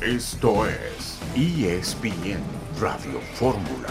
Esto 0.00 0.64
es 0.64 1.18
ESPN 1.34 2.38
Radio 2.80 3.20
Fórmula. 3.34 3.88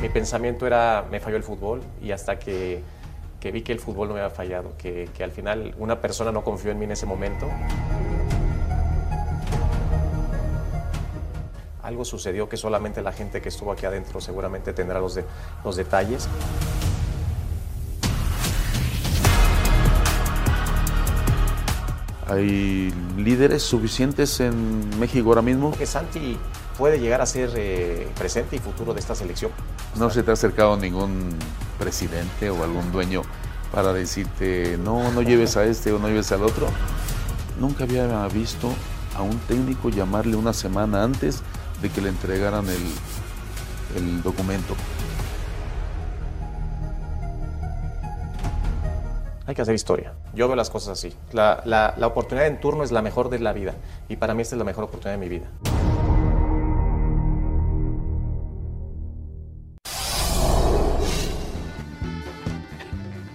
Mi, 0.00 0.08
pensamiento 0.08 0.66
era, 0.66 1.06
me 1.08 1.20
falló 1.20 1.36
el 1.36 1.44
fútbol 1.44 1.80
y 2.02 2.10
hasta 2.10 2.40
que, 2.40 2.82
que 3.38 3.52
vi 3.52 3.62
que 3.62 3.72
el 3.72 3.78
fútbol 3.78 4.08
no 4.08 4.14
me 4.14 4.20
había 4.20 4.34
fallado, 4.34 4.76
que, 4.76 5.08
que 5.16 5.22
al 5.22 5.30
final 5.30 5.76
una 5.78 6.00
persona 6.00 6.32
no 6.32 6.42
confió 6.42 6.72
en 6.72 6.80
mí 6.80 6.86
en 6.86 6.90
ese 6.90 7.06
momento. 7.06 7.46
Algo 11.86 12.04
sucedió 12.04 12.48
que 12.48 12.56
solamente 12.56 13.00
la 13.00 13.12
gente 13.12 13.40
que 13.40 13.48
estuvo 13.48 13.70
aquí 13.70 13.86
adentro 13.86 14.20
seguramente 14.20 14.72
tendrá 14.72 14.98
los, 14.98 15.14
de, 15.14 15.24
los 15.64 15.76
detalles. 15.76 16.28
¿Hay 22.26 22.92
líderes 23.16 23.62
suficientes 23.62 24.40
en 24.40 24.98
México 24.98 25.28
ahora 25.28 25.42
mismo? 25.42 25.70
Que 25.78 25.86
Santi 25.86 26.36
puede 26.76 26.98
llegar 26.98 27.20
a 27.20 27.26
ser 27.26 27.50
eh, 27.54 28.08
presente 28.18 28.56
y 28.56 28.58
futuro 28.58 28.92
de 28.92 28.98
esta 28.98 29.14
selección. 29.14 29.52
¿No 29.94 30.10
se 30.10 30.24
te 30.24 30.32
ha 30.32 30.34
acercado 30.34 30.76
ningún 30.76 31.36
presidente 31.78 32.50
o 32.50 32.64
algún 32.64 32.90
dueño 32.90 33.22
para 33.70 33.92
decirte 33.92 34.76
no, 34.76 35.12
no 35.12 35.22
lleves 35.22 35.56
a 35.56 35.62
este 35.64 35.92
o 35.92 36.00
no 36.00 36.08
lleves 36.08 36.32
al 36.32 36.42
otro? 36.42 36.66
Nunca 37.60 37.84
había 37.84 38.26
visto 38.26 38.72
a 39.16 39.22
un 39.22 39.38
técnico 39.46 39.88
llamarle 39.88 40.34
una 40.34 40.52
semana 40.52 41.04
antes 41.04 41.44
de 41.82 41.90
que 41.90 42.00
le 42.00 42.08
entregaran 42.08 42.66
el, 42.68 42.82
el 43.96 44.22
documento. 44.22 44.74
Hay 49.46 49.54
que 49.54 49.62
hacer 49.62 49.74
historia. 49.74 50.12
Yo 50.34 50.48
veo 50.48 50.56
las 50.56 50.70
cosas 50.70 50.98
así. 50.98 51.14
La, 51.32 51.62
la, 51.64 51.94
la, 51.96 52.06
oportunidad 52.08 52.48
en 52.48 52.58
turno 52.58 52.82
es 52.82 52.90
la 52.90 53.00
mejor 53.00 53.30
de 53.30 53.38
la 53.38 53.52
vida. 53.52 53.74
Y 54.08 54.16
para 54.16 54.34
mí 54.34 54.42
esta 54.42 54.56
es 54.56 54.58
la 54.58 54.64
mejor 54.64 54.84
oportunidad 54.84 55.18
de 55.20 55.24
mi 55.24 55.28
vida. 55.28 55.46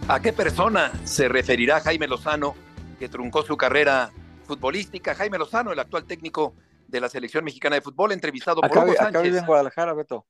¿A 0.10 0.20
qué 0.20 0.34
persona 0.34 0.92
se 1.06 1.30
referirá 1.30 1.80
Jaime 1.80 2.06
Lozano 2.06 2.56
que 3.00 3.08
truncó 3.08 3.44
su 3.44 3.56
carrera 3.56 4.12
futbolística? 4.46 5.16
Jaime 5.16 5.38
Lozano, 5.38 5.72
el 5.72 5.80
actual 5.80 6.04
técnico 6.04 6.54
de 6.92 7.00
la 7.00 7.10
selección 7.10 7.44
mexicana 7.44 7.78
de 7.78 7.82
fútbol, 7.82 8.12
entrevistado 8.12 8.64
acá, 8.64 8.82
por 8.82 8.90
Hugo 8.90 9.02
Acá 9.02 9.22
vive 9.22 9.40
en 9.40 9.46
Guadalajara, 9.46 9.94
Beto. 9.94 10.28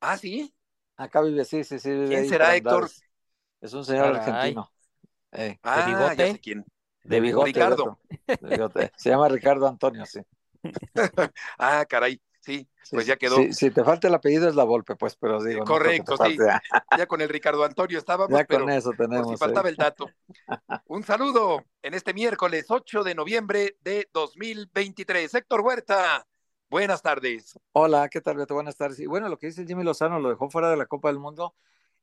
Ah, 0.00 0.16
¿sí? 0.16 0.54
Acá 0.96 1.20
vive, 1.20 1.44
sí, 1.44 1.64
sí, 1.64 1.78
sí. 1.78 1.90
Vive 1.90 2.08
¿Quién 2.08 2.28
será, 2.28 2.54
Héctor? 2.54 2.88
Es 3.60 3.72
un 3.72 3.84
señor 3.84 4.12
Caray. 4.12 4.20
argentino. 4.20 4.70
Eh. 5.32 5.58
Ah, 5.62 5.80
¿De 5.80 5.92
bigote? 5.92 6.16
Ya 6.16 6.32
sé 6.32 6.40
quién. 6.40 6.64
De 7.02 7.20
bigote, 7.20 7.46
Ricardo. 7.46 7.98
De 8.26 8.48
bigote. 8.48 8.92
Se 8.96 9.10
llama 9.10 9.28
Ricardo 9.28 9.66
Antonio, 9.66 10.06
sí. 10.06 10.20
ah, 11.58 11.84
caray. 11.88 12.20
Sí, 12.44 12.68
pues 12.90 13.06
ya 13.06 13.16
quedó. 13.16 13.36
Si 13.52 13.70
te 13.70 13.82
falta 13.82 14.08
el 14.08 14.14
apellido 14.14 14.46
es 14.46 14.54
la 14.54 14.64
Volpe, 14.64 14.96
pues, 14.96 15.16
pero 15.16 15.42
digo. 15.42 15.64
Correcto, 15.64 16.16
no 16.18 16.26
sí. 16.26 16.36
Ya 16.98 17.06
con 17.06 17.22
el 17.22 17.30
Ricardo 17.30 17.64
Antonio 17.64 17.98
estábamos, 17.98 18.38
ya 18.38 18.44
pero 18.44 18.64
con 18.64 18.70
eso 18.70 18.90
tenemos. 18.90 19.30
si 19.30 19.36
faltaba 19.38 19.70
el 19.70 19.76
dato. 19.76 20.10
Un 20.88 21.04
saludo 21.04 21.64
en 21.82 21.94
este 21.94 22.12
miércoles 22.12 22.66
8 22.68 23.02
de 23.02 23.14
noviembre 23.14 23.78
de 23.80 24.10
2023. 24.12 25.32
Héctor 25.32 25.62
Huerta, 25.62 26.26
buenas 26.68 27.00
tardes. 27.00 27.58
Hola, 27.72 28.10
¿qué 28.10 28.20
tal, 28.20 28.36
Beto? 28.36 28.52
Buenas 28.52 28.76
tardes. 28.76 29.00
Y 29.00 29.06
bueno, 29.06 29.30
lo 29.30 29.38
que 29.38 29.46
dice 29.46 29.64
Jimmy 29.64 29.82
Lozano 29.82 30.20
lo 30.20 30.28
dejó 30.28 30.50
fuera 30.50 30.68
de 30.68 30.76
la 30.76 30.84
Copa 30.84 31.08
del 31.08 31.18
Mundo 31.18 31.54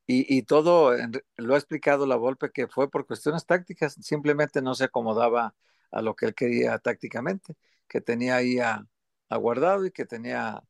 y, 0.08 0.36
y 0.36 0.42
todo 0.42 0.96
lo 1.38 1.54
ha 1.54 1.58
explicado 1.58 2.08
la 2.08 2.16
Volpe 2.16 2.50
que 2.50 2.66
fue 2.68 2.90
por 2.90 3.06
cuestiones 3.06 3.46
tácticas, 3.46 3.94
simplemente 4.02 4.64
no 4.64 4.74
se 4.74 4.86
acomodaba 4.86 5.54
a 5.92 6.02
lo 6.02 6.16
que 6.16 6.26
él 6.26 6.34
quería 6.34 6.80
tácticamente, 6.80 7.54
que 7.88 8.02
tenía 8.02 8.38
ahí 8.38 8.58
a 8.58 8.84
a 9.32 9.38
Guardado 9.38 9.86
y 9.86 9.92
que 9.92 10.06
tenía 10.06 10.62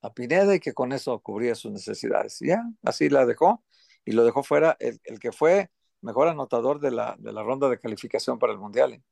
a 0.00 0.14
Pineda 0.14 0.54
y 0.54 0.60
que 0.60 0.72
con 0.72 0.92
eso 0.92 1.18
cubría 1.20 1.54
sus 1.54 1.70
necesidades. 1.70 2.40
Y 2.40 2.48
ya, 2.48 2.64
así 2.82 3.10
la 3.10 3.26
dejó 3.26 3.62
y 4.04 4.12
lo 4.12 4.24
dejó 4.24 4.42
fuera 4.42 4.76
el, 4.80 5.00
el 5.04 5.20
que 5.20 5.32
fue 5.32 5.70
mejor 6.00 6.28
anotador 6.28 6.80
de 6.80 6.92
la, 6.92 7.14
de 7.18 7.32
la, 7.32 7.42
ronda 7.42 7.68
de 7.68 7.78
calificación 7.78 8.38
para 8.38 8.54
el 8.54 8.58
Mundial. 8.58 8.94
¿eh? 8.94 9.02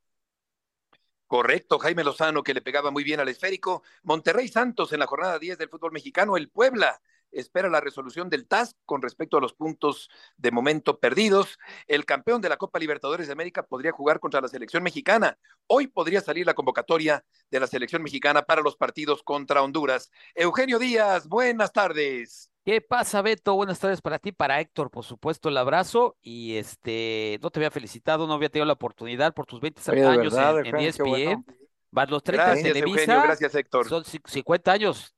Correcto, 1.27 1.79
Jaime 1.79 2.03
Lozano 2.03 2.43
que 2.43 2.55
le 2.55 2.63
pegaba 2.63 2.91
muy 2.91 3.05
bien 3.05 3.21
al 3.21 3.29
esférico. 3.29 3.83
Monterrey 4.05 4.49
Santos 4.49 4.93
en 4.93 5.01
la 5.01 5.07
jornada 5.07 5.39
10 5.39 5.59
del 5.59 5.69
fútbol 5.69 5.93
mexicano, 5.93 6.39
el 6.39 6.49
Puebla 6.49 6.99
espera 7.35 7.69
la 7.69 7.81
resolución 7.81 8.29
del 8.31 8.47
TAS 8.47 8.77
con 8.87 9.03
respecto 9.03 9.37
a 9.37 9.41
los 9.41 9.53
puntos 9.53 10.11
de 10.37 10.51
momento 10.51 10.99
perdidos. 10.99 11.59
El 11.87 12.05
campeón 12.05 12.41
de 12.41 12.49
la 12.49 12.57
Copa 12.57 12.79
Libertadores 12.79 13.27
de 13.27 13.33
América 13.33 13.65
podría 13.65 13.93
jugar 13.93 14.21
contra 14.21 14.41
la 14.41 14.49
selección 14.49 14.83
mexicana. 14.83 15.39
Hoy 15.67 15.87
podría 15.87 16.21
salir 16.21 16.47
la 16.47 16.55
convocatoria 16.55 17.25
de 17.51 17.61
la 17.61 17.67
selección 17.67 18.03
mexicana 18.03 18.43
para 18.43 18.63
los 18.63 18.77
partidos 18.77 19.23
contra 19.23 19.63
Honduras. 19.63 20.11
Eugenio 20.35 20.79
Díaz, 20.79 21.29
buenas 21.29 21.73
tardes. 21.73 22.51
¿Qué 22.65 22.81
pasa, 22.81 23.21
Beto? 23.21 23.55
Buenas 23.57 23.79
tardes 23.79 24.01
para 24.01 24.19
ti, 24.19 24.33
para 24.33 24.59
Héctor, 24.59 24.91
por 24.91 25.05
supuesto, 25.05 25.51
el 25.51 25.57
abrazo. 25.59 26.17
Y 26.23 26.57
este, 26.57 27.39
no 27.43 27.51
te 27.51 27.59
había 27.59 27.71
felicitado, 27.71 28.27
no 28.27 28.33
había 28.33 28.49
tenido 28.49 28.65
la 28.65 28.73
oportunidad 28.73 29.35
por 29.35 29.45
tus 29.45 29.61
20 29.61 29.83
Oye, 29.91 30.03
años 30.07 30.33
verdad, 30.33 30.61
en, 30.61 30.67
en 30.69 30.77
ESPN. 30.77 31.05
bueno. 31.05 31.45
Vas 31.91 32.11
los 32.11 32.25
30 32.25 32.45
Gracias, 32.45 32.67
en 32.67 32.73
Televisa. 32.73 33.01
Eugenio, 33.03 33.23
gracias, 33.23 33.55
Héctor. 33.55 33.89
Son 33.89 34.05
50 34.05 34.73
años. 34.73 35.15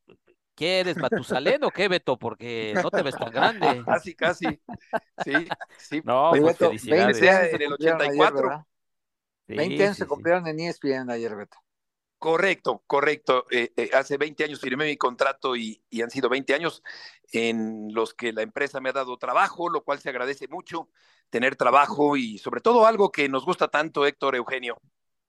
¿Qué 0.56 0.80
eres, 0.80 0.96
Matusalén 0.96 1.62
o 1.64 1.70
qué, 1.70 1.86
Beto? 1.86 2.18
Porque 2.18 2.72
no 2.82 2.90
te 2.90 3.02
ves 3.02 3.14
tan 3.14 3.30
grande. 3.30 3.84
Casi, 3.86 4.14
casi. 4.14 4.46
Sí, 5.22 5.32
sí. 5.76 6.02
No, 6.02 6.30
pues 6.30 6.42
Beto, 6.42 6.68
felicidades. 6.68 7.20
20 7.20 7.30
años 7.30 7.44
en 7.44 7.50
se 7.50 7.64
el 7.64 7.68
cumplieron 7.68 8.00
ayer, 8.00 8.12
84. 8.14 8.48
¿verdad? 8.48 8.66
Sí, 9.46 9.54
20 9.54 9.84
años 9.84 9.96
sí, 9.96 9.98
se 9.98 10.04
sí. 10.04 10.08
cumplieron 10.08 10.46
en 10.46 10.60
ESPN 10.60 11.10
ayer, 11.10 11.36
Beto. 11.36 11.58
Correcto, 12.18 12.82
correcto. 12.86 13.44
Eh, 13.50 13.74
eh, 13.76 13.90
hace 13.92 14.16
20 14.16 14.44
años 14.44 14.58
firmé 14.58 14.86
mi 14.86 14.96
contrato 14.96 15.54
y, 15.54 15.82
y, 15.90 16.00
han 16.00 16.10
sido 16.10 16.30
20 16.30 16.54
años 16.54 16.82
en 17.32 17.88
los 17.92 18.14
que 18.14 18.32
la 18.32 18.40
empresa 18.40 18.80
me 18.80 18.88
ha 18.88 18.94
dado 18.94 19.18
trabajo, 19.18 19.68
lo 19.68 19.84
cual 19.84 20.00
se 20.00 20.08
agradece 20.08 20.48
mucho, 20.48 20.88
tener 21.28 21.56
trabajo 21.56 22.16
y 22.16 22.38
sobre 22.38 22.62
todo 22.62 22.86
algo 22.86 23.12
que 23.12 23.28
nos 23.28 23.44
gusta 23.44 23.68
tanto, 23.68 24.06
Héctor 24.06 24.36
Eugenio. 24.36 24.78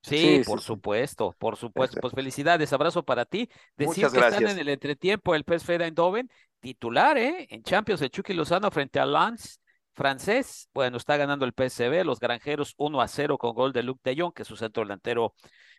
Sí, 0.02 0.18
Sí, 0.18 0.42
por 0.44 0.60
sí, 0.60 0.66
supuesto, 0.66 1.34
por 1.38 1.56
supuesto. 1.56 1.98
Pues 2.00 2.14
felicidades, 2.14 2.72
abrazo 2.72 3.04
para 3.04 3.24
ti. 3.24 3.48
Decir 3.76 4.06
Muchas 4.06 4.12
que 4.12 4.20
están 4.20 4.40
gracias. 4.40 4.52
en 4.52 4.58
el 4.58 4.68
entretiempo 4.68 5.34
el 5.34 5.44
PSV 5.44 5.82
Eindhoven, 5.82 6.30
titular, 6.60 7.18
¿eh? 7.18 7.46
En 7.50 7.62
Champions, 7.62 8.00
el 8.02 8.10
Chucky 8.10 8.32
Lozano 8.34 8.70
frente 8.70 9.00
al 9.00 9.12
Lens 9.12 9.60
francés. 9.94 10.68
Bueno, 10.72 10.96
está 10.96 11.16
ganando 11.16 11.44
el 11.44 11.52
PSV, 11.52 12.04
los 12.04 12.20
granjeros 12.20 12.74
1 12.78 13.00
a 13.00 13.08
0 13.08 13.38
con 13.38 13.54
gol 13.54 13.72
de 13.72 13.82
Luc 13.82 14.00
de 14.02 14.16
Jong, 14.18 14.32
que 14.32 14.42
es 14.42 14.48
su 14.48 14.56
centro 14.56 14.82
delantero 14.84 15.34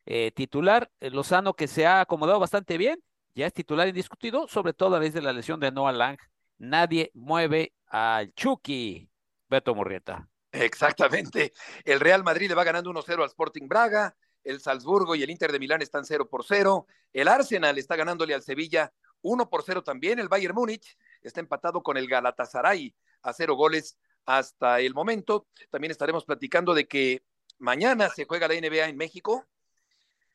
eh, 0.06 0.32
titular. 0.32 0.92
Eh, 1.00 1.10
Lozano 1.10 1.54
que 1.56 1.68
se 1.68 1.88
ha 1.88 2.02
acomodado 2.02 2.40
bastante 2.40 2.78
bien, 2.78 3.02
ya 3.36 3.48
es 3.48 3.54
titular 3.54 3.88
indiscutido, 3.88 4.48
sobre 4.48 4.74
todo 4.74 4.96
a 4.96 5.00
raíz 5.00 5.14
de 5.14 5.22
la 5.22 5.34
lesión 5.34 5.60
de 5.60 5.72
Noah 5.72 5.94
Lang. 5.94 6.18
Nadie 6.60 7.12
mueve 7.14 7.74
al 7.88 8.34
Chucky, 8.34 9.10
Beto 9.50 9.74
Murrieta. 9.74 10.29
Exactamente. 10.52 11.54
El 11.84 12.00
Real 12.00 12.24
Madrid 12.24 12.50
le 12.50 12.56
va 12.56 12.64
ganando 12.64 12.90
1-0 12.92 13.22
al 13.22 13.30
Sporting 13.30 13.68
Braga. 13.68 14.16
El 14.44 14.62
Salzburgo 14.62 15.16
y 15.16 15.24
el 15.24 15.30
Inter 15.30 15.52
de 15.52 15.60
Milán 15.60 15.82
están 15.82 16.06
0 16.06 16.28
por 16.28 16.46
0. 16.46 16.88
El 17.14 17.28
Arsenal 17.28 17.78
está 17.78 17.96
ganándole 17.96 18.34
al 18.34 18.42
Sevilla 18.42 18.92
1 19.22 19.50
por 19.50 19.64
0 19.64 19.84
también. 19.84 20.18
El 20.20 20.30
Bayern 20.30 20.56
Múnich 20.56 20.98
está 21.22 21.40
empatado 21.40 21.84
con 21.84 21.98
el 21.98 22.08
Galatasaray 22.08 22.96
a 23.22 23.34
0 23.34 23.56
goles 23.56 23.98
hasta 24.26 24.80
el 24.80 24.94
momento. 24.94 25.48
También 25.70 25.92
estaremos 25.92 26.26
platicando 26.26 26.74
de 26.74 26.88
que 26.88 27.24
mañana 27.58 28.10
se 28.10 28.26
juega 28.26 28.48
la 28.48 28.56
NBA 28.56 28.88
en 28.88 28.98
México. 28.98 29.46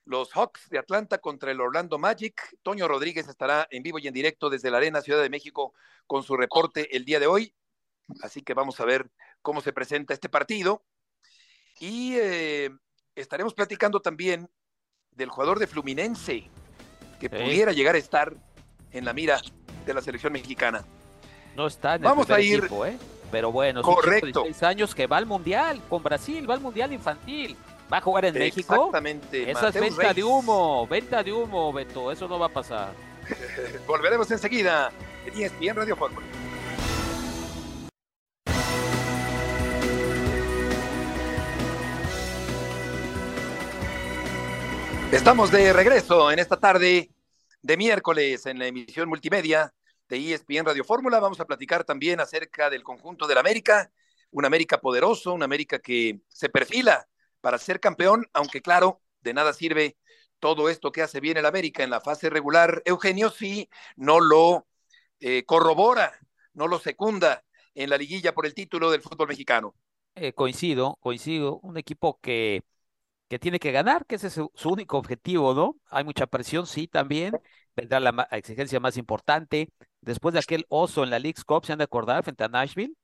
Los 0.04 0.32
Hawks 0.32 0.68
de 0.68 0.78
Atlanta 0.78 1.18
contra 1.18 1.50
el 1.50 1.60
Orlando 1.60 1.98
Magic. 1.98 2.58
Toño 2.62 2.86
Rodríguez 2.86 3.26
estará 3.26 3.66
en 3.70 3.82
vivo 3.82 3.98
y 3.98 4.06
en 4.06 4.14
directo 4.14 4.50
desde 4.50 4.70
la 4.70 4.76
Arena 4.76 5.00
Ciudad 5.00 5.22
de 5.22 5.30
México 5.30 5.72
con 6.06 6.22
su 6.22 6.36
reporte 6.36 6.94
el 6.94 7.06
día 7.06 7.18
de 7.18 7.26
hoy. 7.26 7.54
Así 8.20 8.42
que 8.42 8.52
vamos 8.52 8.78
a 8.80 8.84
ver 8.84 9.10
cómo 9.44 9.60
se 9.60 9.72
presenta 9.72 10.12
este 10.14 10.28
partido. 10.28 10.82
Y 11.78 12.14
eh, 12.16 12.70
estaremos 13.14 13.54
platicando 13.54 14.00
también 14.00 14.50
del 15.12 15.28
jugador 15.28 15.58
de 15.60 15.66
Fluminense 15.68 16.50
que 17.20 17.28
Sí. 17.28 17.36
pudiera 17.36 17.72
llegar 17.72 17.94
a 17.94 17.98
estar 17.98 18.34
en 18.90 19.04
la 19.04 19.12
mira 19.12 19.40
de 19.86 19.94
la 19.94 20.00
selección 20.00 20.32
mexicana. 20.32 20.84
No 21.54 21.66
está 21.68 21.90
en 21.94 22.02
el 22.02 22.08
Vamos 22.08 22.30
a 22.30 22.40
ir- 22.40 22.58
equipo, 22.60 22.84
¿eh? 22.86 22.98
Pero 23.30 23.52
bueno, 23.52 23.82
Correcto. 23.82 24.42
16 24.44 24.62
años 24.62 24.94
que 24.94 25.06
va 25.06 25.18
al 25.18 25.26
Mundial 25.26 25.80
con 25.88 26.02
Brasil, 26.02 26.48
va 26.48 26.54
al 26.54 26.60
Mundial 26.60 26.92
infantil. 26.92 27.56
¿Va 27.92 27.98
a 27.98 28.00
jugar 28.00 28.24
en 28.24 28.34
México? 28.34 28.74
Exactamente. 28.74 29.50
Eso 29.50 29.68
es 29.68 29.74
venta 29.74 30.14
de 30.14 30.24
humo, 30.24 30.86
venta 30.86 31.22
de 31.22 31.32
humo, 31.32 31.70
Beto, 31.72 32.10
eso 32.10 32.26
no 32.26 32.38
va 32.38 32.46
a 32.46 32.52
pasar. 32.52 32.92
Volveremos 33.86 34.30
enseguida 34.30 34.90
en 35.26 35.38
ESPN 35.42 35.76
Radio 35.76 35.96
Fórmula. 35.96 36.26
Estamos 45.14 45.52
de 45.52 45.72
regreso 45.72 46.32
en 46.32 46.40
esta 46.40 46.58
tarde 46.58 47.08
de 47.62 47.76
miércoles 47.76 48.46
en 48.46 48.58
la 48.58 48.66
emisión 48.66 49.08
multimedia 49.08 49.72
de 50.08 50.34
ESPN 50.34 50.66
Radio 50.66 50.82
Fórmula. 50.82 51.20
Vamos 51.20 51.38
a 51.38 51.44
platicar 51.44 51.84
también 51.84 52.18
acerca 52.18 52.68
del 52.68 52.82
conjunto 52.82 53.28
del 53.28 53.38
América, 53.38 53.92
un 54.32 54.44
América 54.44 54.80
poderoso, 54.80 55.32
un 55.32 55.44
América 55.44 55.78
que 55.78 56.18
se 56.26 56.48
perfila 56.48 57.06
para 57.40 57.58
ser 57.58 57.78
campeón, 57.78 58.26
aunque 58.32 58.60
claro, 58.60 59.02
de 59.20 59.34
nada 59.34 59.52
sirve 59.52 59.96
todo 60.40 60.68
esto 60.68 60.90
que 60.90 61.02
hace 61.02 61.20
bien 61.20 61.36
el 61.36 61.46
América 61.46 61.84
en 61.84 61.90
la 61.90 62.00
fase 62.00 62.28
regular. 62.28 62.82
Eugenio 62.84 63.30
sí 63.30 63.70
no 63.94 64.18
lo 64.18 64.66
eh, 65.20 65.44
corrobora, 65.44 66.12
no 66.54 66.66
lo 66.66 66.80
secunda 66.80 67.44
en 67.76 67.88
la 67.88 67.98
liguilla 67.98 68.34
por 68.34 68.46
el 68.46 68.54
título 68.54 68.90
del 68.90 69.00
fútbol 69.00 69.28
mexicano. 69.28 69.76
Eh, 70.16 70.32
coincido, 70.32 70.98
coincido. 71.00 71.60
Un 71.62 71.76
equipo 71.76 72.18
que, 72.20 72.64
que 73.34 73.40
tiene 73.40 73.58
que 73.58 73.72
ganar, 73.72 74.06
que 74.06 74.14
ese 74.14 74.28
es 74.28 74.34
su, 74.34 74.68
único 74.70 74.96
objetivo, 74.96 75.54
¿no? 75.54 75.76
Hay 75.90 76.04
mucha 76.04 76.28
presión, 76.28 76.68
sí, 76.68 76.86
también. 76.86 77.32
Vendrá 77.74 77.98
la 77.98 78.28
exigencia 78.30 78.78
más 78.78 78.96
importante. 78.96 79.72
Después 80.00 80.34
de 80.34 80.38
aquel 80.38 80.66
oso 80.68 81.02
en 81.02 81.10
la 81.10 81.18
League's 81.18 81.44
Cup, 81.44 81.66
se 81.66 81.72
han 81.72 81.78
de 81.78 81.84
acordar, 81.84 82.22
frente 82.22 82.44
a 82.44 82.48
Nashville. 82.48 82.94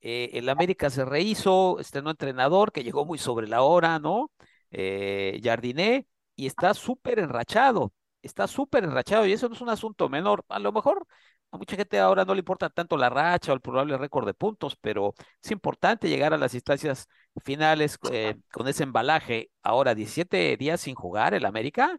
Eh, 0.00 0.30
el 0.34 0.48
América 0.48 0.90
se 0.90 1.04
rehizo, 1.04 1.80
estrenó 1.80 2.10
entrenador 2.10 2.70
que 2.70 2.84
llegó 2.84 3.04
muy 3.04 3.18
sobre 3.18 3.48
la 3.48 3.62
hora, 3.62 3.98
¿no? 3.98 4.30
Eh, 4.70 5.40
Jardiné, 5.42 6.06
y 6.36 6.46
está 6.46 6.72
súper 6.72 7.18
enrachado, 7.18 7.92
está 8.22 8.46
súper 8.46 8.84
enrachado, 8.84 9.26
y 9.26 9.32
eso 9.32 9.48
no 9.48 9.56
es 9.56 9.60
un 9.60 9.70
asunto 9.70 10.08
menor. 10.08 10.44
A 10.48 10.60
lo 10.60 10.70
mejor 10.70 11.04
a 11.52 11.56
mucha 11.56 11.76
gente 11.76 11.98
ahora 11.98 12.24
no 12.24 12.34
le 12.34 12.40
importa 12.40 12.70
tanto 12.70 12.96
la 12.96 13.08
racha 13.10 13.52
o 13.52 13.54
el 13.54 13.60
probable 13.60 13.98
récord 13.98 14.26
de 14.26 14.34
puntos, 14.34 14.76
pero 14.80 15.14
es 15.42 15.50
importante 15.50 16.08
llegar 16.08 16.32
a 16.32 16.38
las 16.38 16.54
instancias 16.54 17.08
finales 17.44 17.98
eh, 18.12 18.36
con 18.52 18.68
ese 18.68 18.84
embalaje. 18.84 19.50
Ahora, 19.62 19.94
17 19.94 20.56
días 20.56 20.80
sin 20.80 20.94
jugar 20.94 21.34
el 21.34 21.44
América, 21.44 21.98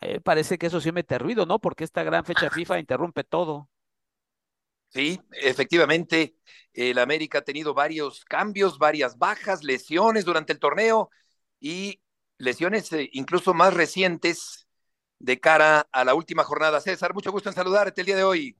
eh, 0.00 0.20
parece 0.20 0.58
que 0.58 0.66
eso 0.66 0.80
sí 0.80 0.92
mete 0.92 1.18
ruido, 1.18 1.46
¿no? 1.46 1.58
Porque 1.58 1.84
esta 1.84 2.02
gran 2.02 2.24
fecha 2.24 2.50
FIFA 2.50 2.78
interrumpe 2.78 3.24
todo. 3.24 3.68
Sí, 4.88 5.20
efectivamente, 5.32 6.36
el 6.72 6.98
América 6.98 7.38
ha 7.38 7.44
tenido 7.44 7.74
varios 7.74 8.24
cambios, 8.24 8.78
varias 8.78 9.18
bajas, 9.18 9.62
lesiones 9.62 10.24
durante 10.24 10.54
el 10.54 10.58
torneo 10.58 11.10
y 11.60 12.00
lesiones 12.38 12.90
eh, 12.92 13.08
incluso 13.12 13.52
más 13.52 13.74
recientes 13.74 14.66
de 15.18 15.38
cara 15.40 15.86
a 15.92 16.04
la 16.04 16.14
última 16.14 16.44
jornada. 16.44 16.80
César, 16.80 17.12
mucho 17.14 17.32
gusto 17.32 17.48
en 17.50 17.54
saludarte 17.54 18.00
el 18.00 18.06
día 18.06 18.16
de 18.16 18.24
hoy. 18.24 18.56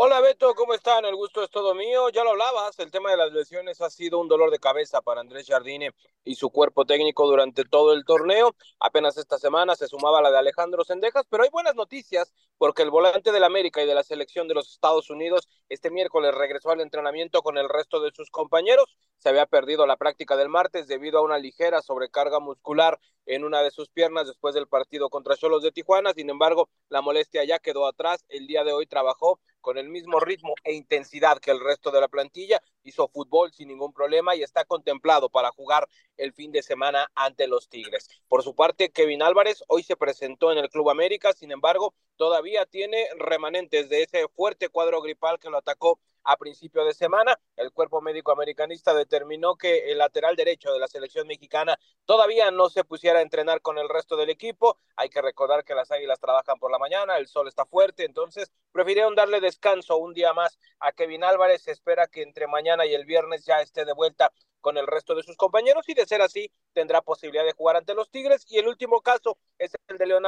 Hola 0.00 0.20
Beto, 0.20 0.54
¿cómo 0.54 0.74
están? 0.74 1.04
El 1.06 1.16
gusto 1.16 1.42
es 1.42 1.50
todo 1.50 1.74
mío. 1.74 2.08
Ya 2.10 2.22
lo 2.22 2.30
hablabas, 2.30 2.78
el 2.78 2.92
tema 2.92 3.10
de 3.10 3.16
las 3.16 3.32
lesiones 3.32 3.80
ha 3.80 3.90
sido 3.90 4.20
un 4.20 4.28
dolor 4.28 4.52
de 4.52 4.60
cabeza 4.60 5.02
para 5.02 5.22
Andrés 5.22 5.48
Jardine 5.48 5.90
y 6.22 6.36
su 6.36 6.50
cuerpo 6.50 6.84
técnico 6.84 7.26
durante 7.26 7.64
todo 7.64 7.92
el 7.92 8.04
torneo. 8.04 8.54
Apenas 8.78 9.16
esta 9.16 9.38
semana 9.38 9.74
se 9.74 9.88
sumaba 9.88 10.22
la 10.22 10.30
de 10.30 10.38
Alejandro 10.38 10.84
Sendejas, 10.84 11.24
pero 11.28 11.42
hay 11.42 11.50
buenas 11.50 11.74
noticias 11.74 12.32
porque 12.58 12.82
el 12.82 12.90
volante 12.90 13.32
del 13.32 13.42
América 13.42 13.82
y 13.82 13.86
de 13.86 13.94
la 13.96 14.04
selección 14.04 14.46
de 14.46 14.54
los 14.54 14.70
Estados 14.70 15.10
Unidos 15.10 15.48
este 15.68 15.90
miércoles 15.90 16.32
regresó 16.32 16.70
al 16.70 16.80
entrenamiento 16.80 17.42
con 17.42 17.58
el 17.58 17.68
resto 17.68 18.00
de 18.00 18.12
sus 18.12 18.30
compañeros. 18.30 18.96
Se 19.18 19.30
había 19.30 19.46
perdido 19.46 19.84
la 19.84 19.96
práctica 19.96 20.36
del 20.36 20.48
martes 20.48 20.86
debido 20.86 21.18
a 21.18 21.22
una 21.22 21.38
ligera 21.38 21.82
sobrecarga 21.82 22.38
muscular 22.38 23.00
en 23.26 23.44
una 23.44 23.62
de 23.62 23.72
sus 23.72 23.90
piernas 23.90 24.28
después 24.28 24.54
del 24.54 24.68
partido 24.68 25.10
contra 25.10 25.36
Cholos 25.36 25.64
de 25.64 25.72
Tijuana. 25.72 26.12
Sin 26.14 26.30
embargo, 26.30 26.70
la 26.88 27.02
molestia 27.02 27.42
ya 27.42 27.58
quedó 27.58 27.88
atrás. 27.88 28.24
El 28.28 28.46
día 28.46 28.62
de 28.62 28.72
hoy 28.72 28.86
trabajó 28.86 29.40
con 29.68 29.76
el 29.76 29.90
mismo 29.90 30.18
ritmo 30.18 30.54
e 30.64 30.72
intensidad 30.72 31.40
que 31.40 31.50
el 31.50 31.60
resto 31.60 31.90
de 31.90 32.00
la 32.00 32.08
plantilla, 32.08 32.58
hizo 32.84 33.06
fútbol 33.06 33.52
sin 33.52 33.68
ningún 33.68 33.92
problema 33.92 34.34
y 34.34 34.42
está 34.42 34.64
contemplado 34.64 35.28
para 35.28 35.50
jugar 35.50 35.86
el 36.16 36.32
fin 36.32 36.52
de 36.52 36.62
semana 36.62 37.12
ante 37.14 37.46
los 37.46 37.68
Tigres. 37.68 38.08
Por 38.28 38.42
su 38.42 38.54
parte, 38.54 38.88
Kevin 38.88 39.22
Álvarez 39.22 39.62
hoy 39.68 39.82
se 39.82 39.94
presentó 39.94 40.52
en 40.52 40.56
el 40.56 40.70
Club 40.70 40.88
América, 40.88 41.34
sin 41.34 41.52
embargo, 41.52 41.92
todavía 42.16 42.64
tiene 42.64 43.08
remanentes 43.18 43.90
de 43.90 44.04
ese 44.04 44.26
fuerte 44.28 44.70
cuadro 44.70 45.02
gripal 45.02 45.38
que 45.38 45.50
lo 45.50 45.58
atacó 45.58 46.00
a 46.28 46.36
principio 46.36 46.84
de 46.84 46.92
semana. 46.92 47.38
El 47.56 47.72
cuerpo 47.72 48.02
médico 48.02 48.32
americanista 48.32 48.92
determinó 48.92 49.56
que 49.56 49.90
el 49.90 49.98
lateral 49.98 50.36
derecho 50.36 50.72
de 50.72 50.78
la 50.78 50.86
selección 50.86 51.26
mexicana 51.26 51.78
todavía 52.04 52.50
no 52.50 52.68
se 52.68 52.84
pusiera 52.84 53.20
a 53.20 53.22
entrenar 53.22 53.62
con 53.62 53.78
el 53.78 53.88
resto 53.88 54.14
del 54.16 54.28
equipo. 54.28 54.78
Hay 54.96 55.08
que 55.08 55.22
recordar 55.22 55.64
que 55.64 55.74
las 55.74 55.90
águilas 55.90 56.20
trabajan 56.20 56.58
por 56.58 56.70
la 56.70 56.78
mañana, 56.78 57.16
el 57.16 57.28
sol 57.28 57.48
está 57.48 57.64
fuerte, 57.64 58.04
entonces 58.04 58.52
prefirieron 58.72 59.14
darle 59.14 59.40
descanso 59.40 59.96
un 59.96 60.12
día 60.12 60.34
más 60.34 60.58
a 60.80 60.92
Kevin 60.92 61.24
Álvarez. 61.24 61.62
Se 61.62 61.70
espera 61.70 62.06
que 62.06 62.22
entre 62.22 62.46
mañana 62.46 62.84
y 62.84 62.94
el 62.94 63.06
viernes 63.06 63.46
ya 63.46 63.62
esté 63.62 63.86
de 63.86 63.94
vuelta 63.94 64.30
con 64.60 64.76
el 64.76 64.86
resto 64.86 65.14
de 65.14 65.22
sus 65.22 65.36
compañeros 65.36 65.88
y 65.88 65.94
de 65.94 66.04
ser 66.04 66.20
así 66.20 66.50
tendrá 66.72 67.00
posibilidad 67.00 67.44
de 67.44 67.52
jugar 67.52 67.76
ante 67.76 67.94
los 67.94 68.10
Tigres. 68.10 68.44
Y 68.50 68.58
el 68.58 68.68
último 68.68 69.00
caso 69.00 69.38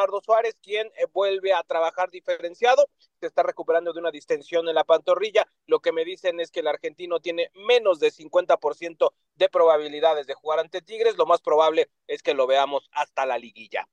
Leonardo 0.00 0.22
Suárez, 0.24 0.56
quien 0.62 0.86
eh, 0.96 1.06
vuelve 1.12 1.52
a 1.52 1.62
trabajar 1.62 2.10
diferenciado, 2.10 2.88
se 3.20 3.26
está 3.26 3.42
recuperando 3.42 3.92
de 3.92 4.00
una 4.00 4.10
distensión 4.10 4.66
en 4.66 4.74
la 4.74 4.84
pantorrilla. 4.84 5.46
Lo 5.66 5.80
que 5.80 5.92
me 5.92 6.06
dicen 6.06 6.40
es 6.40 6.50
que 6.50 6.60
el 6.60 6.68
argentino 6.68 7.20
tiene 7.20 7.50
menos 7.54 8.00
de 8.00 8.10
50% 8.10 9.12
de 9.34 9.48
probabilidades 9.50 10.26
de 10.26 10.32
jugar 10.32 10.58
ante 10.58 10.80
Tigres. 10.80 11.18
Lo 11.18 11.26
más 11.26 11.42
probable 11.42 11.90
es 12.06 12.22
que 12.22 12.32
lo 12.32 12.46
veamos 12.46 12.88
hasta 12.92 13.26
la 13.26 13.36
liguilla. 13.36 13.86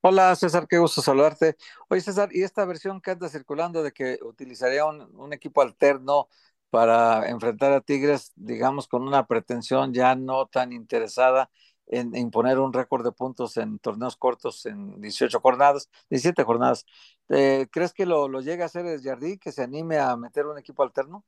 Hola 0.00 0.34
César, 0.36 0.66
qué 0.68 0.78
gusto 0.78 1.02
saludarte. 1.02 1.56
Oye 1.90 2.00
César, 2.00 2.30
¿y 2.32 2.42
esta 2.42 2.64
versión 2.64 3.02
que 3.02 3.10
anda 3.10 3.28
circulando 3.28 3.82
de 3.82 3.92
que 3.92 4.18
utilizaría 4.22 4.86
un, 4.86 5.02
un 5.18 5.32
equipo 5.34 5.60
alterno 5.60 6.28
para 6.70 7.28
enfrentar 7.28 7.72
a 7.72 7.82
Tigres, 7.82 8.32
digamos, 8.36 8.88
con 8.88 9.06
una 9.06 9.26
pretensión 9.26 9.92
ya 9.92 10.14
no 10.14 10.46
tan 10.46 10.72
interesada 10.72 11.50
en 11.86 12.14
imponer 12.16 12.58
un 12.58 12.72
récord 12.72 13.04
de 13.04 13.12
puntos 13.12 13.56
en 13.56 13.78
torneos 13.78 14.16
cortos 14.16 14.66
en 14.66 15.00
18 15.00 15.40
jornadas, 15.40 15.88
17 16.10 16.42
jornadas. 16.44 16.84
Eh, 17.28 17.66
¿Crees 17.70 17.92
que 17.92 18.06
lo, 18.06 18.28
lo 18.28 18.40
llega 18.40 18.64
a 18.64 18.66
hacer 18.66 18.86
el 18.86 19.02
Jardí, 19.02 19.38
que 19.38 19.52
se 19.52 19.62
anime 19.62 19.98
a 19.98 20.16
meter 20.16 20.46
un 20.46 20.58
equipo 20.58 20.82
alterno? 20.82 21.24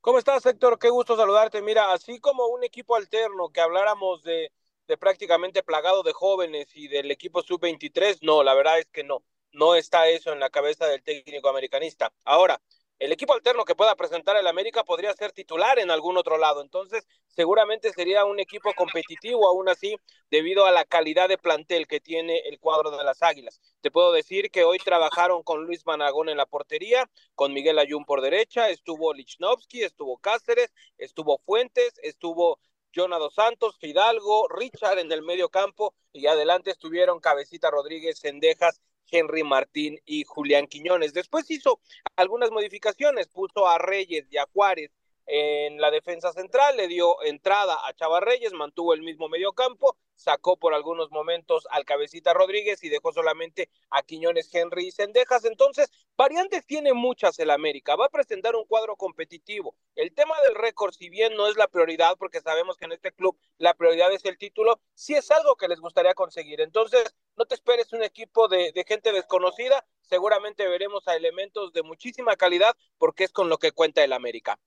¿Cómo 0.00 0.18
estás, 0.18 0.44
Héctor? 0.46 0.78
Qué 0.78 0.90
gusto 0.90 1.16
saludarte. 1.16 1.62
Mira, 1.62 1.92
así 1.92 2.20
como 2.20 2.46
un 2.46 2.64
equipo 2.64 2.96
alterno, 2.96 3.50
que 3.50 3.60
habláramos 3.60 4.22
de, 4.22 4.52
de 4.86 4.96
prácticamente 4.96 5.62
plagado 5.62 6.02
de 6.02 6.12
jóvenes 6.12 6.68
y 6.74 6.88
del 6.88 7.10
equipo 7.10 7.42
sub-23, 7.42 8.18
no, 8.22 8.42
la 8.42 8.54
verdad 8.54 8.78
es 8.78 8.86
que 8.86 9.04
no. 9.04 9.24
No 9.52 9.74
está 9.74 10.08
eso 10.08 10.32
en 10.32 10.40
la 10.40 10.50
cabeza 10.50 10.86
del 10.86 11.02
técnico 11.02 11.48
americanista. 11.48 12.12
Ahora, 12.24 12.60
el 13.02 13.10
equipo 13.10 13.34
alterno 13.34 13.64
que 13.64 13.74
pueda 13.74 13.96
presentar 13.96 14.36
el 14.36 14.46
América 14.46 14.84
podría 14.84 15.12
ser 15.12 15.32
titular 15.32 15.80
en 15.80 15.90
algún 15.90 16.16
otro 16.16 16.38
lado. 16.38 16.62
Entonces, 16.62 17.04
seguramente 17.26 17.92
sería 17.92 18.24
un 18.24 18.38
equipo 18.38 18.72
competitivo 18.74 19.48
aún 19.48 19.68
así, 19.68 19.96
debido 20.30 20.66
a 20.66 20.70
la 20.70 20.84
calidad 20.84 21.28
de 21.28 21.36
plantel 21.36 21.88
que 21.88 21.98
tiene 21.98 22.38
el 22.44 22.60
cuadro 22.60 22.96
de 22.96 23.02
las 23.02 23.20
Águilas. 23.24 23.60
Te 23.80 23.90
puedo 23.90 24.12
decir 24.12 24.52
que 24.52 24.62
hoy 24.62 24.78
trabajaron 24.78 25.42
con 25.42 25.64
Luis 25.64 25.84
Managón 25.84 26.28
en 26.28 26.36
la 26.36 26.46
portería, 26.46 27.10
con 27.34 27.52
Miguel 27.52 27.80
Ayun 27.80 28.04
por 28.04 28.20
derecha, 28.20 28.68
estuvo 28.70 29.12
Lichnowsky, 29.12 29.82
estuvo 29.82 30.18
Cáceres, 30.18 30.72
estuvo 30.96 31.38
Fuentes, 31.38 31.94
estuvo 32.04 32.60
Jonado 32.94 33.30
Santos, 33.30 33.78
Fidalgo, 33.80 34.46
Richard 34.46 35.00
en 35.00 35.10
el 35.10 35.22
medio 35.22 35.48
campo 35.48 35.92
y 36.12 36.28
adelante 36.28 36.70
estuvieron 36.70 37.18
Cabecita 37.18 37.68
Rodríguez, 37.68 38.20
Cendejas 38.20 38.80
Henry 39.12 39.44
Martín 39.44 40.00
y 40.04 40.24
Julián 40.24 40.66
Quiñones. 40.66 41.12
Después 41.12 41.48
hizo 41.50 41.80
algunas 42.16 42.50
modificaciones, 42.50 43.28
puso 43.28 43.68
a 43.68 43.78
Reyes 43.78 44.26
y 44.30 44.38
a 44.38 44.48
Juárez 44.52 44.90
en 45.26 45.80
la 45.80 45.90
defensa 45.90 46.32
central, 46.32 46.76
le 46.76 46.88
dio 46.88 47.22
entrada 47.22 47.76
a 47.86 47.94
Chava 47.94 48.20
Reyes, 48.20 48.52
mantuvo 48.52 48.92
el 48.94 49.02
mismo 49.02 49.28
mediocampo, 49.28 49.96
sacó 50.22 50.56
por 50.56 50.74
algunos 50.74 51.10
momentos 51.10 51.66
al 51.70 51.84
Cabecita 51.84 52.32
Rodríguez 52.32 52.82
y 52.84 52.88
dejó 52.88 53.12
solamente 53.12 53.68
a 53.90 54.02
Quiñones, 54.02 54.52
Henry 54.54 54.88
y 54.88 54.92
Cendejas. 54.92 55.44
Entonces, 55.44 55.90
variantes 56.16 56.66
tiene 56.66 56.92
muchas 56.92 57.38
el 57.38 57.50
América, 57.50 57.96
va 57.96 58.06
a 58.06 58.10
presentar 58.10 58.56
un 58.56 58.64
cuadro 58.64 58.96
competitivo. 58.96 59.74
El 59.94 60.14
tema 60.14 60.34
del 60.46 60.54
récord, 60.54 60.94
si 60.94 61.10
bien 61.10 61.34
no 61.36 61.46
es 61.48 61.56
la 61.56 61.68
prioridad, 61.68 62.16
porque 62.16 62.40
sabemos 62.40 62.76
que 62.76 62.84
en 62.86 62.92
este 62.92 63.12
club 63.12 63.36
la 63.58 63.74
prioridad 63.74 64.12
es 64.12 64.24
el 64.24 64.38
título, 64.38 64.80
sí 64.94 65.14
es 65.14 65.30
algo 65.30 65.56
que 65.56 65.68
les 65.68 65.80
gustaría 65.80 66.14
conseguir. 66.14 66.60
Entonces, 66.60 67.14
no 67.36 67.44
te 67.46 67.54
esperes 67.54 67.92
un 67.92 68.02
equipo 68.02 68.48
de, 68.48 68.72
de 68.72 68.84
gente 68.84 69.12
desconocida, 69.12 69.84
seguramente 70.02 70.68
veremos 70.68 71.08
a 71.08 71.16
elementos 71.16 71.72
de 71.72 71.82
muchísima 71.82 72.36
calidad 72.36 72.76
porque 72.98 73.24
es 73.24 73.32
con 73.32 73.48
lo 73.48 73.58
que 73.58 73.72
cuenta 73.72 74.04
el 74.04 74.12
América. 74.12 74.58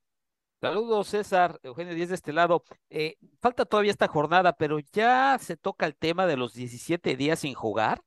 Saludos, 0.66 1.10
César, 1.10 1.60
Eugenio 1.62 1.94
Díez 1.94 2.10
de 2.10 2.16
este 2.16 2.34
lado. 2.34 2.64
Eh, 2.90 3.18
falta 3.40 3.66
todavía 3.66 3.92
esta 3.92 4.08
jornada, 4.08 4.54
pero 4.54 4.80
ya 4.80 5.38
se 5.40 5.58
toca 5.58 5.86
el 5.86 5.96
tema 5.96 6.26
de 6.26 6.38
los 6.38 6.56
17 6.56 7.16
días 7.16 7.42
sin 7.42 7.54
jugar, 7.54 8.02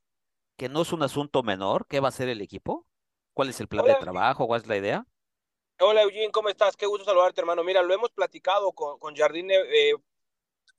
que 0.56 0.68
no 0.68 0.82
es 0.82 0.92
un 0.92 1.04
asunto 1.04 1.44
menor. 1.44 1.86
¿Qué 1.86 2.00
va 2.00 2.08
a 2.08 2.10
hacer 2.10 2.28
el 2.28 2.40
equipo? 2.40 2.84
¿Cuál 3.32 3.50
es 3.50 3.60
el 3.60 3.68
plan 3.68 3.84
de 3.84 3.94
trabajo? 3.94 4.48
¿Cuál 4.48 4.60
es 4.60 4.66
la 4.66 4.76
idea? 4.76 5.06
Hola, 5.78 6.02
Eugene, 6.02 6.32
¿cómo 6.32 6.48
estás? 6.48 6.76
Qué 6.76 6.86
gusto 6.86 7.04
saludarte, 7.04 7.40
hermano. 7.40 7.62
Mira, 7.62 7.80
lo 7.82 7.94
hemos 7.94 8.10
platicado 8.10 8.72
con, 8.72 8.98
con 8.98 9.14
Jardine 9.14 9.54
eh, 9.54 9.94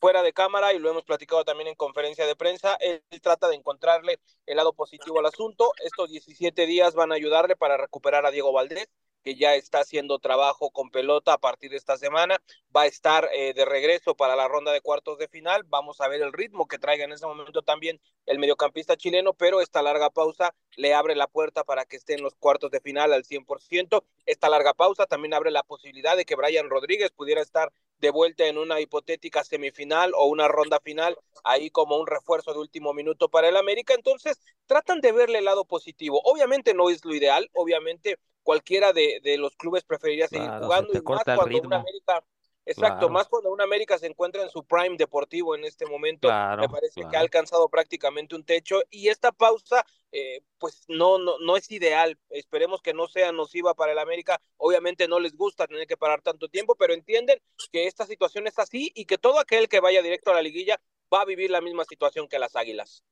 fuera 0.02 0.22
de 0.22 0.34
cámara 0.34 0.74
y 0.74 0.80
lo 0.80 0.90
hemos 0.90 1.06
platicado 1.06 1.46
también 1.46 1.70
en 1.70 1.76
conferencia 1.76 2.26
de 2.26 2.36
prensa. 2.36 2.76
Él, 2.82 3.02
él, 3.10 3.22
trata 3.22 3.48
de 3.48 3.56
encontrarle 3.56 4.20
el 4.46 4.58
lado 4.58 4.74
positivo 4.74 5.20
al 5.20 5.28
asunto. 5.28 5.72
Estos 5.82 6.10
17 6.10 6.66
días 6.66 6.94
van 6.94 7.14
a 7.14 7.16
ayudarle 7.16 7.56
para 7.56 7.78
recuperar 7.78 8.26
a 8.26 8.32
Diego 8.32 8.52
Valdés 8.52 8.90
que 9.24 9.36
ya 9.36 9.56
está 9.56 9.80
haciendo 9.80 10.20
trabajo 10.20 10.72
con 10.72 10.90
pelota 10.92 11.34
a 11.34 11.38
partir 11.38 11.72
de 11.72 11.78
esta 11.78 11.98
semana, 11.98 12.42
va 12.76 12.84
a 12.84 12.86
estar 12.88 13.30
eh, 13.34 13.54
de 13.54 13.66
regreso 13.66 14.16
para 14.16 14.36
la 14.36 14.48
ronda 14.48 14.72
de 14.72 14.82
cuartos 14.82 15.18
de 15.18 15.28
final, 15.28 15.64
vamos 15.68 16.02
a 16.02 16.08
ver 16.08 16.22
el 16.22 16.34
ritmo 16.34 16.68
que 16.68 16.80
traiga 16.80 17.06
en 17.06 17.12
ese 17.12 17.26
momento 17.26 17.62
también 17.62 18.00
el 18.26 18.40
mediocampista 18.40 18.98
chileno, 18.98 19.34
pero 19.34 19.62
esta 19.62 19.82
larga 19.82 20.10
pausa 20.10 20.56
le 20.76 20.94
abre 20.94 21.16
la 21.16 21.28
puerta 21.28 21.64
para 21.64 21.86
que 21.86 21.98
esté 21.98 22.14
en 22.14 22.24
los 22.24 22.36
cuartos 22.36 22.72
de 22.72 22.82
final 22.82 23.14
al 23.14 23.24
100%, 23.24 24.04
esta 24.26 24.50
larga 24.50 24.74
pausa 24.74 25.06
también 25.06 25.34
abre 25.34 25.52
la 25.52 25.64
posibilidad 25.64 26.16
de 26.16 26.26
que 26.26 26.36
Brian 26.36 26.70
Rodríguez 26.70 27.12
pudiera 27.12 27.42
estar 27.42 27.72
de 28.00 28.12
vuelta 28.12 28.46
en 28.46 28.58
una 28.58 28.80
hipotética 28.80 29.44
semifinal 29.44 30.14
o 30.16 30.26
una 30.28 30.48
ronda 30.48 30.80
final, 30.80 31.18
ahí 31.44 31.70
como 31.70 31.98
un 31.98 32.08
refuerzo 32.08 32.54
de 32.54 32.60
último 32.60 32.94
minuto 32.94 33.30
para 33.30 33.50
el 33.50 33.58
América. 33.58 33.94
Entonces, 33.94 34.40
tratan 34.66 35.02
de 35.02 35.12
verle 35.12 35.40
el 35.40 35.46
lado 35.46 35.66
positivo. 35.66 36.22
Obviamente 36.24 36.74
no 36.74 36.90
es 36.90 37.04
lo 37.06 37.14
ideal, 37.14 37.50
obviamente 37.54 38.18
cualquiera 38.50 38.94
de, 38.94 39.20
de 39.22 39.38
los 39.38 39.56
clubes 39.56 39.84
preferiría 39.84 40.28
seguir 40.28 40.50
jugando 40.50 40.92
y 40.92 41.02
más 41.04 41.24
cuando 41.24 41.62
una 41.62 41.76
América 41.76 42.24
Exacto, 42.66 43.10
más 43.10 43.28
cuando 43.28 43.52
una 43.52 43.64
América 43.64 44.00
se 44.00 44.08
encuentra 44.08 44.42
en 44.42 44.50
su 44.50 44.64
prime 44.64 44.98
deportivo 44.98 45.56
en 45.56 45.66
este 45.66 45.86
momento, 45.86 46.28
me 46.28 46.68
parece 46.68 47.02
que 47.08 47.16
ha 47.16 47.20
alcanzado 47.20 47.70
prácticamente 47.70 48.36
un 48.36 48.44
techo 48.44 48.82
y 48.90 49.10
esta 49.10 49.32
pausa, 49.32 49.86
eh, 50.12 50.42
pues 50.58 50.84
no, 50.88 51.20
no, 51.20 51.38
no 51.40 51.58
es 51.58 51.70
ideal. 51.70 52.18
Esperemos 52.32 52.82
que 52.82 52.96
no 52.96 53.08
sea 53.08 53.32
nociva 53.32 53.76
para 53.76 53.92
el 53.92 54.00
América. 54.00 54.42
Obviamente 54.58 55.08
no 55.08 55.20
les 55.20 55.36
gusta 55.36 55.68
tener 55.68 55.86
que 55.86 55.98
parar 55.98 56.22
tanto 56.22 56.50
tiempo, 56.50 56.74
pero 56.76 56.96
entienden 56.96 57.40
que 57.72 57.86
esta 57.86 58.08
situación 58.08 58.48
es 58.48 58.58
así 58.58 58.92
y 58.96 59.06
que 59.06 59.20
todo 59.20 59.40
aquel 59.40 59.70
que 59.70 59.80
vaya 59.80 60.02
directo 60.02 60.32
a 60.32 60.36
la 60.36 60.42
liguilla 60.42 60.82
va 61.14 61.22
a 61.22 61.26
vivir 61.26 61.52
la 61.52 61.62
misma 61.62 61.86
situación 61.86 62.28
que 62.28 62.40
las 62.40 62.56
Águilas. 62.56 63.04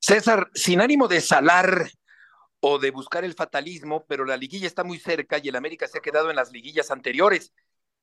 César, 0.00 0.50
sin 0.52 0.80
ánimo 0.80 1.06
de 1.06 1.20
salar 1.20 1.88
o 2.60 2.78
de 2.78 2.90
buscar 2.90 3.24
el 3.24 3.34
fatalismo, 3.34 4.04
pero 4.06 4.24
la 4.24 4.36
liguilla 4.36 4.66
está 4.66 4.84
muy 4.84 4.98
cerca 4.98 5.38
y 5.38 5.48
el 5.48 5.56
América 5.56 5.86
se 5.86 5.98
ha 5.98 6.02
quedado 6.02 6.30
en 6.30 6.36
las 6.36 6.52
liguillas 6.52 6.90
anteriores. 6.90 7.52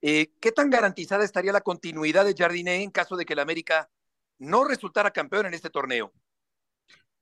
Eh, 0.02 0.32
¿Qué 0.40 0.52
tan 0.52 0.70
garantizada 0.70 1.24
estaría 1.24 1.54
la 1.54 1.62
continuidad 1.62 2.26
de 2.26 2.36
Jardiné 2.38 2.84
en 2.84 2.92
caso 2.92 3.16
de 3.16 3.26
que 3.26 3.34
el 3.34 3.40
América 3.40 3.90
no 4.38 4.64
resultara 4.66 5.12
campeón 5.12 5.46
en 5.46 5.54
este 5.54 5.70
torneo? 5.70 6.12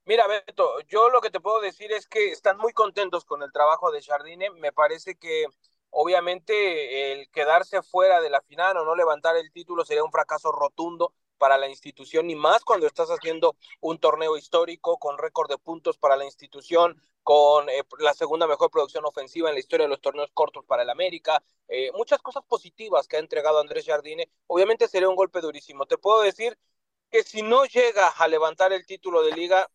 Mira, 0.05 0.25
Beto, 0.27 0.81
yo 0.87 1.09
lo 1.09 1.21
que 1.21 1.29
te 1.29 1.39
puedo 1.39 1.61
decir 1.61 1.91
es 1.91 2.07
que 2.07 2.31
están 2.31 2.57
muy 2.57 2.73
contentos 2.73 3.23
con 3.23 3.43
el 3.43 3.51
trabajo 3.51 3.91
de 3.91 4.01
Jardine. 4.01 4.49
Me 4.49 4.71
parece 4.71 5.15
que 5.15 5.45
obviamente 5.91 7.11
el 7.11 7.29
quedarse 7.29 7.83
fuera 7.83 8.19
de 8.19 8.31
la 8.31 8.41
final 8.41 8.77
o 8.77 8.85
no 8.85 8.95
levantar 8.95 9.35
el 9.37 9.51
título 9.51 9.85
sería 9.85 10.03
un 10.03 10.11
fracaso 10.11 10.51
rotundo 10.51 11.13
para 11.41 11.57
la 11.57 11.67
institución, 11.67 12.29
y 12.29 12.35
más 12.35 12.63
cuando 12.63 12.85
estás 12.85 13.09
haciendo 13.09 13.55
un 13.79 13.97
torneo 13.97 14.37
histórico 14.37 14.99
con 14.99 15.17
récord 15.17 15.49
de 15.49 15.57
puntos 15.57 15.97
para 15.97 16.15
la 16.15 16.23
institución, 16.23 17.01
con 17.23 17.67
eh, 17.67 17.83
la 17.97 18.13
segunda 18.13 18.45
mejor 18.45 18.69
producción 18.69 19.05
ofensiva 19.05 19.49
en 19.49 19.55
la 19.55 19.59
historia 19.59 19.87
de 19.87 19.89
los 19.89 20.01
torneos 20.01 20.29
cortos 20.35 20.63
para 20.65 20.83
el 20.83 20.91
América, 20.91 21.41
eh, 21.67 21.91
muchas 21.93 22.21
cosas 22.21 22.43
positivas 22.47 23.07
que 23.07 23.15
ha 23.15 23.19
entregado 23.19 23.59
Andrés 23.59 23.87
Jardine, 23.87 24.29
obviamente 24.45 24.87
sería 24.87 25.09
un 25.09 25.15
golpe 25.15 25.41
durísimo. 25.41 25.87
Te 25.87 25.97
puedo 25.97 26.21
decir 26.21 26.55
que 27.09 27.23
si 27.23 27.41
no 27.41 27.65
llega 27.65 28.09
a 28.09 28.27
levantar 28.27 28.71
el 28.71 28.85
título 28.85 29.23
de 29.23 29.31
liga, 29.31 29.67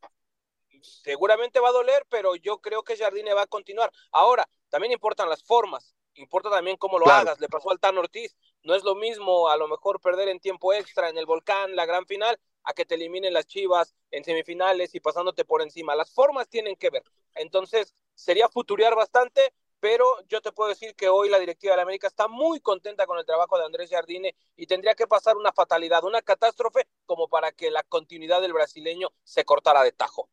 seguramente 0.83 1.59
va 1.59 1.71
a 1.71 1.73
doler, 1.73 2.07
pero 2.09 2.37
yo 2.37 2.59
creo 2.59 2.85
que 2.85 2.97
Jardine 2.97 3.35
va 3.35 3.43
a 3.43 3.47
continuar. 3.49 3.91
Ahora, 4.13 4.49
también 4.69 4.93
importan 4.93 5.29
las 5.29 5.43
formas 5.43 5.97
importa 6.17 6.51
también 6.51 6.77
cómo 6.77 6.99
lo 6.99 7.09
hagas. 7.09 7.41
Le 7.41 7.49
pasó 7.49 7.71
al 7.71 7.81
Tan 7.81 7.97
Ortiz. 7.99 8.37
No 8.67 8.75
es 8.75 8.83
lo 8.83 8.97
mismo 8.97 9.49
a 9.49 9.57
lo 9.57 9.69
mejor 9.69 10.01
perder 10.01 10.27
en 10.27 10.41
tiempo 10.41 10.73
extra 10.73 11.09
en 11.09 11.17
el 11.17 11.25
volcán, 11.25 11.77
la 11.77 11.87
gran 11.87 12.05
final, 12.05 12.37
a 12.65 12.73
que 12.73 12.85
te 12.85 12.97
eliminen 12.97 13.33
las 13.33 13.47
chivas 13.47 13.95
en 14.11 14.25
semifinales 14.25 14.93
y 14.97 14.99
pasándote 14.99 15.45
por 15.45 15.63
encima. 15.63 15.95
Las 15.95 16.11
formas 16.11 16.49
tienen 16.49 16.75
que 16.75 16.91
ver. 16.91 17.05
Entonces, 17.37 17.95
sería 18.17 18.49
futurear 18.49 18.97
bastante, 18.97 19.55
pero 19.79 20.05
yo 20.27 20.41
te 20.41 20.51
puedo 20.51 20.69
decir 20.69 20.97
que 20.97 21.09
hoy 21.09 21.29
la 21.29 21.39
directiva 21.39 21.75
de 21.75 21.77
la 21.77 21.85
América 21.85 22.09
está 22.09 22.27
muy 22.27 22.59
contenta 22.59 23.07
con 23.07 23.21
el 23.21 23.25
trabajo 23.25 23.57
de 23.57 23.67
Andrés 23.67 23.89
Jardine 23.89 24.35
y 24.57 24.67
tendría 24.67 24.97
que 24.97 25.07
pasar 25.07 25.37
una 25.37 25.53
fatalidad, 25.53 26.03
una 26.03 26.21
catástrofe, 26.21 26.89
como 27.05 27.29
para 27.29 27.53
que 27.53 27.71
la 27.71 27.85
continuidad 27.85 28.41
del 28.41 28.53
brasileño 28.53 29.13
se 29.23 29.45
cortara 29.45 29.85
de 29.85 29.93
tajo. 29.93 30.29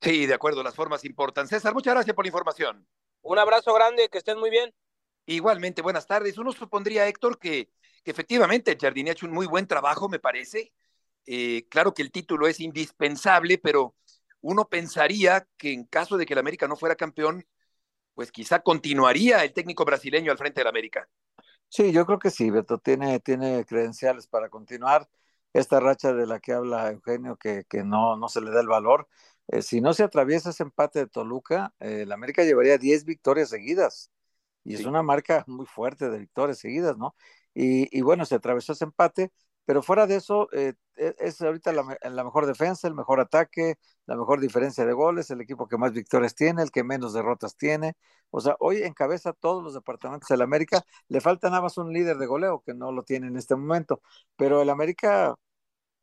Sí, 0.00 0.26
de 0.26 0.34
acuerdo, 0.34 0.64
las 0.64 0.74
formas 0.74 1.04
importan. 1.04 1.46
César, 1.46 1.72
muchas 1.72 1.94
gracias 1.94 2.16
por 2.16 2.24
la 2.24 2.30
información. 2.30 2.88
Un 3.22 3.38
abrazo 3.38 3.72
grande, 3.74 4.08
que 4.08 4.18
estén 4.18 4.40
muy 4.40 4.50
bien. 4.50 4.74
Igualmente, 5.26 5.82
buenas 5.82 6.06
tardes. 6.06 6.38
Uno 6.38 6.52
supondría, 6.52 7.08
Héctor, 7.08 7.38
que, 7.38 7.68
que 8.04 8.12
efectivamente 8.12 8.78
Jardine 8.80 9.10
ha 9.10 9.12
hecho 9.12 9.26
un 9.26 9.32
muy 9.32 9.46
buen 9.46 9.66
trabajo, 9.66 10.08
me 10.08 10.20
parece. 10.20 10.72
Eh, 11.26 11.66
claro 11.68 11.92
que 11.92 12.02
el 12.02 12.12
título 12.12 12.46
es 12.46 12.60
indispensable, 12.60 13.58
pero 13.58 13.96
uno 14.40 14.68
pensaría 14.68 15.48
que 15.56 15.72
en 15.72 15.84
caso 15.84 16.16
de 16.16 16.24
que 16.24 16.34
el 16.34 16.38
América 16.38 16.68
no 16.68 16.76
fuera 16.76 16.94
campeón, 16.94 17.44
pues 18.14 18.30
quizá 18.30 18.60
continuaría 18.60 19.42
el 19.42 19.52
técnico 19.52 19.84
brasileño 19.84 20.30
al 20.30 20.38
frente 20.38 20.60
del 20.60 20.68
América. 20.68 21.08
Sí, 21.68 21.90
yo 21.90 22.06
creo 22.06 22.20
que 22.20 22.30
sí, 22.30 22.48
Beto, 22.50 22.78
tiene, 22.78 23.20
credenciales 23.20 24.28
para 24.28 24.48
continuar 24.48 25.08
esta 25.52 25.80
racha 25.80 26.12
de 26.12 26.26
la 26.26 26.38
que 26.38 26.52
habla 26.52 26.92
Eugenio, 26.92 27.36
que, 27.36 27.64
no 27.84 28.28
se 28.28 28.40
le 28.40 28.52
da 28.52 28.60
el 28.60 28.68
valor. 28.68 29.08
Eh, 29.48 29.62
si 29.62 29.80
no 29.80 29.92
se 29.92 30.04
atraviesa 30.04 30.50
ese 30.50 30.62
empate 30.62 31.00
de 31.00 31.06
Toluca, 31.08 31.74
eh, 31.80 32.02
el 32.02 32.12
América 32.12 32.44
llevaría 32.44 32.78
10 32.78 33.04
victorias 33.04 33.48
seguidas 33.50 34.12
y 34.66 34.74
es 34.74 34.84
una 34.84 35.02
marca 35.02 35.44
muy 35.46 35.66
fuerte 35.66 36.10
de 36.10 36.18
victorias 36.18 36.58
seguidas, 36.58 36.96
¿no? 36.98 37.14
Y, 37.54 38.00
bueno, 38.02 38.26
se 38.26 38.34
atravesó 38.34 38.72
ese 38.72 38.84
empate, 38.84 39.32
pero 39.64 39.82
fuera 39.82 40.06
de 40.06 40.16
eso, 40.16 40.48
eh, 40.52 40.74
e, 40.96 41.14
es 41.18 41.40
ahorita 41.40 41.72
la, 41.72 42.24
mejor 42.24 42.46
defensa, 42.46 42.86
el 42.88 42.94
mejor 42.94 43.20
ataque, 43.20 43.76
la 44.06 44.16
mejor 44.16 44.40
diferencia 44.40 44.84
de 44.84 44.92
goles, 44.92 45.30
el 45.30 45.40
equipo 45.40 45.66
que 45.68 45.78
más 45.78 45.92
victorias 45.92 46.34
tiene, 46.34 46.62
el 46.62 46.70
que 46.70 46.84
menos 46.84 47.12
derrotas 47.14 47.56
tiene. 47.56 47.94
O 48.30 48.40
sea, 48.40 48.56
hoy 48.60 48.82
encabeza 48.82 49.32
todos 49.32 49.62
los 49.64 49.74
departamentos 49.74 50.28
del 50.28 50.42
América. 50.42 50.82
Le 51.08 51.20
falta 51.20 51.48
nada 51.48 51.62
más 51.62 51.78
un 51.78 51.92
líder 51.92 52.18
de 52.18 52.26
goleo, 52.26 52.62
que 52.64 52.74
no 52.74 52.92
lo 52.92 53.02
tiene 53.04 53.28
en 53.28 53.36
este 53.36 53.56
momento, 53.56 54.02
pero 54.36 54.60
el 54.62 54.70
América 54.70 55.34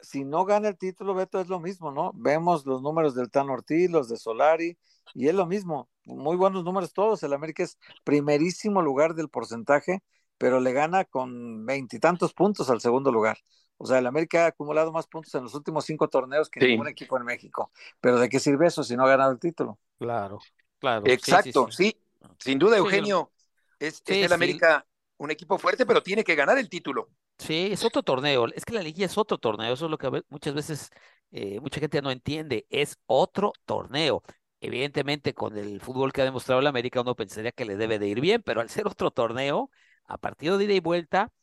si 0.04 0.26
no 0.26 0.46
gana 0.46 0.68
el 0.68 0.78
título, 0.78 1.16
Beto, 1.16 1.40
es 1.40 1.48
lo 1.48 1.60
mismo, 1.60 1.92
¿no? 1.92 2.12
Vemos 2.14 2.66
los 2.66 2.82
números 2.82 3.16
del 3.16 3.32
Tan 3.32 3.50
Ortiz, 3.50 3.90
los 3.90 4.10
de 4.10 4.18
Solari, 4.18 4.78
y 5.14 5.28
es 5.28 5.34
lo 5.34 5.46
mismo. 5.46 5.90
Muy 6.06 6.36
buenos 6.36 6.64
números 6.64 6.94
todos. 6.94 7.24
El 7.24 7.34
América 7.34 7.64
es 7.64 7.80
primerísimo 8.04 8.82
lugar 8.82 9.16
del 9.16 9.30
porcentaje, 9.30 10.04
pero 10.38 10.60
le 10.60 10.74
gana 10.74 11.06
con 11.06 11.66
veintitantos 11.66 12.34
puntos 12.34 12.70
al 12.70 12.82
segundo 12.82 13.12
lugar. 13.12 13.38
O 13.78 13.86
sea, 13.86 13.98
el 14.00 14.08
América 14.08 14.44
ha 14.44 14.48
acumulado 14.48 14.92
más 14.92 15.08
puntos 15.08 15.34
en 15.36 15.44
los 15.44 15.56
últimos 15.56 15.86
cinco 15.86 16.08
torneos 16.10 16.50
que 16.50 16.60
ningún 16.60 16.88
equipo 16.88 17.18
en 17.18 17.24
México. 17.24 17.72
Pero 18.00 18.20
¿de 18.20 18.30
qué 18.30 18.40
sirve 18.40 18.68
eso 18.68 18.84
si 18.84 18.96
no 18.96 19.06
ha 19.06 19.10
ganado 19.10 19.32
el 19.32 19.40
título? 19.40 19.80
Claro, 19.98 20.40
claro. 20.80 21.04
Exacto, 21.08 21.72
sí. 21.72 21.98
Sin 22.40 22.60
duda, 22.60 22.78
Eugenio, 22.78 23.32
es, 23.80 24.02
es 24.06 24.26
el 24.26 24.34
América 24.34 24.86
un 25.18 25.32
equipo 25.32 25.58
fuerte, 25.58 25.86
pero 25.86 26.04
tiene 26.04 26.24
que 26.24 26.36
ganar 26.36 26.58
el 26.58 26.70
título. 26.70 27.10
Sí, 27.38 27.70
es 27.72 27.84
otro 27.84 28.04
torneo. 28.04 28.48
Es 28.54 28.66
que 28.66 28.74
la 28.74 28.82
liguilla 28.82 29.06
es 29.06 29.18
otro 29.18 29.38
torneo. 29.38 29.74
Eso 29.74 29.86
es 29.86 29.92
lo 29.92 29.98
que 29.98 30.24
muchas 30.30 30.54
veces 30.54 30.90
eh, 31.32 31.60
mucha 31.60 31.80
gente 31.80 32.02
no 32.02 32.12
entiende. 32.12 32.66
Es 32.70 32.98
otro 33.06 33.54
torneo. 33.66 34.24
Evidentemente, 34.62 35.34
con 35.34 35.58
el 35.58 35.82
fútbol 35.82 36.13
que 36.13 36.22
ha 36.22 36.25
demostrado 36.25 36.62
el 36.62 36.68
América, 36.68 37.02
uno 37.02 37.16
pensaría 37.16 37.52
que 37.52 37.66
le 37.66 37.75
debe 37.75 38.00
de 38.00 38.08
ir 38.08 38.22
bien, 38.22 38.42
pero 38.44 38.62
al 38.62 38.70
ser 38.70 38.88
otro 38.88 39.12
torneo, 39.12 39.70
a 40.06 40.18
partido 40.18 40.58
de 40.58 40.66
ida 40.66 40.74
y 40.74 40.80
vuelta, 40.80 41.34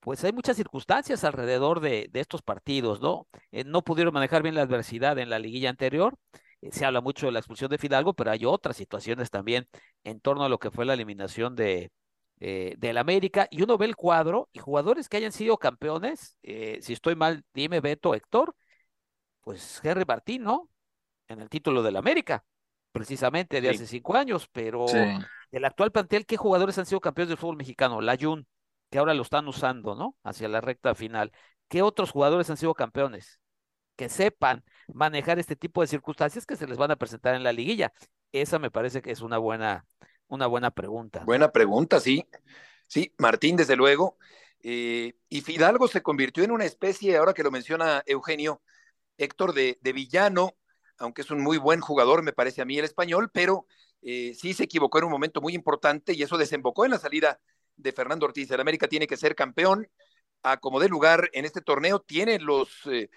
pues 0.00 0.24
hay 0.24 0.32
muchas 0.32 0.56
circunstancias 0.56 1.24
alrededor 1.24 1.80
de, 1.80 2.10
estos 2.14 2.42
partidos, 2.42 3.00
¿no? 3.00 3.28
Eh, 3.52 3.64
no 3.64 3.82
pudieron 3.82 4.14
manejar 4.14 4.42
bien 4.42 4.54
la 4.54 4.62
adversidad 4.62 5.18
en 5.18 5.30
la 5.30 5.38
liguilla 5.38 5.70
anterior. 5.70 6.16
Eh, 6.60 6.70
se 6.72 6.84
habla 6.86 7.00
mucho 7.00 7.26
de 7.26 7.32
la 7.32 7.40
expulsión 7.40 7.70
de 7.70 7.78
Fidalgo, 7.78 8.14
pero 8.14 8.30
hay 8.32 8.44
otras 8.46 8.76
situaciones 8.76 9.30
también 9.30 9.68
en 10.04 10.20
torno 10.20 10.44
a 10.44 10.48
lo 10.48 10.58
que 10.58 10.70
fue 10.70 10.84
la 10.86 10.94
eliminación 10.94 11.56
de, 11.56 11.92
eh, 12.40 12.74
del 12.78 12.98
América 12.98 13.46
y 13.50 13.62
uno 13.62 13.78
ve 13.78 13.86
el 13.86 13.96
cuadro 13.96 14.48
y 14.52 14.58
jugadores 14.58 15.08
que 15.08 15.18
hayan 15.18 15.32
sido 15.32 15.58
campeones, 15.58 16.38
eh, 16.42 16.78
si 16.80 16.94
estoy 16.94 17.14
mal, 17.14 17.44
dime 17.54 17.80
Beto, 17.80 18.14
Héctor, 18.14 18.56
pues 19.42 19.80
Henry 19.84 20.04
Martín, 20.06 20.42
¿no? 20.42 20.68
En 21.28 21.40
el 21.40 21.48
título 21.48 21.82
del 21.82 21.96
América, 21.96 22.44
precisamente 22.92 23.60
de 23.60 23.70
hace 23.70 23.86
cinco 23.86 24.16
años, 24.16 24.48
pero 24.52 24.86
el 25.50 25.64
actual 25.64 25.92
plantel, 25.92 26.26
¿qué 26.26 26.36
jugadores 26.36 26.78
han 26.78 26.86
sido 26.86 27.00
campeones 27.00 27.28
del 27.28 27.38
fútbol 27.38 27.56
mexicano? 27.56 28.00
La 28.00 28.16
Jun, 28.20 28.46
que 28.90 28.98
ahora 28.98 29.14
lo 29.14 29.22
están 29.22 29.46
usando, 29.46 29.94
¿no? 29.94 30.16
Hacia 30.24 30.48
la 30.48 30.60
recta 30.60 30.94
final. 30.94 31.32
¿Qué 31.68 31.82
otros 31.82 32.10
jugadores 32.10 32.50
han 32.50 32.56
sido 32.56 32.74
campeones? 32.74 33.40
Que 33.96 34.08
sepan 34.08 34.64
manejar 34.92 35.38
este 35.38 35.56
tipo 35.56 35.80
de 35.80 35.86
circunstancias 35.86 36.46
que 36.46 36.56
se 36.56 36.66
les 36.66 36.78
van 36.78 36.90
a 36.90 36.96
presentar 36.96 37.34
en 37.34 37.44
la 37.44 37.52
liguilla. 37.52 37.92
Esa 38.32 38.58
me 38.58 38.70
parece 38.70 39.02
que 39.02 39.10
es 39.10 39.20
una 39.20 39.38
buena, 39.38 39.84
una 40.30 40.46
buena 40.46 40.70
pregunta. 40.70 41.22
Buena 41.24 41.52
pregunta, 41.52 42.00
sí. 42.00 42.26
Sí, 42.86 43.12
Martín, 43.18 43.56
desde 43.56 43.76
luego. 43.76 44.16
Eh, 44.62 45.14
y 45.28 45.40
Fidalgo 45.42 45.88
se 45.88 46.02
convirtió 46.02 46.44
en 46.44 46.50
una 46.52 46.64
especie, 46.64 47.16
ahora 47.16 47.34
que 47.34 47.42
lo 47.42 47.50
menciona 47.50 48.02
Eugenio, 48.06 48.62
Héctor, 49.18 49.52
de, 49.52 49.78
villano, 49.92 50.56
aunque 50.98 51.22
es 51.22 51.30
un 51.30 51.42
muy 51.42 51.58
buen 51.58 51.80
jugador, 51.80 52.22
me 52.22 52.32
parece 52.32 52.62
a 52.62 52.64
mí 52.64 52.78
el 52.78 52.84
español, 52.84 53.30
pero 53.32 53.66
eh, 54.02 54.34
sí 54.34 54.54
se 54.54 54.64
equivocó 54.64 54.98
en 54.98 55.04
un 55.04 55.10
momento 55.10 55.40
muy 55.40 55.54
importante 55.54 56.14
y 56.14 56.22
eso 56.22 56.38
desembocó 56.38 56.84
en 56.84 56.92
la 56.92 56.98
salida 56.98 57.40
de 57.76 57.92
Fernando 57.92 58.26
Ortiz. 58.26 58.50
El 58.50 58.60
América 58.60 58.88
tiene 58.88 59.06
que 59.06 59.16
ser 59.16 59.34
campeón, 59.34 59.88
a 60.42 60.56
como 60.56 60.80
de 60.80 60.88
lugar 60.88 61.28
en 61.32 61.44
este 61.44 61.60
torneo, 61.60 62.00
tiene 62.00 62.38
los 62.38 62.70
eh, 62.86 63.10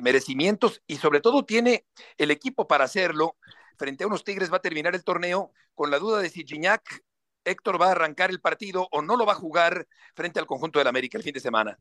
merecimientos 0.00 0.82
y 0.86 0.96
sobre 0.96 1.20
todo 1.20 1.44
tiene 1.44 1.86
el 2.18 2.30
equipo 2.30 2.66
para 2.66 2.84
hacerlo 2.84 3.36
frente 3.78 4.04
a 4.04 4.06
unos 4.06 4.24
Tigres 4.24 4.52
va 4.52 4.58
a 4.58 4.62
terminar 4.62 4.94
el 4.94 5.04
torneo 5.04 5.52
con 5.74 5.90
la 5.90 5.98
duda 5.98 6.20
de 6.20 6.28
si 6.28 6.44
Gignac 6.44 6.82
Héctor 7.44 7.80
va 7.80 7.88
a 7.88 7.92
arrancar 7.92 8.30
el 8.30 8.40
partido 8.40 8.88
o 8.90 9.02
no 9.02 9.16
lo 9.16 9.24
va 9.24 9.32
a 9.32 9.36
jugar 9.36 9.86
frente 10.14 10.38
al 10.38 10.46
conjunto 10.46 10.78
del 10.78 10.88
América 10.88 11.16
el 11.16 11.24
fin 11.24 11.32
de 11.32 11.40
semana. 11.40 11.78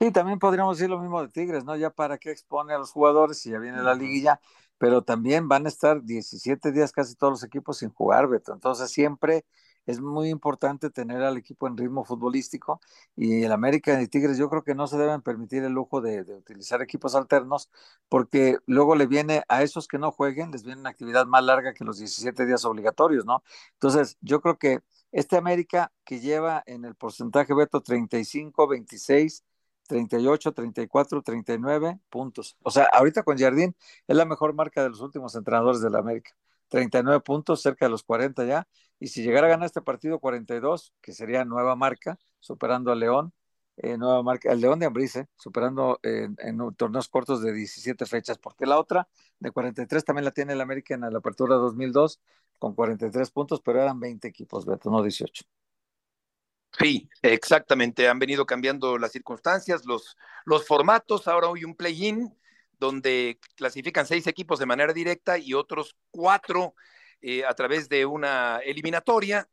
Sí, 0.00 0.10
también 0.10 0.38
podríamos 0.38 0.76
decir 0.76 0.90
lo 0.90 0.98
mismo 0.98 1.22
de 1.22 1.28
Tigres, 1.28 1.64
¿no? 1.64 1.76
Ya 1.76 1.90
para 1.90 2.18
qué 2.18 2.30
expone 2.30 2.74
a 2.74 2.78
los 2.78 2.90
jugadores 2.90 3.40
si 3.40 3.50
ya 3.50 3.58
viene 3.58 3.82
la 3.82 3.94
liguilla, 3.94 4.40
pero 4.78 5.02
también 5.02 5.48
van 5.48 5.66
a 5.66 5.68
estar 5.68 6.02
17 6.02 6.72
días 6.72 6.92
casi 6.92 7.14
todos 7.14 7.32
los 7.34 7.44
equipos 7.44 7.78
sin 7.78 7.90
jugar, 7.90 8.28
Beto. 8.28 8.52
Entonces 8.52 8.90
siempre 8.90 9.44
es 9.86 10.00
muy 10.00 10.28
importante 10.30 10.90
tener 10.90 11.22
al 11.22 11.36
equipo 11.36 11.66
en 11.66 11.76
ritmo 11.76 12.04
futbolístico 12.04 12.80
y 13.16 13.42
el 13.44 13.52
América 13.52 14.00
y 14.00 14.08
Tigres 14.08 14.38
yo 14.38 14.48
creo 14.48 14.64
que 14.64 14.74
no 14.74 14.86
se 14.86 14.96
deben 14.98 15.22
permitir 15.22 15.64
el 15.64 15.72
lujo 15.72 16.00
de, 16.00 16.24
de, 16.24 16.34
utilizar 16.34 16.82
equipos 16.82 17.14
alternos 17.14 17.70
porque 18.08 18.58
luego 18.66 18.94
le 18.96 19.06
viene 19.06 19.42
a 19.48 19.62
esos 19.62 19.88
que 19.88 19.98
no 19.98 20.10
jueguen, 20.12 20.50
les 20.50 20.64
viene 20.64 20.80
una 20.80 20.90
actividad 20.90 21.26
más 21.26 21.44
larga 21.44 21.74
que 21.74 21.84
los 21.84 21.98
17 21.98 22.46
días 22.46 22.64
obligatorios, 22.64 23.24
¿no? 23.24 23.42
Entonces 23.74 24.16
yo 24.20 24.40
creo 24.40 24.58
que 24.58 24.80
este 25.12 25.36
América 25.36 25.92
que 26.04 26.20
lleva 26.20 26.62
en 26.66 26.84
el 26.84 26.94
porcentaje 26.96 27.54
Beto 27.54 27.80
35, 27.80 28.66
26, 28.66 29.44
38, 29.86 30.52
34, 30.52 31.22
39 31.22 32.00
puntos. 32.10 32.56
O 32.62 32.70
sea, 32.70 32.88
ahorita 32.92 33.22
con 33.22 33.38
Jardín 33.38 33.76
es 34.06 34.16
la 34.16 34.24
mejor 34.24 34.54
marca 34.54 34.82
de 34.82 34.90
los 34.90 35.00
últimos 35.00 35.34
entrenadores 35.34 35.80
de 35.80 35.90
la 35.90 35.98
América. 36.00 36.34
39 36.74 37.20
puntos, 37.20 37.62
cerca 37.62 37.86
de 37.86 37.90
los 37.90 38.02
40 38.02 38.44
ya. 38.44 38.66
Y 38.98 39.06
si 39.06 39.22
llegara 39.22 39.46
a 39.46 39.50
ganar 39.50 39.66
este 39.66 39.80
partido 39.80 40.18
42, 40.18 40.92
que 41.00 41.12
sería 41.12 41.44
nueva 41.44 41.76
marca, 41.76 42.18
superando 42.40 42.90
a 42.90 42.96
León, 42.96 43.32
eh, 43.76 43.96
nueva 43.96 44.24
marca, 44.24 44.50
el 44.50 44.60
León 44.60 44.80
de 44.80 44.86
Ambrice, 44.86 45.28
superando 45.36 46.00
en, 46.02 46.36
en, 46.40 46.58
torneos 46.74 47.08
cortos 47.08 47.42
de 47.42 47.52
17 47.52 48.06
fechas, 48.06 48.38
porque 48.38 48.66
la 48.66 48.78
otra 48.78 49.08
de 49.38 49.52
43 49.52 50.04
también 50.04 50.24
la 50.24 50.32
tiene 50.32 50.54
el 50.54 50.60
América 50.60 50.94
en 50.94 51.02
la 51.02 51.18
apertura 51.18 51.54
2002 51.56 52.20
con 52.58 52.74
43 52.74 53.30
puntos, 53.30 53.60
pero 53.64 53.80
eran 53.80 54.00
20 54.00 54.26
equipos, 54.26 54.66
Beto, 54.66 54.90
no 54.90 55.00
18. 55.00 55.44
Sí, 56.76 57.08
exactamente. 57.22 58.08
Han 58.08 58.18
venido 58.18 58.46
cambiando 58.46 58.98
las 58.98 59.12
circunstancias, 59.12 59.84
los, 59.86 60.16
los 60.44 60.66
formatos. 60.66 61.28
Ahora 61.28 61.48
hoy 61.48 61.64
un 61.64 61.76
play-in 61.76 62.34
donde 62.78 63.38
clasifican 63.56 64.06
seis 64.06 64.26
equipos 64.26 64.58
de 64.58 64.66
manera 64.66 64.92
directa 64.92 65.38
y 65.38 65.54
otros 65.54 65.96
cuatro 66.10 66.74
eh, 67.20 67.44
a 67.44 67.54
través 67.54 67.88
de 67.88 68.06
una 68.06 68.58
eliminatoria 68.64 69.48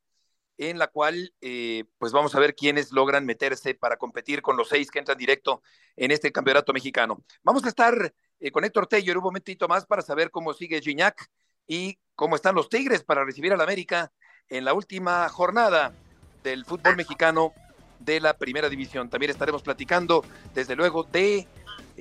en 0.58 0.78
la 0.78 0.88
cual 0.88 1.34
eh, 1.42 1.86
pues 1.98 2.12
vamos 2.12 2.36
a 2.36 2.40
ver 2.40 2.54
quiénes 2.56 2.92
logran 2.92 3.26
meterse 3.26 3.74
para 3.74 3.98
competir 3.98 4.42
con 4.42 4.58
los 4.58 4.70
seis 4.70 4.92
que 4.92 5.00
entran 5.00 5.18
directo 5.18 5.64
en 5.96 6.12
este 6.12 6.32
campeonato 6.32 6.74
mexicano. 6.74 7.24
Vamos 7.44 7.66
a 7.66 7.70
estar 7.70 8.14
eh, 8.40 8.52
con 8.52 8.64
Héctor 8.64 8.88
Tello 8.88 9.14
un 9.14 9.24
momentito 9.24 9.68
más 9.68 9.86
para 9.86 10.02
saber 10.02 10.30
cómo 10.30 10.54
sigue 10.54 10.82
Gignac 10.82 11.30
y 11.68 11.98
cómo 12.16 12.36
están 12.36 12.56
los 12.56 12.70
Tigres 12.70 13.04
para 13.04 13.26
recibir 13.26 13.54
al 13.54 13.62
América 13.62 14.12
en 14.50 14.66
la 14.66 14.74
última 14.74 15.28
jornada 15.30 15.94
del 16.44 16.66
fútbol 16.66 16.96
mexicano 16.96 17.54
de 18.00 18.20
la 18.20 18.36
primera 18.36 18.70
división. 18.70 19.10
También 19.10 19.32
estaremos 19.32 19.62
platicando, 19.62 20.24
desde 20.54 20.76
luego, 20.76 21.04
de 21.04 21.48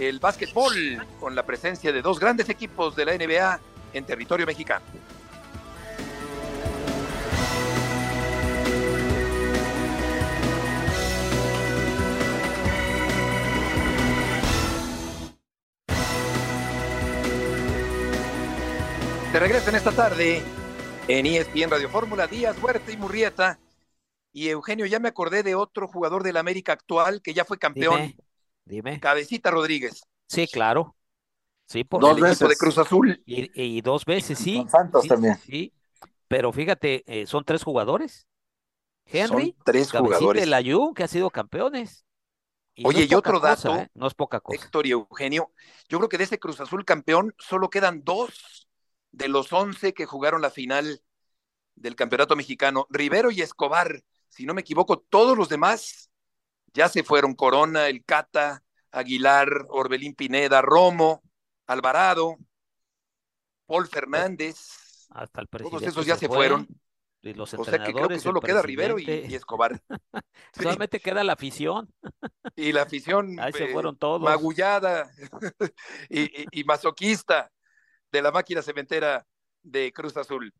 el 0.00 0.18
básquetbol 0.18 1.06
con 1.20 1.34
la 1.34 1.44
presencia 1.44 1.92
de 1.92 2.00
dos 2.00 2.18
grandes 2.18 2.48
equipos 2.48 2.96
de 2.96 3.04
la 3.04 3.12
NBA 3.12 3.60
en 3.92 4.06
territorio 4.06 4.46
mexicano. 4.46 4.84
Te 19.32 19.38
regreso 19.38 19.68
en 19.68 19.76
esta 19.76 19.92
tarde 19.92 20.42
en 21.08 21.26
ESPN 21.26 21.70
Radio 21.70 21.90
Fórmula, 21.90 22.26
Díaz, 22.26 22.56
Huerta 22.62 22.90
y 22.90 22.96
Murrieta. 22.96 23.58
Y 24.32 24.48
Eugenio, 24.48 24.86
ya 24.86 24.98
me 24.98 25.08
acordé 25.08 25.42
de 25.42 25.54
otro 25.54 25.86
jugador 25.88 26.22
del 26.22 26.38
América 26.38 26.72
actual 26.72 27.20
que 27.20 27.34
ya 27.34 27.44
fue 27.44 27.58
campeón. 27.58 28.14
Dime. 28.64 29.00
Cabecita 29.00 29.50
Rodríguez. 29.50 30.02
Sí, 30.26 30.46
claro. 30.46 30.96
Sí, 31.66 31.84
por 31.84 32.00
dos 32.00 32.18
veces 32.20 32.48
de 32.48 32.56
Cruz 32.56 32.78
Azul. 32.78 33.22
Y, 33.26 33.50
y, 33.54 33.80
dos 33.80 34.04
veces, 34.04 34.38
sí. 34.38 34.58
Con 34.58 34.70
Santos 34.70 35.02
sí, 35.02 35.08
también. 35.08 35.38
Sí, 35.38 35.72
pero 36.26 36.52
fíjate, 36.52 37.04
eh, 37.06 37.26
son 37.26 37.44
tres 37.44 37.62
jugadores. 37.62 38.26
Henry, 39.06 39.52
son 39.54 39.64
tres 39.64 39.92
Cabecita 39.92 40.18
jugadores. 40.18 40.46
y 40.46 40.46
Layún, 40.48 40.94
que 40.94 41.04
ha 41.04 41.08
sido 41.08 41.30
campeones. 41.30 42.04
Y 42.74 42.86
Oye, 42.86 43.06
no 43.06 43.12
y 43.12 43.14
otro 43.14 43.40
cosa, 43.40 43.68
dato, 43.68 43.76
¿eh? 43.76 43.90
No 43.94 44.06
es 44.06 44.14
poca 44.14 44.40
cosa. 44.40 44.60
Héctor 44.60 44.86
y 44.86 44.92
Eugenio, 44.92 45.52
yo 45.88 45.98
creo 45.98 46.08
que 46.08 46.18
de 46.18 46.24
ese 46.24 46.38
Cruz 46.38 46.60
Azul 46.60 46.84
campeón 46.84 47.34
solo 47.38 47.70
quedan 47.70 48.02
dos 48.04 48.68
de 49.12 49.28
los 49.28 49.52
once 49.52 49.92
que 49.92 50.06
jugaron 50.06 50.42
la 50.42 50.50
final 50.50 51.02
del 51.74 51.96
campeonato 51.96 52.36
mexicano. 52.36 52.86
Rivero 52.90 53.30
y 53.30 53.42
Escobar, 53.42 54.02
si 54.28 54.46
no 54.46 54.54
me 54.54 54.60
equivoco, 54.60 54.98
todos 54.98 55.36
los 55.36 55.48
demás 55.48 56.09
ya 56.74 56.88
se 56.88 57.02
fueron. 57.02 57.34
Corona, 57.34 57.88
El 57.88 58.04
Cata, 58.04 58.62
Aguilar, 58.90 59.48
Orbelín 59.68 60.14
Pineda, 60.14 60.62
Romo, 60.62 61.22
Alvarado, 61.66 62.36
Paul 63.66 63.86
Fernández. 63.88 65.06
Hasta 65.10 65.40
el 65.40 65.48
Todos 65.48 65.62
presidente 65.62 65.86
esos 65.88 66.06
ya 66.06 66.16
se 66.16 66.26
fue, 66.28 66.36
fueron. 66.36 66.66
Y 67.22 67.34
los 67.34 67.52
O 67.52 67.64
sea 67.64 67.82
que 67.84 67.92
creo 67.92 68.08
que 68.08 68.18
solo 68.18 68.40
queda 68.40 68.62
Rivero 68.62 68.98
y, 68.98 69.04
Escobar. 69.34 69.80
Sí, 70.54 70.62
Solamente 70.62 71.00
queda 71.00 71.22
la 71.22 71.34
afición. 71.34 71.92
Y 72.56 72.72
la 72.72 72.82
afición 72.82 73.38
Ahí 73.40 73.52
se 73.52 73.64
eh, 73.64 73.72
fueron 73.72 73.96
todos. 73.96 74.22
magullada 74.22 75.10
y, 76.08 76.22
y- 76.42 76.46
y 76.50 76.64
masoquista 76.64 77.52
de 78.10 78.22
la 78.22 78.32
máquina 78.32 78.62
cementera 78.62 79.26
de 79.62 79.92
Cruz 79.92 80.16
Azul. 80.16 80.52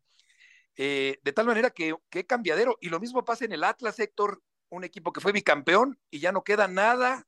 Eh, 0.77 1.19
de 1.23 1.33
tal 1.33 1.45
manera 1.47 1.69
que 1.71 1.95
qué 2.09 2.25
cambiadero. 2.25 2.77
Y 2.79 2.89
lo 2.89 2.99
mismo 2.99 3.25
pasa 3.25 3.43
en 3.45 3.51
el 3.53 3.63
Atlas, 3.63 3.99
Héctor, 3.99 4.41
un 4.71 4.83
equipo 4.83 5.11
que 5.13 5.19
fue 5.21 5.31
bicampeón 5.31 5.99
y 6.09 6.19
ya 6.19 6.31
no 6.31 6.43
queda 6.43 6.67
nada 6.67 7.27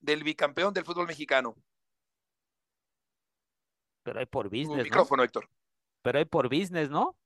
del 0.00 0.22
bicampeón 0.24 0.72
del 0.72 0.84
fútbol 0.84 1.06
mexicano. 1.06 1.56
Pero 4.04 4.20
hay 4.20 4.26
por 4.26 4.46
business, 4.48 4.78
¿no? 4.78 4.82
micrófono, 4.84 5.22
Héctor. 5.24 5.48
Pero 6.02 6.18
hay 6.18 6.24
por 6.24 6.48
business, 6.48 6.88
¿no? 6.88 7.16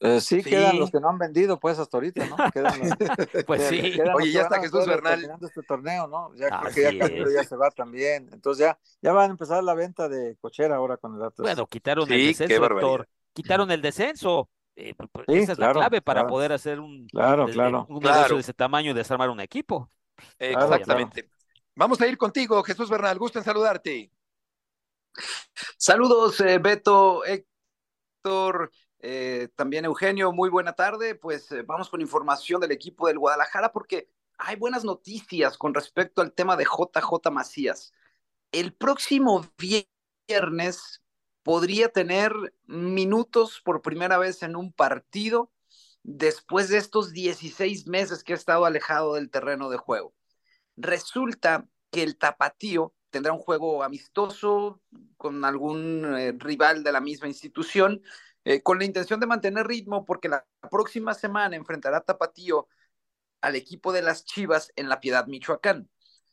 Eh, 0.00 0.20
sí, 0.20 0.42
Sí. 0.42 0.50
quedan 0.50 0.78
los 0.78 0.90
que 0.90 1.00
no 1.00 1.08
han 1.08 1.16
vendido, 1.16 1.58
pues, 1.60 1.78
hasta 1.78 1.96
ahorita, 1.96 2.26
¿no? 2.26 2.36
Quedan 2.52 2.78
los, 2.80 2.88
Pues 3.46 3.60
quedan- 3.62 3.70
sí. 3.70 3.92
quedan 3.92 4.14
Oye, 4.16 4.32
ya 4.32 4.42
está 4.42 4.60
Jesús 4.60 4.84
Bernal. 4.86 5.12
terminando 5.14 5.46
este 5.46 5.62
torneo, 5.62 6.06
¿no? 6.08 6.34
Ya 6.34 6.60
creo 6.60 6.90
que 6.90 7.24
ya 7.34 7.44
se 7.44 7.56
va 7.56 7.70
también. 7.70 8.28
Entonces 8.32 8.66
ya, 8.66 8.78
ya 9.00 9.12
van 9.12 9.30
a 9.30 9.32
empezar 9.32 9.62
la 9.64 9.74
venta 9.74 10.08
de 10.08 10.36
cochera 10.40 10.76
ahora 10.76 10.96
con 10.98 11.14
el 11.14 11.22
Atlas. 11.22 11.46
Bueno, 11.46 11.66
quitaron 11.66 12.06
Sí, 12.08 12.14
el 12.14 12.26
descenso. 12.26 13.06
Quitaron 13.32 13.70
el 13.70 13.80
descenso. 13.80 14.50
Eh, 14.74 14.94
Sí, 15.28 15.38
esa 15.38 15.52
es 15.52 15.58
claro, 15.58 15.80
la 15.80 15.86
clave 15.86 16.00
para 16.02 16.20
claro. 16.22 16.28
poder 16.32 16.52
hacer 16.52 16.80
un, 16.80 17.06
Claro, 17.08 17.46
de- 17.46 17.52
claro. 17.52 17.86
un 17.88 18.00
Claro. 18.00 18.16
negocio 18.16 18.36
de 18.36 18.40
ese 18.40 18.54
tamaño 18.54 18.90
y 18.90 18.94
desarmar 18.94 19.28
un 19.30 19.40
equipo. 19.40 19.90
Exactamente. 20.38 21.28
Vamos 21.74 22.00
a 22.00 22.06
ir 22.06 22.16
contigo, 22.18 22.62
Jesús 22.62 22.88
Bernal. 22.90 23.18
Gusto 23.18 23.38
en 23.38 23.44
saludarte. 23.44 24.10
Saludos, 25.76 26.40
eh, 26.40 26.58
Beto, 26.58 27.22
Héctor, 27.24 28.70
eh, 29.00 29.48
también 29.56 29.84
Eugenio, 29.84 30.32
muy 30.32 30.48
buena 30.48 30.72
tarde. 30.74 31.14
Pues 31.14 31.50
eh, 31.52 31.62
vamos 31.62 31.88
con 31.90 32.00
información 32.00 32.60
del 32.60 32.72
equipo 32.72 33.06
del 33.08 33.18
Guadalajara 33.18 33.72
porque 33.72 34.08
hay 34.38 34.56
buenas 34.56 34.84
noticias 34.84 35.58
con 35.58 35.74
respecto 35.74 36.22
al 36.22 36.32
tema 36.32 36.56
de 36.56 36.64
JJ 36.64 37.30
Macías. 37.30 37.92
El 38.52 38.74
próximo 38.74 39.44
viernes 39.58 41.01
podría 41.42 41.88
tener 41.88 42.32
minutos 42.66 43.60
por 43.64 43.82
primera 43.82 44.18
vez 44.18 44.42
en 44.42 44.56
un 44.56 44.72
partido 44.72 45.50
después 46.02 46.68
de 46.68 46.78
estos 46.78 47.12
16 47.12 47.86
meses 47.86 48.24
que 48.24 48.32
ha 48.32 48.36
estado 48.36 48.64
alejado 48.64 49.14
del 49.14 49.30
terreno 49.30 49.70
de 49.70 49.76
juego. 49.76 50.14
Resulta 50.76 51.68
que 51.90 52.02
el 52.02 52.16
tapatío 52.16 52.94
tendrá 53.10 53.32
un 53.32 53.38
juego 53.38 53.82
amistoso 53.82 54.80
con 55.16 55.44
algún 55.44 56.16
eh, 56.16 56.32
rival 56.38 56.82
de 56.82 56.92
la 56.92 57.00
misma 57.00 57.28
institución, 57.28 58.02
eh, 58.44 58.62
con 58.62 58.78
la 58.78 58.84
intención 58.84 59.20
de 59.20 59.26
mantener 59.26 59.66
ritmo, 59.66 60.04
porque 60.04 60.28
la 60.28 60.46
próxima 60.70 61.14
semana 61.14 61.54
enfrentará 61.54 62.00
Tapatío 62.00 62.66
al 63.40 63.54
equipo 63.54 63.92
de 63.92 64.02
las 64.02 64.24
Chivas 64.24 64.72
en 64.76 64.88
La 64.88 65.00
Piedad, 65.00 65.26
Michoacán. 65.26 65.88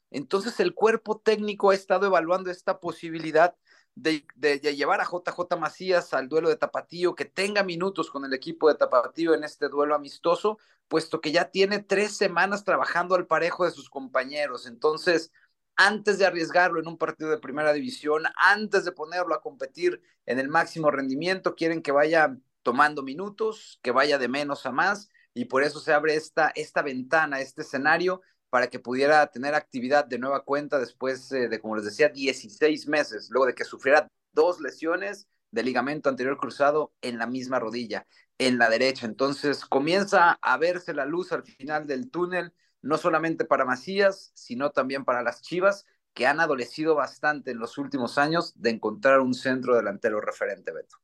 Entonces 0.10 0.60
el 0.60 0.74
cuerpo 0.74 1.19
técnico 1.19 1.69
ha 1.69 1.76
estado 1.76 2.08
evaluando 2.08 2.50
esta 2.50 2.80
posibilidad 2.80 3.56
de, 4.02 4.60
llevar 4.60 5.02
a 5.02 5.06
JJ 5.06 5.58
Macías 5.58 6.14
al 6.14 6.30
duelo 6.30 6.50
de 6.50 6.56
Tapatío, 6.56 7.16
que 7.16 7.26
tenga 7.26 7.64
minutos 7.64 8.10
con 8.10 8.26
el 8.26 8.34
equipo 8.34 8.70
de 8.70 8.76
Tapatío 8.76 9.34
en 9.34 9.44
este 9.44 9.68
duelo 9.68 9.96
amistoso, 9.96 10.58
puesto 10.88 11.22
que 11.22 11.32
ya 11.32 11.52
tiene 11.52 11.80
tres 11.80 12.16
semanas 12.16 12.64
trabajando 12.64 13.16
al 13.16 13.28
parejo 13.28 13.66
de 13.66 13.72
sus 13.72 13.90
compañeros. 13.90 14.66
Entonces, 14.68 15.32
antes 15.76 16.18
de 16.18 16.26
arriesgarlo 16.26 16.80
en 16.80 16.88
un 16.88 16.98
partido 16.98 17.30
de 17.30 17.38
primera 17.38 17.74
división, 17.74 18.24
antes 18.36 18.86
de 18.86 18.92
ponerlo 18.92 19.36
a 19.36 19.42
competir 19.42 20.02
en 20.26 20.40
el 20.40 20.50
máximo 20.50 20.92
rendimiento, 20.92 21.56
quieren 21.56 21.82
que 21.82 21.92
vaya 21.92 22.36
tomando 22.64 23.04
minutos, 23.04 23.80
que 23.82 23.92
vaya 23.92 24.18
de 24.18 24.28
menos 24.28 24.66
a 24.66 24.72
más, 24.72 25.10
y 25.34 25.46
por 25.46 25.64
eso 25.64 25.80
se 25.80 25.94
abre 25.94 26.16
esta, 26.16 26.52
esta 26.56 26.82
ventana, 26.82 27.40
este 27.40 27.62
escenario, 27.62 28.22
para 28.50 28.68
que 28.68 28.80
pudiera 28.80 29.26
tener 29.28 29.56
actividad 29.56 30.06
de 30.06 30.20
nueva 30.20 30.44
cuenta 30.44 30.80
después 30.80 31.32
eh, 31.32 31.48
de, 31.48 31.60
como 31.60 31.76
les 31.76 31.86
decía, 31.86 32.10
16 32.10 32.88
meses, 32.88 33.30
luego 33.30 33.48
de 33.48 33.56
que 33.56 33.64
sufriera 33.64 34.08
dos 34.34 34.60
lesiones 34.60 35.28
de 35.52 35.64
ligamento 35.64 36.10
anterior 36.10 36.38
cruzado 36.38 36.94
en 37.02 37.18
la 37.18 37.28
misma 37.28 37.60
rodilla, 37.60 38.06
en 38.38 38.58
la 38.58 38.70
derecha. 38.70 39.06
Entonces 39.06 39.66
comienza 39.66 40.38
a 40.42 40.58
verse 40.58 40.94
la 40.94 41.06
luz 41.06 41.32
al 41.32 41.44
final 41.44 41.88
del 41.88 42.10
túnel, 42.10 42.54
no 42.82 42.98
solamente 42.98 43.46
para 43.46 43.66
Macías, 43.66 44.32
sino 44.34 44.72
también 44.72 45.06
para 45.06 45.24
las 45.24 45.42
Chivas, 45.42 45.86
que 46.14 46.28
han 46.28 46.40
adolecido 46.40 46.96
bastante 46.96 47.52
en 47.52 47.60
los 47.60 47.78
últimos 47.78 48.18
años 48.18 48.54
de 48.56 48.72
encontrar 48.72 49.20
un 49.20 49.34
centro 49.34 49.76
delantero 49.76 50.22
referente, 50.22 50.72
Beto. 50.72 50.98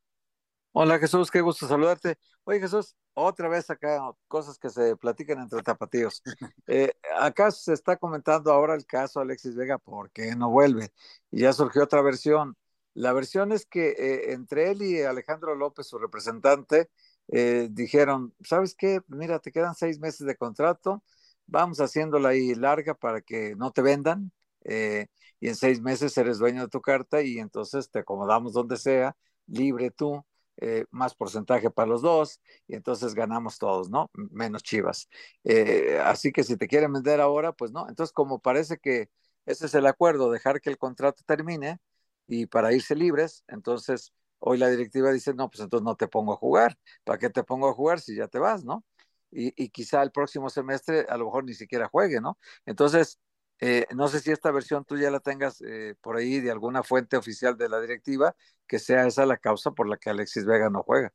Hola 0.78 0.98
Jesús, 0.98 1.30
qué 1.30 1.40
gusto 1.40 1.66
saludarte. 1.66 2.18
Oye 2.44 2.60
Jesús, 2.60 2.94
otra 3.14 3.48
vez 3.48 3.70
acá 3.70 3.98
cosas 4.28 4.58
que 4.58 4.68
se 4.68 4.94
platican 4.96 5.40
entre 5.40 5.62
tapatíos. 5.62 6.22
Eh, 6.66 6.92
acá 7.18 7.50
se 7.50 7.72
está 7.72 7.96
comentando 7.96 8.52
ahora 8.52 8.74
el 8.74 8.84
caso 8.84 9.20
Alexis 9.20 9.54
Vega, 9.56 9.78
¿por 9.78 10.10
qué 10.10 10.36
no 10.36 10.50
vuelve? 10.50 10.92
Y 11.30 11.40
ya 11.40 11.54
surgió 11.54 11.84
otra 11.84 12.02
versión. 12.02 12.58
La 12.92 13.14
versión 13.14 13.52
es 13.52 13.64
que 13.64 13.88
eh, 13.92 14.32
entre 14.34 14.70
él 14.70 14.82
y 14.82 15.00
Alejandro 15.00 15.54
López, 15.54 15.86
su 15.86 15.96
representante, 15.96 16.90
eh, 17.28 17.68
dijeron, 17.70 18.34
¿sabes 18.44 18.74
qué? 18.74 19.00
Mira, 19.08 19.38
te 19.38 19.52
quedan 19.52 19.74
seis 19.74 19.98
meses 19.98 20.26
de 20.26 20.36
contrato, 20.36 21.02
vamos 21.46 21.80
haciéndola 21.80 22.30
ahí 22.30 22.54
larga 22.54 22.92
para 22.92 23.22
que 23.22 23.56
no 23.56 23.70
te 23.70 23.80
vendan, 23.80 24.30
y 24.62 25.48
en 25.48 25.56
seis 25.56 25.80
meses 25.80 26.18
eres 26.18 26.36
dueño 26.38 26.62
de 26.62 26.68
tu 26.68 26.82
carta 26.82 27.22
y 27.22 27.38
entonces 27.38 27.90
te 27.90 28.00
acomodamos 28.00 28.52
donde 28.52 28.76
sea, 28.76 29.16
libre 29.46 29.90
tú 29.90 30.22
eh, 30.58 30.84
más 30.90 31.14
porcentaje 31.14 31.70
para 31.70 31.88
los 31.88 32.02
dos 32.02 32.40
y 32.66 32.74
entonces 32.74 33.14
ganamos 33.14 33.58
todos, 33.58 33.90
¿no? 33.90 34.10
Menos 34.14 34.62
Chivas. 34.62 35.08
Eh, 35.44 35.98
así 36.04 36.32
que 36.32 36.44
si 36.44 36.56
te 36.56 36.68
quieren 36.68 36.92
vender 36.92 37.20
ahora, 37.20 37.52
pues 37.52 37.72
no. 37.72 37.88
Entonces, 37.88 38.12
como 38.12 38.38
parece 38.40 38.78
que 38.78 39.10
ese 39.46 39.66
es 39.66 39.74
el 39.74 39.86
acuerdo, 39.86 40.30
dejar 40.30 40.60
que 40.60 40.70
el 40.70 40.78
contrato 40.78 41.22
termine 41.26 41.78
y 42.26 42.46
para 42.46 42.72
irse 42.72 42.94
libres, 42.94 43.44
entonces 43.48 44.12
hoy 44.38 44.58
la 44.58 44.68
directiva 44.68 45.12
dice, 45.12 45.34
no, 45.34 45.48
pues 45.50 45.60
entonces 45.62 45.84
no 45.84 45.96
te 45.96 46.08
pongo 46.08 46.32
a 46.32 46.36
jugar. 46.36 46.76
¿Para 47.04 47.18
qué 47.18 47.30
te 47.30 47.44
pongo 47.44 47.68
a 47.68 47.74
jugar 47.74 48.00
si 48.00 48.16
ya 48.16 48.28
te 48.28 48.38
vas, 48.38 48.64
no? 48.64 48.84
Y, 49.30 49.52
y 49.62 49.68
quizá 49.70 50.02
el 50.02 50.12
próximo 50.12 50.50
semestre 50.50 51.06
a 51.08 51.16
lo 51.16 51.26
mejor 51.26 51.44
ni 51.44 51.54
siquiera 51.54 51.88
juegue, 51.88 52.20
¿no? 52.20 52.38
Entonces, 52.64 53.18
eh, 53.60 53.86
no 53.94 54.08
sé 54.08 54.20
si 54.20 54.30
esta 54.30 54.50
versión 54.50 54.84
tú 54.84 54.98
ya 54.98 55.10
la 55.10 55.20
tengas 55.20 55.62
eh, 55.62 55.94
por 56.02 56.16
ahí 56.16 56.40
de 56.40 56.50
alguna 56.50 56.82
fuente 56.82 57.16
oficial 57.16 57.56
de 57.56 57.68
la 57.68 57.80
directiva, 57.80 58.36
que 58.66 58.78
sea 58.78 59.06
esa 59.06 59.24
la 59.24 59.38
causa 59.38 59.70
por 59.70 59.88
la 59.88 59.96
que 59.96 60.10
Alexis 60.10 60.44
Vega 60.44 60.68
no 60.68 60.82
juega. 60.82 61.12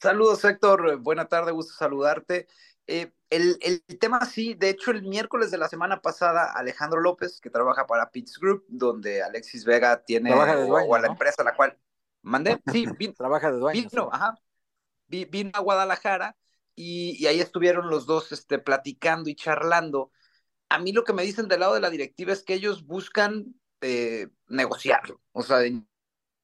Saludos, 0.00 0.44
Héctor. 0.44 0.98
Buena 0.98 1.26
tarde, 1.26 1.52
gusto 1.52 1.74
saludarte. 1.74 2.46
Eh, 2.86 3.12
el, 3.28 3.58
el, 3.60 3.82
tema 3.98 4.24
sí, 4.24 4.54
de 4.54 4.70
hecho, 4.70 4.92
el 4.92 5.02
miércoles 5.02 5.50
de 5.50 5.58
la 5.58 5.68
semana 5.68 6.00
pasada, 6.00 6.52
Alejandro 6.52 7.00
López, 7.00 7.40
que 7.40 7.50
trabaja 7.50 7.86
para 7.86 8.10
Pitts 8.10 8.38
Group, 8.38 8.64
donde 8.68 9.22
Alexis 9.22 9.64
Vega 9.64 10.02
tiene 10.02 10.30
trabaja 10.30 10.56
de 10.56 10.66
dueño, 10.66 10.88
o, 10.88 10.94
a 10.94 11.00
la 11.00 11.08
¿no? 11.08 11.12
empresa 11.12 11.42
a 11.42 11.44
la 11.44 11.54
cual 11.54 11.78
mandé, 12.22 12.60
sí, 12.72 12.86
vino, 12.98 13.14
trabaja 13.14 13.52
de 13.52 13.58
dueño. 13.58 13.80
vino, 13.80 14.04
sí. 14.04 14.08
ajá, 14.10 14.34
vino 15.08 15.50
a 15.52 15.60
Guadalajara 15.60 16.36
y, 16.74 17.16
y 17.22 17.26
ahí 17.26 17.40
estuvieron 17.40 17.90
los 17.90 18.06
dos 18.06 18.32
este, 18.32 18.58
platicando 18.58 19.28
y 19.28 19.34
charlando 19.34 20.10
a 20.70 20.78
mí 20.78 20.92
lo 20.92 21.04
que 21.04 21.12
me 21.12 21.24
dicen 21.24 21.48
del 21.48 21.60
lado 21.60 21.74
de 21.74 21.80
la 21.80 21.90
directiva 21.90 22.32
es 22.32 22.42
que 22.42 22.54
ellos 22.54 22.86
buscan 22.86 23.54
eh, 23.80 24.28
negociarlo. 24.48 25.20
O 25.32 25.42
sea, 25.42 25.64
en 25.64 25.88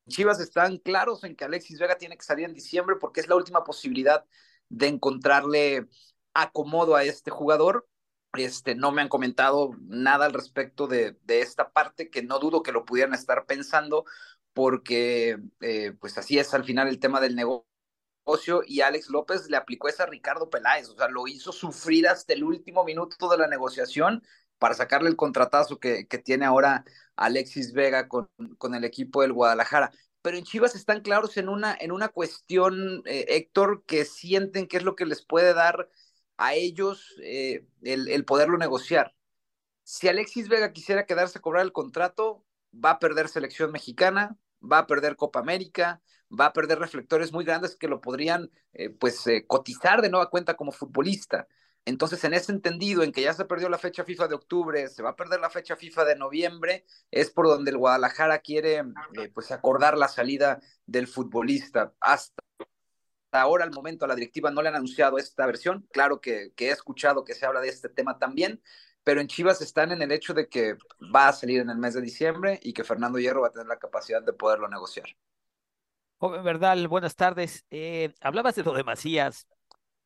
Chivas 0.08 0.40
están 0.40 0.78
claros 0.78 1.24
en 1.24 1.36
que 1.36 1.44
Alexis 1.44 1.78
Vega 1.78 1.96
tiene 1.96 2.16
que 2.16 2.24
salir 2.24 2.44
en 2.44 2.54
diciembre 2.54 2.96
porque 3.00 3.20
es 3.20 3.28
la 3.28 3.36
última 3.36 3.64
posibilidad 3.64 4.24
de 4.68 4.88
encontrarle 4.88 5.88
acomodo 6.34 6.96
a 6.96 7.04
este 7.04 7.30
jugador. 7.30 7.88
Este, 8.34 8.74
no 8.74 8.92
me 8.92 9.00
han 9.00 9.08
comentado 9.08 9.70
nada 9.82 10.26
al 10.26 10.32
respecto 10.32 10.88
de, 10.88 11.16
de 11.22 11.40
esta 11.40 11.72
parte, 11.72 12.10
que 12.10 12.22
no 12.22 12.38
dudo 12.38 12.62
que 12.62 12.72
lo 12.72 12.84
pudieran 12.84 13.14
estar 13.14 13.46
pensando, 13.46 14.04
porque 14.52 15.38
eh, 15.60 15.92
pues 16.00 16.18
así 16.18 16.38
es 16.38 16.52
al 16.52 16.64
final 16.64 16.88
el 16.88 16.98
tema 16.98 17.20
del 17.20 17.36
negocio 17.36 17.65
y 18.66 18.80
Alex 18.80 19.08
López 19.08 19.48
le 19.48 19.56
aplicó 19.56 19.88
esa 19.88 20.04
a 20.04 20.06
Ricardo 20.06 20.50
Peláez, 20.50 20.88
o 20.88 20.96
sea, 20.96 21.08
lo 21.08 21.26
hizo 21.26 21.52
sufrir 21.52 22.08
hasta 22.08 22.32
el 22.32 22.44
último 22.44 22.84
minuto 22.84 23.28
de 23.28 23.38
la 23.38 23.46
negociación 23.46 24.22
para 24.58 24.74
sacarle 24.74 25.08
el 25.08 25.16
contratazo 25.16 25.78
que, 25.78 26.06
que 26.08 26.18
tiene 26.18 26.44
ahora 26.44 26.84
Alexis 27.14 27.72
Vega 27.72 28.08
con, 28.08 28.28
con, 28.58 28.74
el 28.74 28.84
equipo 28.84 29.22
del 29.22 29.32
Guadalajara. 29.32 29.92
Pero 30.22 30.38
en 30.38 30.44
Chivas 30.44 30.74
están 30.74 31.02
claros 31.02 31.36
en 31.36 31.48
una, 31.48 31.76
en 31.78 31.92
una 31.92 32.08
cuestión, 32.08 33.02
eh, 33.06 33.26
Héctor, 33.28 33.84
que 33.86 34.04
sienten 34.04 34.66
que 34.66 34.78
es 34.78 34.82
lo 34.82 34.96
que 34.96 35.06
les 35.06 35.24
puede 35.24 35.54
dar 35.54 35.88
a 36.36 36.54
ellos 36.54 37.14
eh, 37.22 37.66
el, 37.82 38.08
el 38.08 38.24
poderlo 38.24 38.58
negociar. 38.58 39.14
Si 39.84 40.08
Alexis 40.08 40.48
Vega 40.48 40.72
quisiera 40.72 41.06
quedarse 41.06 41.38
a 41.38 41.42
cobrar 41.42 41.64
el 41.64 41.72
contrato, 41.72 42.44
va 42.74 42.90
a 42.92 42.98
perder 42.98 43.28
selección 43.28 43.70
mexicana, 43.70 44.36
va 44.70 44.78
a 44.78 44.86
perder 44.86 45.16
Copa 45.16 45.40
América, 45.40 46.00
va 46.28 46.46
a 46.46 46.52
perder 46.52 46.78
reflectores 46.78 47.32
muy 47.32 47.44
grandes 47.44 47.76
que 47.76 47.88
lo 47.88 48.00
podrían 48.00 48.50
eh, 48.72 48.90
pues 48.90 49.26
eh, 49.26 49.46
cotizar 49.46 50.02
de 50.02 50.10
nueva 50.10 50.30
cuenta 50.30 50.54
como 50.54 50.72
futbolista. 50.72 51.46
Entonces, 51.84 52.24
en 52.24 52.34
ese 52.34 52.50
entendido, 52.50 53.04
en 53.04 53.12
que 53.12 53.22
ya 53.22 53.32
se 53.32 53.44
perdió 53.44 53.68
la 53.68 53.78
fecha 53.78 54.02
FIFA 54.04 54.26
de 54.26 54.34
octubre, 54.34 54.88
se 54.88 55.04
va 55.04 55.10
a 55.10 55.16
perder 55.16 55.38
la 55.38 55.50
fecha 55.50 55.76
FIFA 55.76 56.04
de 56.04 56.16
noviembre, 56.16 56.84
es 57.12 57.30
por 57.30 57.46
donde 57.46 57.70
el 57.70 57.78
Guadalajara 57.78 58.40
quiere 58.40 58.82
eh, 59.12 59.28
pues 59.32 59.52
acordar 59.52 59.96
la 59.96 60.08
salida 60.08 60.60
del 60.84 61.06
futbolista. 61.06 61.94
Hasta 62.00 62.42
ahora, 63.30 63.62
al 63.62 63.70
momento, 63.70 64.04
a 64.04 64.08
la 64.08 64.16
directiva 64.16 64.50
no 64.50 64.62
le 64.62 64.68
han 64.68 64.74
anunciado 64.74 65.16
esta 65.18 65.46
versión. 65.46 65.86
Claro 65.92 66.20
que, 66.20 66.52
que 66.56 66.68
he 66.68 66.72
escuchado 66.72 67.22
que 67.22 67.34
se 67.34 67.46
habla 67.46 67.60
de 67.60 67.68
este 67.68 67.88
tema 67.88 68.18
también, 68.18 68.60
pero 69.06 69.20
en 69.20 69.28
Chivas 69.28 69.62
están 69.62 69.92
en 69.92 70.02
el 70.02 70.10
hecho 70.10 70.34
de 70.34 70.48
que 70.48 70.76
va 71.14 71.28
a 71.28 71.32
salir 71.32 71.60
en 71.60 71.70
el 71.70 71.78
mes 71.78 71.94
de 71.94 72.00
diciembre 72.00 72.58
y 72.60 72.72
que 72.72 72.82
Fernando 72.82 73.20
Hierro 73.20 73.42
va 73.42 73.46
a 73.46 73.52
tener 73.52 73.68
la 73.68 73.78
capacidad 73.78 74.20
de 74.20 74.32
poderlo 74.32 74.66
negociar. 74.66 75.06
Joven 76.18 76.42
Verdal, 76.42 76.88
buenas 76.88 77.14
tardes. 77.14 77.64
Eh, 77.70 78.12
hablabas 78.20 78.56
de 78.56 78.64
lo 78.64 78.72
de 78.72 78.82
Macías. 78.82 79.46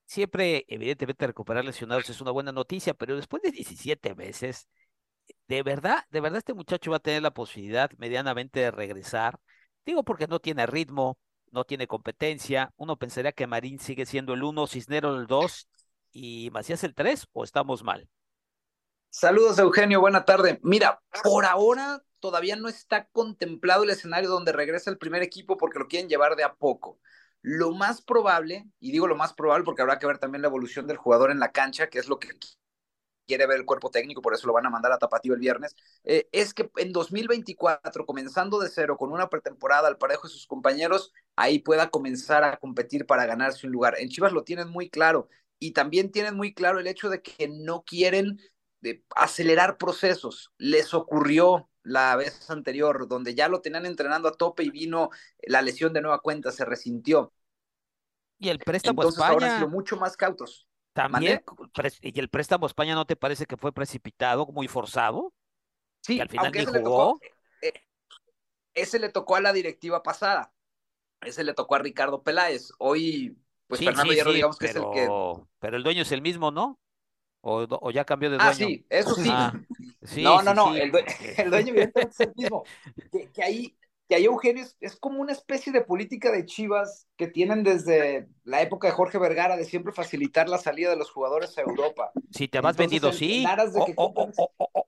Siempre, 0.05 0.67
evidentemente, 0.69 1.27
recuperar 1.27 1.65
lesionados 1.65 2.11
es 2.11 2.21
una 2.21 2.31
buena 2.31 2.53
noticia, 2.53 2.93
pero 2.93 3.17
después 3.17 3.43
de 3.43 3.51
17 3.53 4.15
meses, 4.15 4.69
de 5.49 5.63
verdad, 5.63 6.05
de 6.11 6.21
verdad 6.21 6.37
este 6.37 6.53
muchacho 6.53 6.91
va 6.91 6.99
a 6.99 7.01
tener 7.01 7.23
la 7.23 7.33
posibilidad 7.33 7.91
medianamente 7.97 8.61
de 8.61 8.71
regresar. 8.71 9.41
Digo 9.87 10.05
porque 10.05 10.27
no 10.27 10.41
tiene 10.41 10.67
ritmo, 10.67 11.17
no 11.53 11.65
tiene 11.65 11.87
competencia. 11.87 12.71
Uno 12.77 12.99
pensaría 12.99 13.33
que 13.33 13.47
Marín 13.47 13.79
sigue 13.79 14.05
siendo 14.05 14.35
el 14.35 14.43
1, 14.43 14.67
Cisnero 14.67 15.17
el 15.17 15.27
2 15.27 15.69
y 16.13 16.51
Macías 16.53 16.85
el 16.85 16.95
3, 16.95 17.29
o 17.33 17.45
estamos 17.45 17.83
mal. 17.83 18.07
Saludos, 19.13 19.59
Eugenio, 19.59 20.01
buena 20.01 20.25
tarde. 20.25 20.61
Mira, 20.63 21.03
por 21.25 21.45
ahora 21.45 22.01
todavía 22.21 22.55
no 22.55 22.69
está 22.69 23.09
contemplado 23.09 23.83
el 23.83 23.91
escenario 23.91 24.31
donde 24.31 24.53
regresa 24.53 24.89
el 24.89 24.99
primer 24.99 25.21
equipo 25.23 25.57
porque 25.57 25.81
lo 25.81 25.89
quieren 25.89 26.09
llevar 26.09 26.37
de 26.37 26.45
a 26.45 26.55
poco. 26.55 27.01
Lo 27.43 27.73
más 27.73 28.03
probable, 28.03 28.71
y 28.79 28.93
digo 28.93 29.09
lo 29.09 29.17
más 29.17 29.33
probable 29.33 29.65
porque 29.65 29.83
habrá 29.83 29.99
que 29.99 30.07
ver 30.07 30.19
también 30.19 30.43
la 30.43 30.49
evolución 30.49 30.87
del 30.87 30.97
jugador 30.97 31.33
en 31.33 31.41
la 31.41 31.51
cancha, 31.51 31.89
que 31.89 31.99
es 31.99 32.09
lo 32.09 32.21
que 32.21 32.29
quiere 33.27 33.47
ver 33.47 33.59
el 33.59 33.65
cuerpo 33.67 33.91
técnico, 33.91 34.23
por 34.23 34.33
eso 34.33 34.47
lo 34.47 34.53
van 34.53 34.67
a 34.67 34.71
mandar 34.71 34.93
a 34.93 34.99
Tapatío 34.99 35.35
el 35.35 35.41
viernes, 35.41 35.75
eh, 36.05 36.29
es 36.31 36.55
que 36.55 36.71
en 36.77 36.93
2024, 36.93 38.07
comenzando 38.07 38.61
de 38.61 38.69
cero, 38.69 38.97
con 38.97 39.13
una 39.13 39.29
pretemporada 39.29 39.89
al 39.89 39.99
parejo 39.99 40.29
de 40.29 40.35
sus 40.35 40.47
compañeros, 40.47 41.13
ahí 41.35 41.59
pueda 41.59 41.91
comenzar 41.91 42.45
a 42.45 42.59
competir 42.59 43.07
para 43.07 43.27
ganarse 43.27 43.67
un 43.67 43.73
lugar. 43.73 43.97
En 43.99 44.09
Chivas 44.09 44.33
lo 44.33 44.45
tienen 44.45 44.69
muy 44.69 44.89
claro 44.89 45.29
y 45.59 45.73
también 45.73 46.13
tienen 46.13 46.37
muy 46.37 46.55
claro 46.55 46.79
el 46.79 46.87
hecho 46.87 47.09
de 47.09 47.23
que 47.23 47.49
no 47.49 47.83
quieren 47.83 48.41
de 48.81 49.05
acelerar 49.15 49.77
procesos. 49.77 50.53
Les 50.59 50.95
ocurrió 50.95 51.69
la 51.83 52.17
vez 52.17 52.51
anterior, 52.51 53.09
donde 53.09 53.35
ya 53.35 53.49
lo 53.49 53.61
tenían 53.61 53.87
entrenando 53.87 54.29
a 54.29 54.33
tope 54.33 54.63
y 54.63 54.71
vino 54.71 55.11
la 55.43 55.63
lesión 55.63 55.93
de 55.93 56.03
nueva 56.03 56.21
cuenta, 56.21 56.53
se 56.53 56.65
resintió. 56.65 57.33
Y 58.39 58.49
el 58.49 58.59
préstamo 58.59 59.03
Entonces, 59.03 59.19
España. 59.19 59.33
ahora 59.33 59.53
han 59.53 59.59
sido 59.59 59.69
mucho 59.69 59.97
más 59.97 60.17
cautos. 60.17 60.67
También, 60.93 61.43
y 62.01 62.19
el 62.19 62.29
préstamo 62.29 62.67
España 62.67 62.95
no 62.95 63.05
te 63.05 63.15
parece 63.15 63.47
que 63.47 63.57
fue 63.57 63.73
precipitado, 63.73 64.47
muy 64.47 64.67
forzado? 64.67 65.33
Sí, 66.01 66.17
que 66.17 66.23
al 66.23 66.29
final 66.29 66.47
aunque 66.47 66.59
ni 66.59 66.65
ese 66.65 66.73
le, 66.73 66.79
jugó. 66.81 67.13
tocó, 67.13 67.21
eh, 67.63 67.73
ese 68.75 68.99
le 68.99 69.09
tocó 69.11 69.37
a 69.37 69.41
la 69.41 69.53
directiva 69.53 70.03
pasada. 70.03 70.53
Ese 71.21 71.45
le 71.45 71.55
tocó 71.55 71.77
a 71.77 71.79
Ricardo 71.79 72.23
Peláez. 72.23 72.73
Hoy, 72.79 73.39
pues 73.69 73.79
sí, 73.79 73.85
Fernando 73.85 74.11
sí, 74.11 74.17
Hierro, 74.17 74.31
sí, 74.31 74.37
digamos 74.37 74.57
pero, 74.59 74.91
que 74.91 74.99
es 74.99 75.05
el 75.05 75.09
que. 75.09 75.47
Pero 75.61 75.77
el 75.77 75.83
dueño 75.83 76.03
es 76.03 76.13
el 76.13 76.23
mismo, 76.23 76.51
¿no? 76.51 76.80
O, 77.43 77.67
o 77.69 77.91
ya 77.91 78.05
cambió 78.05 78.31
de 78.31 78.37
dueño. 78.37 78.51
Ah, 78.51 78.55
sí, 78.55 78.87
eso 78.91 79.15
sí. 79.15 79.29
Ah, 79.33 79.53
sí 80.03 80.23
no, 80.25 80.39
sí, 80.41 80.45
no, 80.45 80.55
no, 80.55 80.73
sí, 80.75 80.81
el, 80.81 80.91
due 80.93 81.05
porque- 81.05 81.43
el, 81.43 81.51
dueño 81.51 81.69
evidentemente 81.71 82.11
es 82.13 82.21
el 82.21 82.35
mismo. 82.37 82.65
Que, 83.11 83.31
que 83.33 83.43
ahí, 83.43 83.77
que 84.09 84.15
ahí 84.17 84.25
Eugenio 84.27 84.63
es, 84.63 84.77
es, 84.81 84.97
como 84.97 85.21
una 85.21 85.33
especie 85.33 85.73
de 85.73 85.81
política 85.83 86.31
de 86.33 86.45
Chivas 86.45 87.07
que 87.17 87.29
tienen 87.29 87.63
desde 87.63 88.29
la 88.45 88.61
época 88.61 88.89
de 88.89 88.93
Jorge 88.93 89.19
Vergara 89.19 89.57
de 89.57 89.65
siempre 89.65 89.93
facilitar 89.93 90.49
la 90.49 90.59
salida 90.59 90.91
de 90.91 90.97
los 90.97 91.11
jugadores 91.11 91.57
a 91.57 91.63
Europa. 91.63 92.13
Si 92.31 92.49
te 92.49 92.61
vas 92.61 92.77
vendido, 92.77 93.09
en- 93.09 93.15
sí, 93.15 93.45
o, 93.97 94.31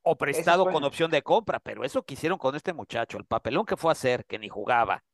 o- 0.02 0.16
prestado 0.16 0.64
con 0.64 0.84
opción 0.84 1.10
de 1.10 1.22
compra, 1.22 1.58
pero 1.60 1.84
eso 1.84 2.02
que 2.04 2.14
hicieron 2.14 2.38
con 2.38 2.54
este 2.54 2.72
muchacho, 2.72 3.16
el 3.16 3.24
papelón 3.24 3.64
que 3.64 3.76
fue 3.76 3.90
a 3.90 3.92
hacer, 3.92 4.24
que 4.26 4.38
ni 4.38 4.48
jugaba. 4.48 5.04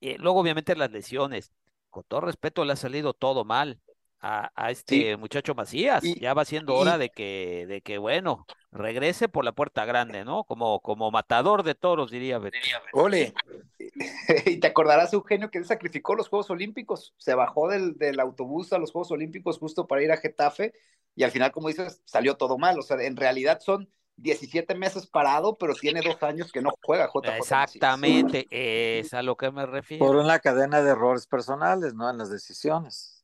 Eh, 0.00 0.16
luego, 0.18 0.40
obviamente, 0.40 0.74
las 0.74 0.90
lesiones. 0.90 1.52
Con 1.90 2.04
todo 2.04 2.20
respeto, 2.22 2.64
le 2.64 2.72
ha 2.72 2.76
salido 2.76 3.12
todo 3.14 3.44
mal. 3.44 3.80
A, 4.20 4.70
este 4.70 5.16
muchacho 5.16 5.54
Macías. 5.54 6.02
ya 6.02 6.34
va 6.34 6.44
siendo 6.44 6.74
hora 6.74 6.98
de 6.98 7.10
que, 7.10 7.66
de 7.66 7.80
que, 7.80 7.98
bueno, 7.98 8.46
regrese 8.70 9.28
por 9.28 9.44
la 9.44 9.52
puerta 9.52 9.84
grande, 9.84 10.24
¿no? 10.24 10.44
Como, 10.44 10.80
como 10.80 11.10
matador 11.10 11.62
de 11.62 11.74
toros, 11.74 12.10
diría 12.10 12.38
Beto. 12.38 12.58
Ole. 12.92 13.32
y 14.46 14.58
te 14.58 14.66
acordarás, 14.66 15.12
Eugenio, 15.12 15.50
que 15.50 15.58
él 15.58 15.64
sacrificó 15.64 16.14
los 16.14 16.28
Juegos 16.28 16.50
Olímpicos. 16.50 17.14
Se 17.18 17.34
bajó 17.34 17.68
del, 17.68 17.96
del 17.96 18.20
autobús 18.20 18.72
a 18.72 18.78
los 18.78 18.92
Juegos 18.92 19.10
Olímpicos 19.10 19.58
justo 19.58 19.86
para 19.86 20.02
ir 20.02 20.12
a 20.12 20.16
Getafe 20.16 20.72
y 21.14 21.24
al 21.24 21.30
final, 21.30 21.52
como 21.52 21.68
dices, 21.68 22.00
salió 22.04 22.36
todo 22.36 22.58
mal. 22.58 22.78
O 22.78 22.82
sea, 22.82 23.00
en 23.00 23.16
realidad 23.16 23.60
son 23.60 23.90
17 24.16 24.74
meses 24.74 25.06
parado, 25.06 25.56
pero 25.56 25.74
tiene 25.74 26.02
dos 26.02 26.22
años 26.22 26.52
que 26.52 26.62
no 26.62 26.70
juega 26.82 27.08
JJ. 27.12 27.36
Exactamente, 27.36 28.46
es 28.50 29.12
a 29.14 29.22
lo 29.22 29.36
que 29.36 29.50
me 29.50 29.66
refiero. 29.66 30.06
Por 30.06 30.16
una 30.16 30.38
cadena 30.38 30.82
de 30.82 30.90
errores 30.90 31.26
personales, 31.26 31.94
¿no? 31.94 32.08
En 32.08 32.18
las 32.18 32.30
decisiones. 32.30 33.19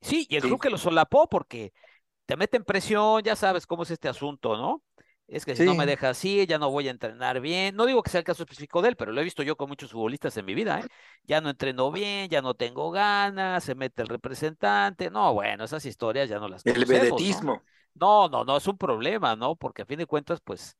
Sí, 0.00 0.26
y 0.28 0.36
el 0.36 0.42
club 0.42 0.60
que 0.60 0.70
lo 0.70 0.78
solapó 0.78 1.28
porque 1.28 1.72
te 2.26 2.36
meten 2.36 2.64
presión, 2.64 3.22
ya 3.22 3.36
sabes 3.36 3.66
cómo 3.66 3.82
es 3.82 3.90
este 3.90 4.08
asunto, 4.08 4.56
¿no? 4.56 4.82
Es 5.30 5.44
que 5.44 5.54
si 5.54 5.64
no 5.64 5.76
me 5.76 5.86
deja 5.86 6.10
así, 6.10 6.44
ya 6.46 6.58
no 6.58 6.70
voy 6.70 6.88
a 6.88 6.90
entrenar 6.90 7.40
bien. 7.40 7.76
No 7.76 7.86
digo 7.86 8.02
que 8.02 8.10
sea 8.10 8.18
el 8.18 8.24
caso 8.24 8.42
específico 8.42 8.82
de 8.82 8.88
él, 8.88 8.96
pero 8.96 9.12
lo 9.12 9.20
he 9.20 9.24
visto 9.24 9.44
yo 9.44 9.56
con 9.56 9.68
muchos 9.68 9.92
futbolistas 9.92 10.36
en 10.36 10.44
mi 10.44 10.54
vida, 10.54 10.80
¿eh? 10.80 10.88
Ya 11.22 11.40
no 11.40 11.50
entreno 11.50 11.92
bien, 11.92 12.28
ya 12.28 12.42
no 12.42 12.54
tengo 12.54 12.90
ganas, 12.90 13.62
se 13.62 13.76
mete 13.76 14.02
el 14.02 14.08
representante. 14.08 15.08
No, 15.08 15.32
bueno, 15.32 15.64
esas 15.64 15.86
historias 15.86 16.28
ya 16.28 16.40
no 16.40 16.48
las 16.48 16.66
El 16.66 16.84
vedetismo. 16.84 17.62
¿no? 17.94 18.28
no, 18.28 18.44
no, 18.44 18.56
es 18.56 18.66
un 18.66 18.76
problema, 18.76 19.36
¿no? 19.36 19.54
Porque 19.54 19.82
a 19.82 19.86
fin 19.86 19.98
de 19.98 20.06
cuentas, 20.06 20.40
pues, 20.40 20.76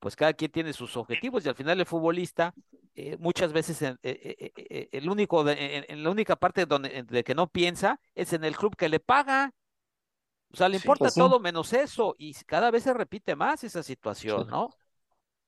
pues 0.00 0.16
cada 0.16 0.32
quien 0.32 0.50
tiene 0.50 0.72
sus 0.72 0.96
objetivos 0.96 1.46
y 1.46 1.48
al 1.48 1.54
final 1.54 1.78
el 1.78 1.86
futbolista 1.86 2.54
eh, 2.94 3.16
muchas 3.18 3.54
veces 3.54 3.80
eh, 3.80 3.96
eh, 4.02 4.88
el 4.92 5.08
único 5.08 5.48
en, 5.48 6.02
la 6.02 6.10
única 6.10 6.36
parte 6.36 6.66
donde 6.66 7.02
de 7.04 7.24
que 7.24 7.34
no 7.34 7.46
piensa 7.46 7.98
es 8.14 8.34
en 8.34 8.44
el 8.44 8.54
club 8.56 8.76
que 8.76 8.90
le 8.90 9.00
paga. 9.00 9.54
O 10.52 10.56
sea 10.56 10.68
le 10.68 10.76
importa 10.76 11.04
pues 11.04 11.14
todo 11.14 11.40
menos 11.40 11.72
eso 11.72 12.14
y 12.18 12.34
cada 12.44 12.70
vez 12.70 12.82
se 12.82 12.92
repite 12.92 13.34
más 13.34 13.64
esa 13.64 13.82
situación 13.82 14.46
no 14.48 14.68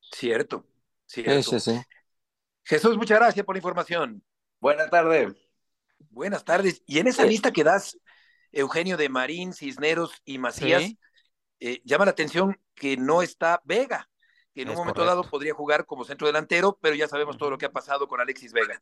cierto 0.00 0.64
cierto. 1.04 1.58
Jesús 2.62 2.96
muchas 2.96 3.18
gracias 3.18 3.44
por 3.44 3.54
la 3.54 3.58
información. 3.58 4.24
Buenas 4.58 4.88
tardes 4.88 5.34
buenas 6.08 6.44
tardes. 6.44 6.82
Y 6.86 6.98
en 6.98 7.08
esa 7.08 7.26
lista 7.26 7.52
que 7.52 7.64
das 7.64 7.98
Eugenio 8.52 8.96
de 8.96 9.10
Marín 9.10 9.52
Cisneros 9.52 10.22
y 10.24 10.38
Macías 10.38 10.94
llama 11.84 12.06
la 12.06 12.12
atención 12.12 12.58
que 12.74 12.96
no 12.96 13.20
está 13.20 13.60
Vega 13.64 14.08
que 14.54 14.62
en 14.62 14.70
un 14.70 14.76
momento 14.76 15.04
dado 15.04 15.24
podría 15.24 15.52
jugar 15.52 15.84
como 15.84 16.04
centro 16.04 16.26
delantero, 16.26 16.78
pero 16.80 16.94
ya 16.94 17.08
sabemos 17.08 17.36
todo 17.36 17.50
lo 17.50 17.58
que 17.58 17.66
ha 17.66 17.72
pasado 17.72 18.06
con 18.06 18.20
Alexis 18.20 18.52
Vega. 18.52 18.80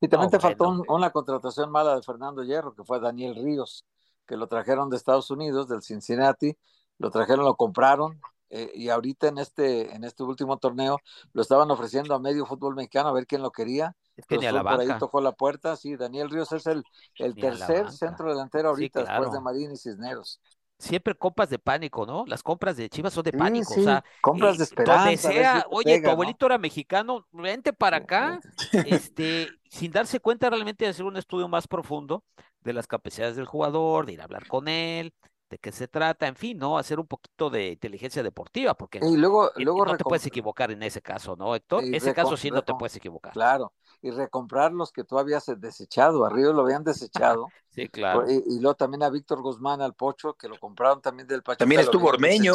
Y 0.00 0.08
también 0.08 0.30
te 0.30 0.38
faltó 0.38 0.82
una 0.88 1.10
contratación 1.10 1.70
mala 1.70 1.96
de 1.96 2.02
Fernando 2.02 2.42
Hierro, 2.42 2.74
que 2.74 2.84
fue 2.84 3.00
Daniel 3.00 3.34
Ríos, 3.34 3.86
que 4.26 4.36
lo 4.36 4.46
trajeron 4.46 4.90
de 4.90 4.96
Estados 4.96 5.30
Unidos, 5.30 5.68
del 5.68 5.82
Cincinnati, 5.82 6.56
lo 6.98 7.10
trajeron, 7.10 7.44
lo 7.44 7.56
compraron, 7.56 8.20
eh, 8.50 8.70
y 8.74 8.88
ahorita 8.88 9.28
en 9.28 9.38
este, 9.38 9.94
en 9.94 10.04
este 10.04 10.22
último 10.22 10.58
torneo 10.58 10.98
lo 11.32 11.42
estaban 11.42 11.70
ofreciendo 11.70 12.14
a 12.14 12.18
medio 12.18 12.44
fútbol 12.44 12.74
mexicano 12.74 13.08
a 13.08 13.12
ver 13.12 13.26
quién 13.26 13.42
lo 13.42 13.52
quería. 13.52 13.96
Es 14.16 14.26
que 14.26 14.36
ni 14.36 14.46
a 14.46 14.52
la 14.52 14.62
por 14.62 14.80
ahí 14.80 14.90
tocó 14.98 15.20
la 15.20 15.32
puerta, 15.32 15.76
sí, 15.76 15.96
Daniel 15.96 16.28
Ríos 16.28 16.52
es 16.52 16.66
el, 16.66 16.84
el 17.16 17.34
tercer 17.34 17.90
centro 17.90 18.28
delantero 18.28 18.68
ahorita 18.70 19.00
después 19.00 19.32
de 19.32 19.40
Marín 19.40 19.72
y 19.72 19.76
Cisneros 19.76 20.40
siempre 20.80 21.14
compras 21.14 21.50
de 21.50 21.58
pánico, 21.58 22.06
¿no? 22.06 22.24
Las 22.26 22.42
compras 22.42 22.76
de 22.76 22.88
Chivas 22.88 23.12
son 23.12 23.22
de 23.22 23.32
pánico, 23.32 23.74
o 23.74 23.82
sea, 23.82 24.02
compras 24.22 24.56
de 24.56 24.64
esperanza. 24.64 25.28
Donde 25.28 25.64
oye, 25.70 26.00
tu 26.00 26.08
abuelito 26.08 26.46
era 26.46 26.58
mexicano, 26.58 27.26
vente 27.32 27.72
para 27.72 27.98
acá, 27.98 28.40
este, 28.86 29.48
sin 29.68 29.92
darse 29.92 30.20
cuenta 30.20 30.48
realmente 30.48 30.84
de 30.84 30.90
hacer 30.90 31.04
un 31.04 31.18
estudio 31.18 31.48
más 31.48 31.68
profundo 31.68 32.24
de 32.62 32.72
las 32.72 32.86
capacidades 32.86 33.36
del 33.36 33.46
jugador, 33.46 34.06
de 34.06 34.14
ir 34.14 34.20
a 34.22 34.24
hablar 34.24 34.46
con 34.46 34.68
él, 34.68 35.12
de 35.50 35.58
qué 35.58 35.72
se 35.72 35.88
trata, 35.88 36.28
en 36.28 36.36
fin, 36.36 36.56
¿no? 36.56 36.78
Hacer 36.78 37.00
un 37.00 37.08
poquito 37.08 37.50
de 37.50 37.70
inteligencia 37.70 38.22
deportiva, 38.22 38.74
porque 38.74 39.00
y 39.02 39.16
luego, 39.16 39.50
luego 39.56 39.84
no 39.84 39.96
te 39.96 40.04
puedes 40.04 40.24
equivocar 40.24 40.70
en 40.70 40.82
ese 40.84 41.02
caso, 41.02 41.34
¿no, 41.34 41.56
Héctor? 41.56 41.82
ese 41.84 42.14
caso 42.14 42.36
sí 42.36 42.50
no 42.50 42.62
te 42.62 42.72
puedes 42.74 42.94
equivocar. 42.94 43.32
Claro, 43.32 43.72
y 44.00 44.12
recomprar 44.12 44.72
los 44.72 44.92
que 44.92 45.02
tú 45.02 45.18
habías 45.18 45.46
desechado, 45.58 46.24
arriba 46.24 46.52
lo 46.52 46.62
habían 46.62 46.84
desechado. 46.84 47.48
sí, 47.70 47.88
claro. 47.88 48.30
Y, 48.30 48.60
luego 48.60 48.76
también 48.76 49.02
a 49.02 49.10
Víctor 49.10 49.42
Guzmán, 49.42 49.82
al 49.82 49.94
Pocho, 49.94 50.34
que 50.34 50.48
lo 50.48 50.56
compraron 50.58 51.02
también 51.02 51.26
del 51.26 51.42
Pachuca. 51.42 51.58
También 51.58 51.80
estuvo 51.80 52.08
Ormeño. 52.08 52.54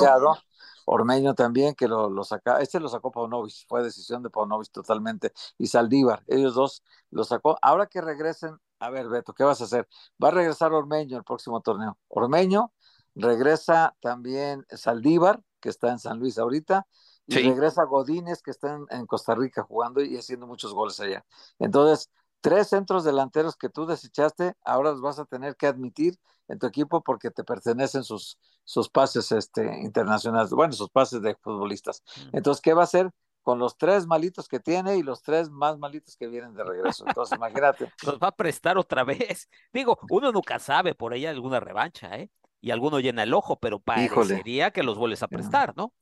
Ormeño 0.86 1.34
también, 1.34 1.74
que 1.74 1.88
lo, 1.88 2.10
lo 2.10 2.24
saca, 2.24 2.62
este 2.62 2.80
lo 2.80 2.88
sacó 2.88 3.12
Paunovic, 3.12 3.68
fue 3.68 3.84
decisión 3.84 4.22
de 4.22 4.30
Paunovic 4.30 4.72
totalmente, 4.72 5.34
y 5.58 5.66
Saldívar, 5.66 6.24
ellos 6.28 6.54
dos 6.54 6.84
lo 7.10 7.24
sacó. 7.24 7.58
Ahora 7.62 7.88
que 7.88 8.02
regresen, 8.02 8.60
a 8.80 8.90
ver, 8.92 9.08
Beto, 9.08 9.34
¿qué 9.34 9.44
vas 9.44 9.62
a 9.62 9.64
hacer? 9.64 9.88
Va 10.24 10.28
a 10.28 10.32
regresar 10.32 10.74
Ormeño 10.74 11.18
el 11.18 11.24
próximo 11.24 11.62
torneo. 11.62 11.98
Ormeño, 12.08 12.72
regresa 13.16 13.96
también 14.02 14.66
Saldívar, 14.70 15.42
que 15.60 15.70
está 15.70 15.92
en 15.92 16.00
San 16.00 16.20
Luis 16.20 16.38
ahorita, 16.38 16.86
y 17.28 17.38
regresa 17.38 17.84
Godínez, 17.86 18.42
que 18.42 18.52
está 18.52 18.78
en, 18.90 19.06
Costa 19.08 19.34
Rica 19.34 19.64
jugando 19.64 20.02
y 20.02 20.16
haciendo 20.16 20.46
muchos 20.46 20.74
goles 20.74 21.00
allá. 21.00 21.26
Entonces, 21.58 22.12
tres 22.42 22.68
centros 22.68 23.04
delanteros 23.04 23.56
que 23.56 23.70
tú 23.70 23.88
desechaste, 23.88 24.54
ahora 24.64 24.92
los 24.92 25.02
vas 25.02 25.18
a 25.18 25.26
tener 25.26 25.56
que 25.56 25.66
admitir 25.66 26.20
en 26.48 26.60
tu 26.60 26.68
equipo 26.68 27.02
porque 27.02 27.32
te 27.32 27.44
pertenecen 27.44 28.04
sus, 28.04 28.38
sus 28.64 28.90
pases 28.90 29.32
este, 29.32 29.82
internacionales, 29.82 30.52
bueno, 30.52 30.74
sus 30.74 30.90
pases 30.90 31.22
de 31.22 31.36
futbolistas. 31.36 32.04
Mm. 32.16 32.38
Entonces, 32.38 32.62
¿qué 32.62 32.74
va 32.76 32.82
a 32.82 32.84
hacer? 32.84 33.10
Con 33.42 33.58
los 33.60 33.78
tres 33.78 34.06
malitos 34.06 34.48
que 34.48 34.60
tiene 34.60 34.98
y 34.98 35.04
los 35.04 35.22
tres 35.22 35.50
más 35.50 35.78
malitos 35.80 36.16
que 36.18 36.28
vienen 36.28 36.54
de 36.54 36.64
regreso. 36.64 37.06
Entonces, 37.08 37.38
imagínate. 37.38 37.92
Los 38.04 38.18
va 38.18 38.30
a 38.30 38.36
prestar 38.36 38.76
otra 38.78 39.04
vez. 39.04 39.48
Digo, 39.72 40.00
uno 40.10 40.32
nunca 40.32 40.58
sabe 40.58 40.96
por 40.96 41.14
ahí 41.14 41.28
alguna 41.28 41.60
revancha, 41.60 42.16
¿eh? 42.18 42.32
Y 42.66 42.72
alguno 42.72 43.00
llena 43.00 43.22
el 43.22 43.32
ojo, 43.36 43.60
pero 43.60 43.78
parecería 43.78 44.72
que 44.72 44.82
los 44.82 44.98
vuelves 44.98 45.22
a 45.22 45.28
prestar, 45.28 45.78
¿no? 45.78 45.94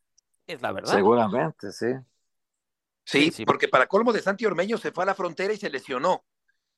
Es 0.47 0.61
la 0.61 0.71
verdad. 0.71 0.93
Seguramente, 0.93 1.73
sí. 1.73 1.87
Sí, 3.03 3.45
porque 3.45 3.67
para 3.67 3.85
colmo 3.87 4.13
de 4.13 4.21
Santi 4.21 4.45
Ormeño 4.45 4.77
se 4.77 4.93
fue 4.93 5.03
a 5.03 5.07
la 5.07 5.13
frontera 5.13 5.51
y 5.51 5.57
se 5.57 5.69
lesionó. 5.69 6.23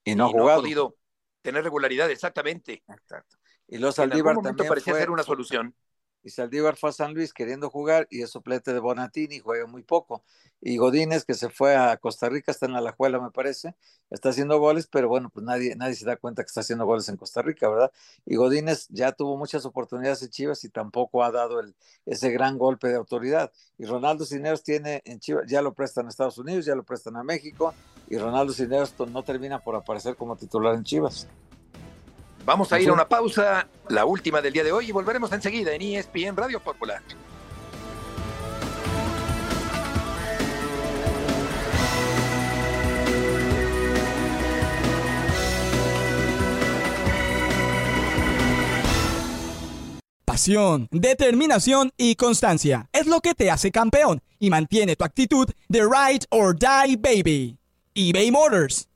Y 0.03 0.15
no 0.15 0.29
ha, 0.49 0.55
podido 0.55 0.95
tener 1.43 1.63
regularidad, 1.63 2.09
exactamente. 2.09 2.83
Exacto. 2.87 3.37
Y 3.67 3.77
los 3.77 3.93
Saldívar 3.93 4.37
también 4.41 4.67
parecía 4.67 4.95
ser 4.95 5.11
una 5.11 5.21
solución 5.21 5.75
y 6.25 6.31
Saldívar 6.31 6.75
fue 6.75 6.89
a 6.89 6.93
San 6.93 7.13
Luis 7.13 7.31
queriendo 7.31 7.69
jugar 7.69 8.07
y 8.09 8.23
es 8.23 8.31
suplete 8.31 8.73
de 8.73 8.79
Bonatini, 8.79 9.37
juega 9.37 9.67
muy 9.67 9.83
poco. 9.83 10.23
Y 10.59 10.77
Godínez, 10.77 11.23
que 11.23 11.35
se 11.35 11.49
fue 11.49 11.75
a 11.75 11.95
Costa 11.97 12.27
Rica, 12.29 12.51
está 12.51 12.65
en 12.65 12.73
la 12.73 12.79
Alajuela, 12.79 13.19
me 13.19 13.29
parece, 13.29 13.75
está 14.09 14.29
haciendo 14.29 14.57
goles, 14.57 14.87
pero 14.87 15.07
bueno, 15.07 15.29
pues 15.29 15.45
nadie, 15.45 15.75
nadie 15.75 15.93
se 15.93 16.03
da 16.03 16.15
cuenta 16.15 16.41
que 16.41 16.47
está 16.47 16.61
haciendo 16.61 16.87
goles 16.87 17.07
en 17.09 17.17
Costa 17.17 17.43
Rica, 17.43 17.69
¿verdad? 17.69 17.91
Y 18.25 18.37
Godínez 18.37 18.87
ya 18.89 19.11
tuvo 19.11 19.37
muchas 19.37 19.65
oportunidades 19.65 20.23
en 20.23 20.29
Chivas 20.29 20.63
y 20.63 20.69
tampoco 20.69 21.23
ha 21.23 21.31
dado 21.31 21.59
el, 21.59 21.75
ese 22.07 22.31
gran 22.31 22.57
golpe 22.57 22.87
de 22.87 22.95
autoridad. 22.95 23.51
Y 23.77 23.85
Ronaldo 23.85 24.25
Cineros 24.25 24.63
tiene 24.63 25.03
en 25.05 25.19
Chivas, 25.19 25.45
ya 25.47 25.61
lo 25.61 25.75
prestan 25.75 26.07
a 26.07 26.09
Estados 26.09 26.39
Unidos, 26.39 26.65
ya 26.65 26.73
lo 26.73 26.81
prestan 26.81 27.17
a 27.17 27.23
México, 27.23 27.75
y 28.09 28.17
Ronaldo 28.17 28.51
Cineros 28.51 28.95
no 28.97 29.21
termina 29.21 29.59
por 29.59 29.75
aparecer 29.75 30.15
como 30.15 30.35
titular 30.35 30.73
en 30.73 30.83
Chivas. 30.85 31.27
Vamos 32.45 32.71
a 32.71 32.79
ir 32.79 32.89
a 32.89 32.93
una 32.93 33.07
pausa, 33.09 33.67
la 33.89 34.05
última 34.05 34.39
del 34.39 34.53
día 34.53 34.63
de 34.63 34.71
hoy, 34.71 34.89
y 34.89 34.91
volveremos 34.91 35.31
enseguida 35.31 35.73
en 35.73 35.81
ESPN 35.81 36.37
Radio 36.37 36.59
Popular. 36.59 37.01
Pasión, 50.23 50.87
determinación 50.91 51.91
y 51.97 52.15
constancia 52.15 52.89
es 52.91 53.07
lo 53.07 53.21
que 53.21 53.33
te 53.33 53.49
hace 53.49 53.71
campeón 53.71 54.21
y 54.37 54.51
mantiene 54.51 54.95
tu 54.95 55.03
actitud 55.03 55.49
de 55.69 55.81
ride 55.81 56.25
or 56.29 56.55
die 56.55 56.97
baby. 56.97 57.57
eBay 57.95 58.29
Motors 58.29 58.87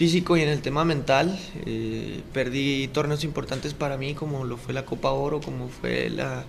físico 0.00 0.38
y 0.38 0.40
en 0.40 0.48
el 0.48 0.62
tema 0.62 0.86
mental. 0.86 1.38
Eh, 1.66 2.22
perdí 2.32 2.88
torneos 2.88 3.22
importantes 3.22 3.74
para 3.74 3.98
mí, 3.98 4.14
como 4.14 4.46
lo 4.46 4.56
fue 4.56 4.72
la 4.72 4.86
Copa 4.86 5.10
Oro, 5.10 5.42
como 5.42 5.68
fue 5.68 6.08
la, 6.08 6.46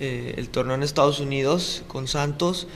eh, 0.00 0.34
el 0.36 0.48
torneo 0.48 0.74
en 0.74 0.82
Estados 0.82 1.20
Unidos 1.20 1.84
con 1.86 2.08
Santos. 2.08 2.66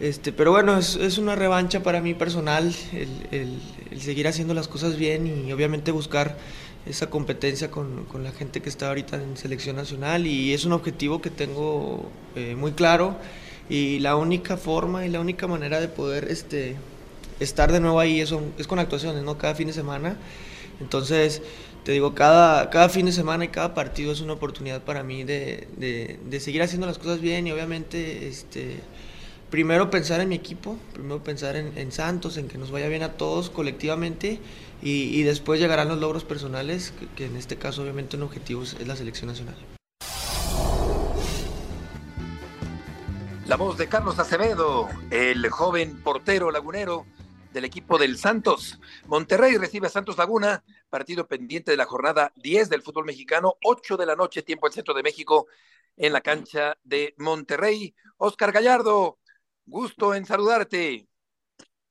Este, 0.00 0.32
pero 0.32 0.50
bueno, 0.50 0.78
es, 0.78 0.96
es 0.96 1.18
una 1.18 1.34
revancha 1.34 1.82
para 1.82 2.00
mí 2.00 2.14
personal 2.14 2.74
el, 2.94 3.08
el, 3.32 3.58
el, 3.90 4.00
seguir 4.00 4.26
haciendo 4.28 4.54
las 4.54 4.66
cosas 4.66 4.96
bien 4.96 5.26
y 5.26 5.52
obviamente 5.52 5.90
buscar 5.90 6.38
esa 6.86 7.10
competencia 7.10 7.70
con, 7.70 8.06
con, 8.06 8.24
la 8.24 8.32
gente 8.32 8.62
que 8.62 8.70
está 8.70 8.88
ahorita 8.88 9.22
en 9.22 9.36
selección 9.36 9.76
nacional 9.76 10.26
y 10.26 10.54
es 10.54 10.64
un 10.64 10.72
objetivo 10.72 11.20
que 11.20 11.28
tengo 11.28 12.10
eh, 12.34 12.56
muy 12.56 12.72
claro 12.72 13.14
y 13.68 13.98
la 13.98 14.16
única 14.16 14.56
forma 14.56 15.04
y 15.04 15.10
la 15.10 15.20
única 15.20 15.46
manera 15.46 15.80
de 15.80 15.88
poder 15.88 16.28
este, 16.30 16.76
estar 17.44 17.72
de 17.72 17.80
nuevo 17.80 18.00
ahí 18.00 18.20
es, 18.20 18.34
es 18.58 18.66
con 18.66 18.78
actuaciones, 18.78 19.22
¿no? 19.22 19.38
Cada 19.38 19.54
fin 19.54 19.68
de 19.68 19.72
semana. 19.72 20.16
Entonces, 20.80 21.42
te 21.84 21.92
digo, 21.92 22.14
cada, 22.14 22.70
cada 22.70 22.88
fin 22.88 23.06
de 23.06 23.12
semana 23.12 23.44
y 23.44 23.48
cada 23.48 23.74
partido 23.74 24.12
es 24.12 24.20
una 24.20 24.32
oportunidad 24.32 24.82
para 24.82 25.02
mí 25.02 25.22
de, 25.22 25.68
de, 25.76 26.40
seguir 26.40 26.62
haciendo 26.62 26.86
las 26.86 26.98
cosas 26.98 27.20
bien 27.20 27.46
y 27.46 27.52
obviamente, 27.52 28.26
este, 28.26 28.80
primero 29.50 29.90
pensar 29.90 30.20
en 30.20 30.30
mi 30.30 30.34
equipo, 30.34 30.78
primero 30.94 31.22
pensar 31.22 31.56
en, 31.56 31.92
Santos, 31.92 32.38
en 32.38 32.48
que 32.48 32.58
nos 32.58 32.70
vaya 32.70 32.88
bien 32.88 33.02
a 33.02 33.12
todos 33.12 33.50
colectivamente 33.50 34.40
y, 34.82 35.22
después 35.22 35.60
llegarán 35.60 35.88
los 35.88 35.98
logros 35.98 36.24
personales, 36.24 36.92
que, 36.98 37.06
que, 37.08 37.26
en 37.26 37.36
este 37.36 37.56
caso 37.56 37.82
obviamente 37.82 38.16
un 38.16 38.22
objetivo 38.22 38.62
es 38.62 38.86
la 38.86 38.96
selección 38.96 39.28
nacional. 39.28 39.56
La 43.46 43.56
voz 43.56 43.76
de 43.76 43.88
Carlos 43.88 44.18
Acevedo, 44.18 44.88
el 45.10 45.50
joven 45.50 46.00
portero 46.02 46.50
lagunero 46.50 47.04
del 47.54 47.64
equipo 47.64 47.96
del 47.96 48.18
Santos. 48.18 48.78
Monterrey 49.06 49.56
recibe 49.56 49.86
a 49.86 49.90
Santos 49.90 50.18
Laguna, 50.18 50.64
partido 50.90 51.26
pendiente 51.26 51.70
de 51.70 51.76
la 51.76 51.86
jornada 51.86 52.32
10 52.34 52.68
del 52.68 52.82
fútbol 52.82 53.04
mexicano, 53.04 53.54
8 53.64 53.96
de 53.96 54.06
la 54.06 54.16
noche, 54.16 54.42
tiempo 54.42 54.66
del 54.66 54.74
centro 54.74 54.92
de 54.92 55.04
México, 55.04 55.46
en 55.96 56.12
la 56.12 56.20
cancha 56.20 56.76
de 56.82 57.14
Monterrey. 57.16 57.94
Oscar 58.16 58.50
Gallardo, 58.50 59.18
gusto 59.64 60.14
en 60.16 60.26
saludarte. 60.26 61.06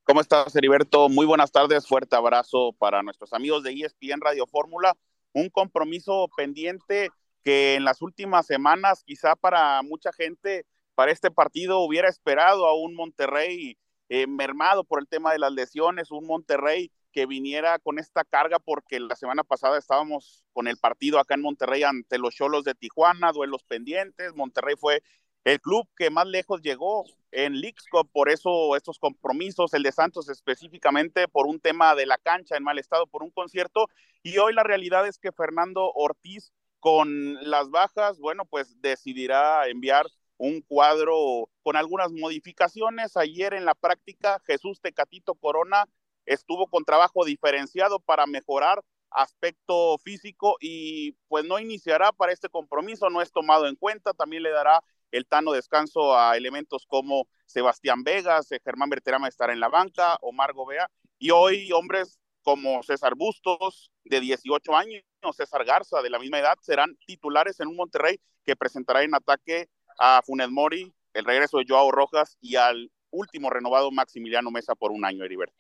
¿Cómo 0.04 0.19
estás, 0.19 0.54
Heriberto? 0.54 1.08
Muy 1.08 1.26
buenas 1.26 1.54
tardes, 1.54 1.88
fuerte 1.88 2.17
abrazo 2.17 2.73
para 2.78 3.02
nuestros 3.02 3.32
amigos 3.32 3.63
de 3.63 3.71
ESPN 3.71 4.19
Radio 4.19 4.45
Fórmula. 4.45 4.97
Un 5.32 5.49
compromiso 5.49 6.28
pendiente 6.36 7.10
que 7.41 7.76
en 7.76 7.86
las 7.86 8.02
últimas 8.02 8.45
semanas, 8.45 9.02
quizá 9.06 9.38
para 9.38 9.82
mucha 9.82 10.12
gente, 10.12 10.65
para 10.93 11.13
este 11.13 11.32
partido 11.32 11.80
hubiera 11.80 12.10
esperado 12.10 12.67
a 12.67 12.76
un 12.76 12.95
Monterrey 12.95 13.78
eh, 14.10 14.28
mermado 14.28 14.84
por 14.84 15.00
el 15.00 15.08
tema 15.08 15.32
de 15.32 15.39
las 15.39 15.52
lesiones, 15.52 16.12
un 16.12 16.26
Monterrey 16.26 16.92
que 17.12 17.26
viniera 17.26 17.80
con 17.80 18.00
esta 18.00 18.24
carga 18.24 18.60
porque 18.60 19.00
la 19.00 19.16
semana 19.16 19.44
pasada 19.44 19.78
estábamos 19.78 20.44
con 20.52 20.68
el 20.68 20.78
partido 20.78 21.20
acá 21.20 21.36
en 21.36 21.42
Monterrey 21.42 21.84
ante 21.84 22.18
los 22.18 22.36
Cholos 22.36 22.63
de 22.63 22.76
Tijuana, 22.76 23.32
duelos 23.32 23.63
pendientes, 23.63 24.34
Monterrey 24.36 24.76
fue 24.78 25.04
el 25.44 25.60
club 25.60 25.88
que 25.96 26.10
más 26.10 26.26
lejos 26.28 26.62
llegó 26.62 27.06
en 27.32 27.60
Leagues 27.60 27.86
por 28.12 28.30
eso 28.30 28.76
estos 28.76 29.00
compromisos, 29.00 29.74
el 29.74 29.84
de 29.84 29.92
Santos 29.92 30.30
específicamente 30.30 31.28
por 31.28 31.48
un 31.48 31.60
tema 31.60 31.96
de 31.96 32.06
la 32.06 32.18
cancha 32.18 32.56
en 32.56 32.63
mal 32.63 32.80
estado, 32.80 33.08
por 33.08 33.24
un 33.24 33.32
concierto, 33.32 33.88
y 34.22 34.38
hoy 34.38 34.54
la 34.54 34.63
realidad 34.63 35.08
es 35.08 35.18
que 35.18 35.32
Fernando 35.32 35.92
Ortiz 35.94 36.52
con 36.80 37.36
las 37.50 37.70
bajas, 37.70 38.20
bueno, 38.20 38.46
pues 38.46 38.82
decidirá 38.82 39.68
enviar 39.68 40.06
un 40.38 40.62
cuadro 40.62 41.50
con 41.62 41.76
algunas 41.76 42.12
modificaciones. 42.12 43.17
Ayer 43.17 43.54
en 43.54 43.65
la 43.65 43.76
práctica, 43.76 44.41
Jesús 44.46 44.82
Tecatito 44.82 45.36
Corona 45.36 45.86
estuvo 46.26 46.67
con 46.67 46.86
trabajo 46.86 47.26
diferenciado 47.26 48.00
para 48.00 48.26
mejorar 48.26 48.84
aspecto 49.13 49.98
físico 50.00 50.58
y 50.60 51.13
pues 51.28 51.46
no 51.46 51.60
iniciará 51.60 52.12
para 52.12 52.32
este 52.32 52.50
compromiso, 52.50 53.10
no 53.10 53.22
es 53.22 53.32
tomado 53.32 53.67
en 53.67 53.76
cuenta, 53.76 54.13
también 54.13 54.43
le 54.43 54.50
dará 54.50 54.84
el 55.12 55.28
Tano 55.28 55.52
descanso 55.52 56.17
a 56.17 56.36
elementos 56.36 56.86
como 56.88 57.28
Sebastián 57.46 58.04
Vegas, 58.04 58.52
eh, 58.52 58.60
Germán 58.63 58.89
Berterama 58.89 59.28
estará 59.28 59.54
en 59.54 59.60
la 59.60 59.69
banca, 59.69 60.17
Omar 60.22 60.54
Gobea, 60.54 60.89
y 61.19 61.30
hoy 61.30 61.72
hombres 61.72 62.19
como 62.41 62.82
César 62.84 63.13
Bustos, 63.15 63.91
de 64.04 64.19
18 64.19 64.76
años, 64.76 65.04
César 65.36 65.63
Garza, 65.63 66.02
de 66.02 66.10
la 66.10 66.19
misma 66.19 66.39
edad, 66.39 66.58
serán 66.62 66.98
titulares 67.06 67.60
en 67.60 67.69
un 67.69 67.76
Monterrey 67.76 68.19
que 68.43 68.56
presentará 68.56 69.04
en 69.04 69.15
ataque 69.15 69.69
a 69.99 70.21
Funes 70.23 70.49
Mori, 70.49 70.93
el 71.13 71.25
regreso 71.25 71.58
de 71.58 71.65
Joao 71.67 71.91
Rojas 71.91 72.38
y 72.41 72.56
al 72.56 72.91
último 73.12 73.49
renovado 73.49 73.91
Maximiliano 73.91 74.51
Mesa 74.51 74.75
por 74.75 74.91
un 74.91 75.06
año, 75.06 75.23
Heriberto. 75.23 75.56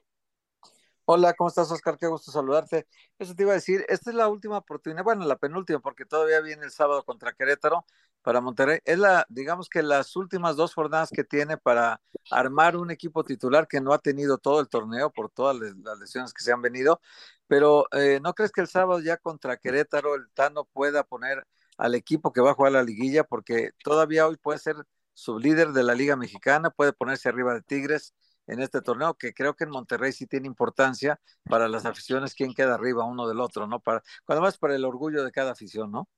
Hola, 1.05 1.33
¿cómo 1.33 1.49
estás, 1.49 1.69
Oscar? 1.69 1.97
Qué 1.97 2.07
gusto 2.07 2.31
saludarte. 2.31 2.87
Eso 3.19 3.35
te 3.35 3.43
iba 3.43 3.51
a 3.51 3.55
decir, 3.55 3.85
esta 3.89 4.09
es 4.09 4.15
la 4.15 4.29
última 4.29 4.57
oportunidad, 4.59 5.03
bueno, 5.03 5.25
la 5.25 5.35
penúltima, 5.35 5.79
porque 5.79 6.05
todavía 6.05 6.39
viene 6.39 6.63
el 6.63 6.71
sábado 6.71 7.03
contra 7.03 7.33
Querétaro 7.33 7.85
para 8.21 8.39
Monterrey. 8.39 8.79
Es 8.85 8.97
la, 8.97 9.25
digamos 9.27 9.67
que 9.67 9.83
las 9.83 10.15
últimas 10.15 10.55
dos 10.55 10.73
jornadas 10.73 11.09
que 11.11 11.25
tiene 11.25 11.57
para 11.57 12.01
armar 12.31 12.77
un 12.77 12.89
equipo 12.89 13.25
titular 13.25 13.67
que 13.67 13.81
no 13.81 13.91
ha 13.91 13.99
tenido 13.99 14.37
todo 14.37 14.61
el 14.61 14.69
torneo 14.69 15.11
por 15.11 15.29
todas 15.29 15.57
las 15.57 15.99
lesiones 15.99 16.33
que 16.33 16.41
se 16.41 16.53
han 16.53 16.61
venido. 16.61 17.01
Pero 17.47 17.85
eh, 17.91 18.19
¿no 18.23 18.33
crees 18.33 18.53
que 18.53 18.61
el 18.61 18.67
sábado 18.69 19.01
ya 19.01 19.17
contra 19.17 19.57
Querétaro 19.57 20.15
el 20.15 20.31
Tano 20.31 20.63
pueda 20.63 21.03
poner 21.03 21.45
al 21.77 21.95
equipo 21.95 22.33
que 22.33 22.41
va 22.41 22.51
a 22.51 22.53
jugar 22.55 22.73
la 22.73 22.83
liguilla? 22.83 23.23
Porque 23.23 23.71
todavía 23.83 24.27
hoy 24.27 24.37
puede 24.37 24.59
ser 24.59 24.75
sublíder 25.13 25.69
de 25.69 25.83
la 25.83 25.95
Liga 25.95 26.15
Mexicana, 26.15 26.69
puede 26.69 26.93
ponerse 26.93 27.29
arriba 27.29 27.53
de 27.53 27.61
Tigres 27.61 28.13
en 28.47 28.59
este 28.59 28.81
torneo, 28.81 29.13
que 29.13 29.33
creo 29.33 29.55
que 29.55 29.63
en 29.63 29.69
Monterrey 29.69 30.11
sí 30.11 30.27
tiene 30.27 30.47
importancia 30.47 31.19
para 31.45 31.67
las 31.67 31.85
aficiones, 31.85 32.33
quién 32.33 32.53
queda 32.53 32.75
arriba 32.75 33.05
uno 33.05 33.27
del 33.27 33.39
otro, 33.39 33.67
¿no? 33.67 33.79
Para, 33.79 34.03
además 34.27 34.57
para 34.57 34.75
el 34.75 34.85
orgullo 34.85 35.23
de 35.23 35.31
cada 35.31 35.51
afición, 35.51 35.91
¿no? 35.91 36.09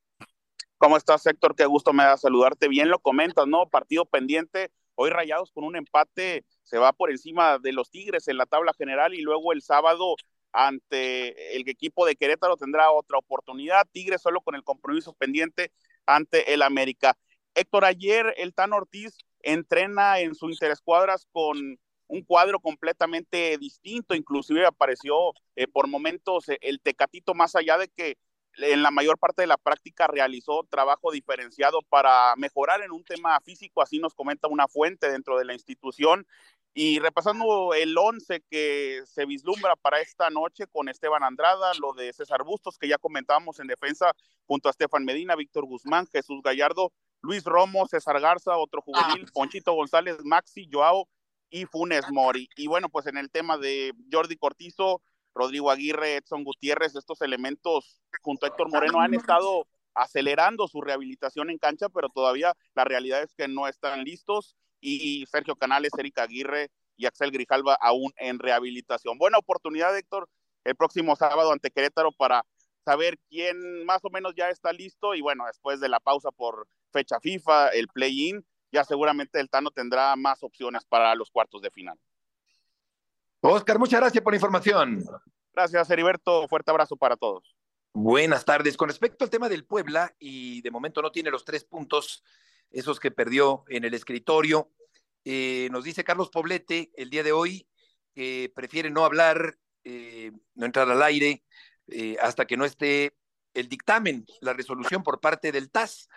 ¿Cómo 0.77 0.97
estás, 0.97 1.25
Héctor? 1.25 1.55
Qué 1.55 1.65
gusto 1.65 1.93
me 1.93 2.03
da 2.03 2.17
saludarte. 2.17 2.67
Bien 2.67 2.89
lo 2.89 2.99
comentas, 2.99 3.47
¿no? 3.47 3.69
Partido 3.69 4.05
pendiente. 4.05 4.71
Hoy 4.95 5.09
Rayados 5.09 5.51
con 5.51 5.63
un 5.63 5.75
empate 5.75 6.45
se 6.63 6.77
va 6.77 6.93
por 6.93 7.11
encima 7.11 7.59
de 7.59 7.71
los 7.71 7.89
Tigres 7.91 8.27
en 8.27 8.37
la 8.37 8.45
tabla 8.45 8.73
general 8.73 9.13
y 9.13 9.21
luego 9.21 9.53
el 9.53 9.61
sábado 9.61 10.15
ante 10.55 11.55
el 11.55 11.67
equipo 11.67 12.05
de 12.05 12.15
Querétaro 12.15 12.55
tendrá 12.55 12.91
otra 12.91 13.17
oportunidad. 13.17 13.87
Tigres 13.91 14.21
solo 14.21 14.41
con 14.41 14.55
el 14.55 14.63
compromiso 14.63 15.13
pendiente 15.13 15.71
ante 16.05 16.53
el 16.53 16.61
América. 16.61 17.17
Héctor, 17.53 17.85
ayer 17.85 18.33
el 18.37 18.53
Tan 18.53 18.73
Ortiz 18.73 19.17
entrena 19.41 20.19
en 20.19 20.33
su 20.33 20.49
interescuadras 20.49 21.27
con 21.31 21.79
un 22.07 22.21
cuadro 22.23 22.59
completamente 22.59 23.57
distinto, 23.57 24.15
inclusive 24.15 24.65
apareció 24.65 25.33
eh, 25.55 25.67
por 25.67 25.87
momentos 25.87 26.49
eh, 26.49 26.57
el 26.61 26.79
Tecatito, 26.79 27.33
más 27.33 27.55
allá 27.55 27.77
de 27.77 27.89
que 27.89 28.17
en 28.57 28.83
la 28.83 28.91
mayor 28.91 29.17
parte 29.17 29.41
de 29.41 29.47
la 29.47 29.57
práctica 29.57 30.07
realizó 30.07 30.65
trabajo 30.69 31.11
diferenciado 31.11 31.81
para 31.89 32.35
mejorar 32.37 32.81
en 32.81 32.91
un 32.91 33.03
tema 33.03 33.39
físico, 33.41 33.81
así 33.81 33.99
nos 33.99 34.13
comenta 34.13 34.47
una 34.47 34.67
fuente 34.67 35.11
dentro 35.11 35.37
de 35.37 35.45
la 35.45 35.53
institución. 35.53 36.25
Y 36.77 36.99
repasando 36.99 37.73
el 37.73 37.97
11 37.97 38.43
que 38.49 39.01
se 39.05 39.25
vislumbra 39.25 39.77
para 39.77 40.01
esta 40.01 40.29
noche 40.29 40.67
con 40.67 40.89
Esteban 40.89 41.23
Andrada, 41.23 41.71
lo 41.79 41.93
de 41.93 42.11
César 42.11 42.43
Bustos, 42.43 42.77
que 42.77 42.89
ya 42.89 42.97
comentábamos 42.97 43.61
en 43.61 43.67
defensa, 43.67 44.11
junto 44.45 44.67
a 44.67 44.71
Estefan 44.71 45.05
Medina, 45.05 45.37
Víctor 45.37 45.65
Guzmán, 45.65 46.05
Jesús 46.11 46.41
Gallardo, 46.43 46.91
Luis 47.21 47.45
Romo, 47.45 47.87
César 47.87 48.19
Garza, 48.19 48.57
otro 48.57 48.81
juvenil, 48.81 49.25
Ponchito 49.33 49.71
González, 49.71 50.17
Maxi, 50.25 50.67
Joao 50.69 51.07
y 51.49 51.65
Funes 51.65 52.11
Mori. 52.11 52.49
Y 52.57 52.67
bueno, 52.67 52.89
pues 52.89 53.07
en 53.07 53.15
el 53.15 53.31
tema 53.31 53.57
de 53.57 53.93
Jordi 54.11 54.35
Cortizo, 54.35 55.01
Rodrigo 55.33 55.71
Aguirre, 55.71 56.17
Edson 56.17 56.43
Gutiérrez, 56.43 56.93
estos 56.93 57.21
elementos 57.21 58.01
junto 58.21 58.45
a 58.45 58.49
Héctor 58.49 58.69
Moreno 58.69 58.99
han 58.99 59.13
estado 59.13 59.65
acelerando 59.93 60.67
su 60.67 60.81
rehabilitación 60.81 61.49
en 61.49 61.57
cancha, 61.57 61.87
pero 61.87 62.09
todavía 62.09 62.53
la 62.73 62.83
realidad 62.83 63.23
es 63.23 63.33
que 63.33 63.47
no 63.47 63.65
están 63.69 64.03
listos 64.03 64.57
y 64.79 65.25
Sergio 65.27 65.55
Canales, 65.55 65.91
Erika 65.97 66.23
Aguirre 66.23 66.69
y 66.97 67.05
Axel 67.05 67.31
Grijalva 67.31 67.77
aún 67.81 68.11
en 68.17 68.39
rehabilitación. 68.39 69.17
Buena 69.17 69.37
oportunidad, 69.37 69.97
Héctor, 69.97 70.29
el 70.63 70.75
próximo 70.75 71.15
sábado 71.15 71.51
ante 71.51 71.71
Querétaro 71.71 72.11
para 72.11 72.45
saber 72.83 73.17
quién 73.29 73.85
más 73.85 74.03
o 74.03 74.09
menos 74.09 74.33
ya 74.35 74.49
está 74.49 74.71
listo 74.71 75.15
y 75.15 75.21
bueno, 75.21 75.45
después 75.47 75.79
de 75.79 75.89
la 75.89 75.99
pausa 75.99 76.31
por 76.31 76.67
fecha 76.91 77.19
FIFA, 77.19 77.69
el 77.69 77.87
play-in, 77.87 78.45
ya 78.71 78.83
seguramente 78.83 79.39
el 79.39 79.49
Tano 79.49 79.71
tendrá 79.71 80.15
más 80.15 80.43
opciones 80.43 80.85
para 80.85 81.15
los 81.15 81.31
cuartos 81.31 81.61
de 81.61 81.71
final. 81.71 81.97
Oscar, 83.41 83.79
muchas 83.79 83.99
gracias 83.99 84.23
por 84.23 84.33
la 84.33 84.37
información. 84.37 85.03
Gracias, 85.53 85.89
Heriberto. 85.89 86.47
Fuerte 86.47 86.71
abrazo 86.71 86.97
para 86.97 87.15
todos. 87.15 87.55
Buenas 87.93 88.43
tardes. 88.43 88.75
Con 88.75 88.89
respecto 88.89 89.23
al 89.23 89.29
tema 89.29 89.47
del 89.47 89.65
Puebla, 89.65 90.13
y 90.19 90.61
de 90.61 90.71
momento 90.71 91.01
no 91.01 91.11
tiene 91.11 91.31
los 91.31 91.45
tres 91.45 91.63
puntos, 91.63 92.23
esos 92.71 92.99
que 92.99 93.11
perdió 93.11 93.63
en 93.67 93.85
el 93.85 93.93
escritorio, 93.93 94.71
eh, 95.23 95.69
nos 95.71 95.83
dice 95.83 96.03
Carlos 96.03 96.29
Poblete 96.29 96.91
el 96.95 97.09
día 97.09 97.23
de 97.23 97.31
hoy 97.31 97.67
que 98.13 98.51
prefiere 98.55 98.89
no 98.89 99.03
hablar, 99.03 99.57
eh, 99.83 100.31
no 100.53 100.65
entrar 100.65 100.89
al 100.89 101.03
aire, 101.03 101.43
eh, 101.87 102.15
hasta 102.21 102.45
que 102.45 102.57
no 102.57 102.65
esté 102.65 103.17
el 103.53 103.67
dictamen, 103.67 104.25
la 104.41 104.53
resolución 104.53 105.03
por 105.03 105.19
parte 105.19 105.51
del 105.51 105.69
TAS. 105.69 106.07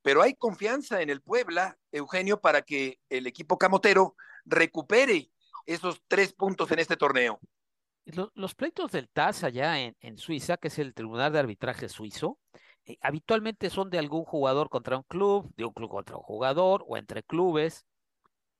Pero 0.00 0.22
hay 0.22 0.34
confianza 0.34 1.02
en 1.02 1.10
el 1.10 1.20
Puebla, 1.20 1.78
Eugenio, 1.92 2.40
para 2.40 2.62
que 2.62 2.98
el 3.08 3.26
equipo 3.26 3.58
camotero 3.58 4.16
recupere 4.44 5.30
esos 5.66 6.02
tres 6.08 6.32
puntos 6.32 6.70
en 6.72 6.78
este 6.78 6.96
torneo. 6.96 7.38
Los, 8.34 8.54
pleitos 8.54 8.90
del 8.90 9.08
TAS 9.08 9.44
allá 9.44 9.78
en, 9.78 9.96
en, 10.00 10.18
Suiza, 10.18 10.56
que 10.56 10.68
es 10.68 10.78
el 10.78 10.92
Tribunal 10.92 11.32
de 11.32 11.38
Arbitraje 11.38 11.88
Suizo, 11.88 12.40
eh, 12.86 12.98
habitualmente 13.00 13.70
son 13.70 13.90
de 13.90 13.98
algún 13.98 14.24
jugador 14.24 14.68
contra 14.68 14.96
un 14.96 15.04
club, 15.04 15.52
de 15.56 15.64
un 15.64 15.72
club 15.72 15.90
contra 15.90 16.16
un 16.16 16.22
jugador 16.22 16.84
o 16.88 16.96
entre 16.96 17.22
clubes, 17.22 17.84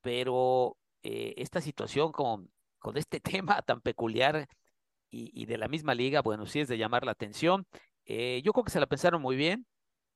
pero 0.03 0.77
eh, 1.03 1.35
esta 1.39 1.61
situación 1.61 2.13
con, 2.13 2.51
con 2.79 2.97
este 2.97 3.21
tema 3.21 3.63
tan 3.63 3.81
peculiar 3.81 4.49
y, 5.15 5.45
de 5.45 5.59
la 5.59 5.69
misma 5.69 5.95
liga, 5.95 6.23
bueno, 6.23 6.47
sí 6.47 6.61
es 6.61 6.69
de 6.69 6.79
llamar 6.79 7.05
la 7.05 7.13
atención. 7.13 7.67
Eh, 8.07 8.41
yo 8.45 8.53
creo 8.55 8.65
que 8.65 8.71
se 8.71 8.81
la 8.81 8.87
pensaron 8.87 9.21
muy 9.21 9.37
bien, 9.37 9.67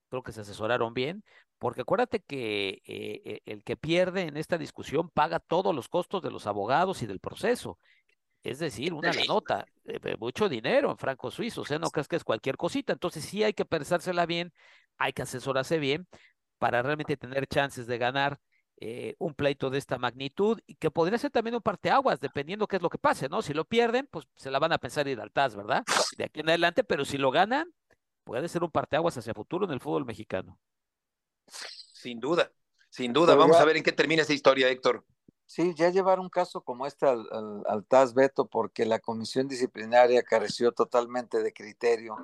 creo 0.09 0.22
que 0.22 0.32
se 0.32 0.40
asesoraron 0.40 0.94
bien, 0.94 1.22
porque 1.59 1.82
acuérdate 1.82 2.20
que 2.20 2.82
eh, 2.86 3.42
el 3.44 3.62
que 3.62 3.76
pierde 3.76 4.22
en 4.22 4.38
esta 4.38 4.57
discusión 4.57 5.11
paga 5.11 5.38
todos 5.38 5.74
los 5.74 5.88
costos 5.88 6.22
de 6.22 6.30
los 6.30 6.46
abogados 6.46 7.02
y 7.02 7.07
del 7.07 7.20
proceso. 7.20 7.78
Es 8.43 8.59
decir, 8.59 8.95
una 8.95 9.12
la 9.12 9.24
nota, 9.24 9.66
mucho 10.18 10.49
dinero 10.49 10.91
en 10.91 10.99
francos 10.99 11.34
suizos, 11.34 11.70
¿eh? 11.70 11.78
no 11.78 11.91
crees 11.91 12.07
que 12.07 12.16
es 12.16 12.24
cualquier 12.24 12.57
cosita. 12.57 12.93
Entonces 12.93 13.24
sí 13.24 13.43
hay 13.43 13.55
que 13.55 13.64
pensársela 13.64 14.24
bien, 14.24 14.53
hay 14.99 15.12
que 15.12 15.22
asesorarse 15.22 15.78
bien 15.78 16.07
para 16.59 16.82
realmente 16.82 17.16
tener 17.16 17.47
chances 17.47 17.87
de 17.87 17.99
ganar 17.99 18.39
eh, 18.78 19.14
un 19.18 19.34
pleito 19.34 19.70
de 19.70 19.78
esta 19.78 19.97
magnitud 19.97 20.61
y 20.66 20.74
que 20.74 20.91
podría 20.91 21.16
ser 21.16 21.30
también 21.30 21.55
un 21.55 21.62
parteaguas, 21.62 22.20
dependiendo 22.20 22.66
qué 22.66 22.76
es 22.76 22.82
lo 22.82 22.91
que 22.91 22.99
pase, 22.99 23.28
¿no? 23.28 23.41
Si 23.41 23.55
lo 23.55 23.64
pierden, 23.64 24.07
pues 24.11 24.26
se 24.37 24.51
la 24.51 24.59
van 24.59 24.72
a 24.72 24.78
pensar 24.78 25.09
ir 25.09 25.18
al 25.18 25.32
TAS, 25.32 25.57
¿verdad? 25.57 25.82
De 26.18 26.24
aquí 26.24 26.41
en 26.41 26.49
adelante, 26.51 26.84
pero 26.84 27.07
si 27.07 27.16
lo 27.16 27.30
ganan, 27.30 27.72
puede 28.22 28.49
ser 28.49 28.62
un 28.62 28.70
parteaguas 28.70 29.16
hacia 29.16 29.32
futuro 29.32 29.64
en 29.64 29.72
el 29.72 29.80
fútbol 29.80 30.05
mexicano. 30.05 30.59
Sin 31.47 32.20
duda, 32.20 32.53
sin 32.91 33.14
duda. 33.14 33.34
Vamos 33.34 33.57
a 33.57 33.64
ver 33.64 33.78
en 33.78 33.82
qué 33.82 33.93
termina 33.93 34.22
esa 34.22 34.34
historia, 34.34 34.68
Héctor. 34.68 35.07
Sí, 35.47 35.74
ya 35.74 35.90
llevar 35.90 36.18
un 36.18 36.28
caso 36.28 36.62
como 36.62 36.86
este 36.86 37.07
al, 37.07 37.26
al, 37.30 37.62
al 37.66 37.84
TAS 37.86 38.14
Beto 38.14 38.47
porque 38.47 38.84
la 38.84 38.99
comisión 38.99 39.47
disciplinaria 39.49 40.22
careció 40.22 40.72
totalmente 40.72 41.42
de 41.42 41.53
criterio 41.53 42.16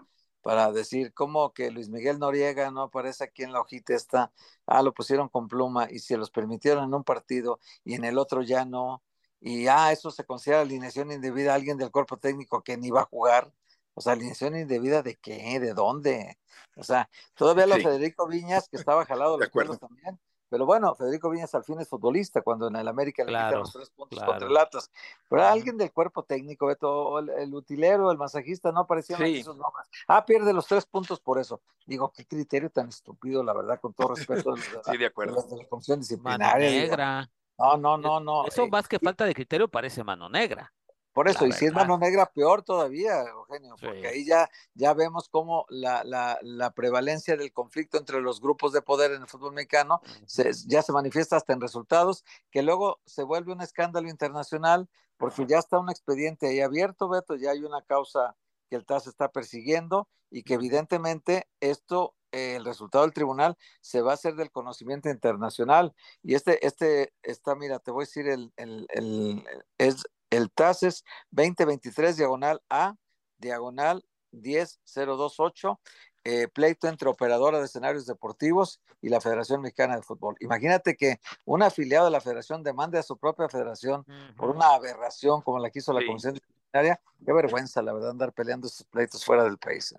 para 0.42 0.72
decir 0.72 1.14
cómo 1.14 1.52
que 1.52 1.70
Luis 1.70 1.88
Miguel 1.88 2.18
Noriega 2.18 2.70
no 2.70 2.82
aparece 2.82 3.24
aquí 3.24 3.44
en 3.44 3.52
la 3.52 3.60
hojita 3.60 3.94
esta, 3.94 4.32
ah, 4.66 4.82
lo 4.82 4.92
pusieron 4.92 5.28
con 5.28 5.48
pluma 5.48 5.88
y 5.90 6.00
se 6.00 6.16
los 6.16 6.30
permitieron 6.30 6.84
en 6.84 6.94
un 6.94 7.04
partido 7.04 7.60
y 7.84 7.94
en 7.94 8.04
el 8.04 8.18
otro 8.18 8.42
ya 8.42 8.64
no, 8.64 9.02
y 9.40 9.68
ah, 9.68 9.92
eso 9.92 10.10
se 10.10 10.24
considera 10.24 10.60
alineación 10.60 11.12
indebida 11.12 11.52
a 11.52 11.54
alguien 11.54 11.78
del 11.78 11.92
cuerpo 11.92 12.16
técnico 12.16 12.62
que 12.62 12.76
ni 12.76 12.90
va 12.90 13.02
a 13.02 13.06
jugar, 13.06 13.52
o 13.94 14.00
sea, 14.00 14.14
alineación 14.14 14.56
indebida 14.56 15.02
de 15.02 15.14
qué, 15.16 15.60
de 15.60 15.74
dónde, 15.74 16.38
o 16.76 16.82
sea, 16.82 17.08
todavía 17.34 17.66
lo 17.66 17.76
Federico 17.76 18.26
Viñas 18.26 18.68
que 18.68 18.76
estaba 18.76 19.06
jalado 19.06 19.38
los 19.38 19.48
cuernos 19.48 19.78
también, 19.78 20.18
pero 20.52 20.66
bueno, 20.66 20.94
Federico 20.94 21.30
Viñas 21.30 21.54
al 21.54 21.64
fin 21.64 21.80
es 21.80 21.88
futbolista, 21.88 22.42
cuando 22.42 22.68
en 22.68 22.76
el 22.76 22.86
América 22.86 23.24
le 23.24 23.30
quitan 23.30 23.60
los 23.60 23.72
tres 23.72 23.88
puntos 23.88 24.22
contra 24.22 24.46
el 24.46 24.54
Atlas. 24.58 24.90
Pero 25.26 25.46
alguien 25.46 25.78
del 25.78 25.90
cuerpo 25.90 26.24
técnico, 26.24 26.66
Beto, 26.66 27.20
el, 27.20 27.30
el, 27.30 27.54
utilero, 27.54 28.10
el 28.10 28.18
masajista, 28.18 28.70
no 28.70 28.80
aparecían 28.80 29.18
sí. 29.20 29.38
esos 29.38 29.56
nombres. 29.56 29.88
Ah, 30.06 30.26
pierde 30.26 30.52
los 30.52 30.66
tres 30.66 30.84
puntos 30.84 31.20
por 31.20 31.38
eso. 31.38 31.62
Digo, 31.86 32.12
qué 32.14 32.26
criterio 32.26 32.68
tan 32.68 32.90
estúpido, 32.90 33.42
la 33.42 33.54
verdad, 33.54 33.80
con 33.80 33.94
todo 33.94 34.14
respeto. 34.14 34.54
sí, 34.84 34.98
de 34.98 35.06
acuerdo. 35.06 35.40
De 35.40 35.56
la, 35.56 35.96
disciplinaria. 35.96 36.46
Mano 36.46 36.58
negra. 36.58 37.30
No, 37.58 37.76
no, 37.78 37.96
no, 37.96 38.20
no. 38.20 38.44
Eso 38.44 38.66
más 38.66 38.86
que 38.86 38.98
falta 38.98 39.24
de 39.24 39.32
criterio 39.32 39.68
parece 39.68 40.04
mano 40.04 40.28
negra. 40.28 40.70
Por 41.12 41.28
eso, 41.28 41.40
la 41.40 41.46
y 41.46 41.48
verdad. 41.50 41.58
si 41.58 41.66
es 41.66 41.72
mano 41.72 41.98
negra, 41.98 42.26
peor 42.26 42.62
todavía, 42.62 43.22
Eugenio, 43.22 43.76
porque 43.80 44.08
ahí 44.08 44.24
ya, 44.24 44.48
ya 44.74 44.94
vemos 44.94 45.28
cómo 45.28 45.66
la, 45.68 46.02
la, 46.04 46.38
la, 46.42 46.70
prevalencia 46.72 47.36
del 47.36 47.52
conflicto 47.52 47.98
entre 47.98 48.20
los 48.20 48.40
grupos 48.40 48.72
de 48.72 48.82
poder 48.82 49.12
en 49.12 49.22
el 49.22 49.28
fútbol 49.28 49.52
mexicano 49.52 50.00
se, 50.26 50.52
ya 50.66 50.82
se 50.82 50.92
manifiesta 50.92 51.36
hasta 51.36 51.52
en 51.52 51.60
resultados, 51.60 52.24
que 52.50 52.62
luego 52.62 53.00
se 53.04 53.24
vuelve 53.24 53.52
un 53.52 53.60
escándalo 53.60 54.08
internacional, 54.08 54.88
porque 55.18 55.46
ya 55.46 55.58
está 55.58 55.78
un 55.78 55.90
expediente 55.90 56.48
ahí 56.48 56.60
abierto, 56.60 57.08
Beto, 57.08 57.36
ya 57.36 57.50
hay 57.50 57.62
una 57.62 57.82
causa 57.82 58.34
que 58.70 58.76
el 58.76 58.86
TAS 58.86 59.06
está 59.06 59.30
persiguiendo 59.30 60.08
y 60.30 60.44
que 60.44 60.54
evidentemente 60.54 61.46
esto 61.60 62.14
eh, 62.32 62.56
el 62.56 62.64
resultado 62.64 63.04
del 63.04 63.12
tribunal 63.12 63.58
se 63.82 64.00
va 64.00 64.12
a 64.12 64.14
hacer 64.14 64.34
del 64.34 64.50
conocimiento 64.50 65.10
internacional. 65.10 65.94
Y 66.22 66.34
este, 66.34 66.66
este 66.66 67.12
está, 67.22 67.54
mira, 67.54 67.78
te 67.78 67.90
voy 67.90 68.04
a 68.04 68.06
decir, 68.06 68.26
el, 68.26 68.52
el, 68.56 68.86
el, 68.94 69.44
es 69.76 70.04
el 70.32 70.50
TAS 70.50 70.82
es 70.82 71.04
2023 71.30 72.16
diagonal 72.16 72.62
A, 72.70 72.96
diagonal 73.36 74.02
10028, 74.30 75.78
eh, 76.24 76.48
pleito 76.48 76.88
entre 76.88 77.10
operadora 77.10 77.58
de 77.58 77.66
escenarios 77.66 78.06
deportivos 78.06 78.80
y 79.02 79.10
la 79.10 79.20
Federación 79.20 79.60
Mexicana 79.60 79.96
de 79.96 80.02
Fútbol. 80.02 80.36
Imagínate 80.40 80.96
que 80.96 81.20
un 81.44 81.62
afiliado 81.62 82.06
de 82.06 82.12
la 82.12 82.22
federación 82.22 82.62
demande 82.62 82.98
a 82.98 83.02
su 83.02 83.18
propia 83.18 83.48
federación 83.48 84.04
uh 84.08 84.10
-huh. 84.10 84.36
por 84.36 84.50
una 84.50 84.68
aberración 84.74 85.42
como 85.42 85.58
la 85.58 85.68
que 85.70 85.80
hizo 85.80 85.92
la 85.92 86.00
sí. 86.00 86.06
Comisión 86.06 86.34
Disciplinaria. 86.34 86.98
Qué 87.24 87.32
vergüenza, 87.32 87.82
la 87.82 87.92
verdad, 87.92 88.10
andar 88.10 88.32
peleando 88.32 88.68
estos 88.68 88.86
pleitos 88.86 89.22
fuera 89.24 89.44
del 89.44 89.58
país. 89.58 89.94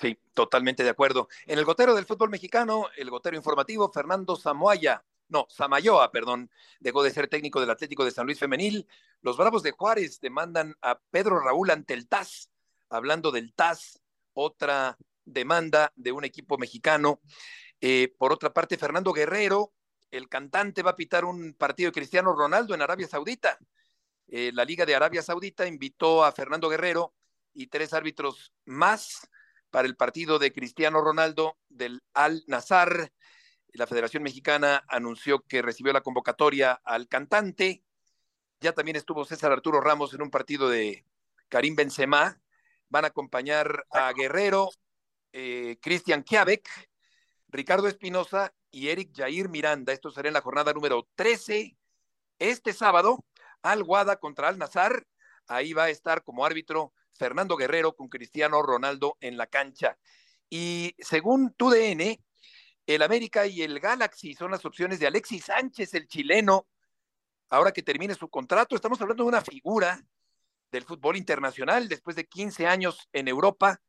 Sí, 0.00 0.18
totalmente 0.34 0.82
de 0.82 0.90
acuerdo. 0.90 1.28
En 1.46 1.58
el 1.58 1.64
gotero 1.64 1.94
del 1.94 2.06
fútbol 2.06 2.30
mexicano, 2.30 2.86
el 2.96 3.10
gotero 3.10 3.36
informativo, 3.36 3.92
Fernando 3.92 4.34
Samoaya 4.34 5.04
no, 5.30 5.46
Samayoa, 5.48 6.10
perdón, 6.10 6.50
dejó 6.80 7.02
de 7.02 7.10
ser 7.10 7.28
técnico 7.28 7.60
del 7.60 7.70
Atlético 7.70 8.04
de 8.04 8.10
San 8.10 8.26
Luis 8.26 8.38
Femenil. 8.38 8.86
Los 9.22 9.36
Bravos 9.36 9.62
de 9.62 9.70
Juárez 9.70 10.20
demandan 10.20 10.74
a 10.82 10.98
Pedro 11.10 11.40
Raúl 11.40 11.70
ante 11.70 11.94
el 11.94 12.08
TAS, 12.08 12.50
hablando 12.88 13.30
del 13.30 13.54
TAS, 13.54 14.00
otra 14.34 14.98
demanda 15.24 15.92
de 15.94 16.12
un 16.12 16.24
equipo 16.24 16.58
mexicano. 16.58 17.20
Eh, 17.80 18.12
por 18.18 18.32
otra 18.32 18.52
parte, 18.52 18.76
Fernando 18.76 19.12
Guerrero, 19.12 19.72
el 20.10 20.28
cantante, 20.28 20.82
va 20.82 20.90
a 20.90 20.96
pitar 20.96 21.24
un 21.24 21.54
partido 21.54 21.88
de 21.88 21.94
Cristiano 21.94 22.34
Ronaldo 22.34 22.74
en 22.74 22.82
Arabia 22.82 23.06
Saudita. 23.06 23.58
Eh, 24.26 24.50
la 24.52 24.64
Liga 24.64 24.84
de 24.84 24.94
Arabia 24.94 25.22
Saudita 25.22 25.66
invitó 25.66 26.24
a 26.24 26.32
Fernando 26.32 26.68
Guerrero 26.68 27.14
y 27.54 27.68
tres 27.68 27.92
árbitros 27.94 28.52
más 28.64 29.28
para 29.70 29.86
el 29.86 29.96
partido 29.96 30.38
de 30.38 30.52
Cristiano 30.52 31.00
Ronaldo 31.00 31.56
del 31.68 32.02
Al 32.14 32.42
Nazar 32.48 33.12
la 33.74 33.86
Federación 33.86 34.22
Mexicana 34.22 34.84
anunció 34.88 35.40
que 35.40 35.62
recibió 35.62 35.92
la 35.92 36.00
convocatoria 36.00 36.80
al 36.84 37.08
cantante. 37.08 37.82
Ya 38.60 38.72
también 38.72 38.96
estuvo 38.96 39.24
César 39.24 39.52
Arturo 39.52 39.80
Ramos 39.80 40.12
en 40.14 40.22
un 40.22 40.30
partido 40.30 40.68
de 40.68 41.04
Karim 41.48 41.76
Benzema. 41.76 42.40
Van 42.88 43.04
a 43.04 43.08
acompañar 43.08 43.86
a 43.90 44.12
Guerrero, 44.12 44.70
eh, 45.32 45.78
Cristian 45.80 46.22
Kiabek, 46.22 46.68
Ricardo 47.48 47.88
Espinosa 47.88 48.52
y 48.70 48.88
Eric 48.88 49.12
Jair 49.16 49.48
Miranda. 49.48 49.92
Esto 49.92 50.10
será 50.10 50.28
en 50.28 50.34
la 50.34 50.40
jornada 50.40 50.72
número 50.72 51.08
13. 51.14 51.76
Este 52.38 52.72
sábado, 52.72 53.24
Al 53.62 53.84
Guada 53.84 54.16
contra 54.16 54.48
Al 54.48 54.58
Nazar. 54.58 55.06
Ahí 55.46 55.72
va 55.72 55.84
a 55.84 55.90
estar 55.90 56.22
como 56.22 56.44
árbitro 56.44 56.92
Fernando 57.12 57.56
Guerrero 57.56 57.94
con 57.94 58.08
Cristiano 58.08 58.62
Ronaldo 58.62 59.16
en 59.20 59.36
la 59.36 59.46
cancha. 59.46 59.98
Y 60.48 60.94
según 60.98 61.54
TUDN, 61.54 62.18
el 62.86 63.02
América 63.02 63.46
y 63.46 63.62
el 63.62 63.78
Galaxy 63.80 64.34
son 64.34 64.50
las 64.50 64.64
opciones 64.64 64.98
de 64.98 65.06
Alexis 65.06 65.44
Sánchez, 65.44 65.94
el 65.94 66.06
chileno, 66.08 66.66
ahora 67.48 67.72
que 67.72 67.82
termine 67.82 68.14
su 68.14 68.28
contrato. 68.28 68.74
Estamos 68.74 69.00
hablando 69.00 69.24
de 69.24 69.28
una 69.28 69.42
figura 69.42 70.00
del 70.70 70.84
fútbol 70.84 71.16
internacional 71.16 71.88
después 71.88 72.16
de 72.16 72.26
15 72.26 72.66
años 72.66 73.08
en 73.12 73.28
Europa. 73.28 73.80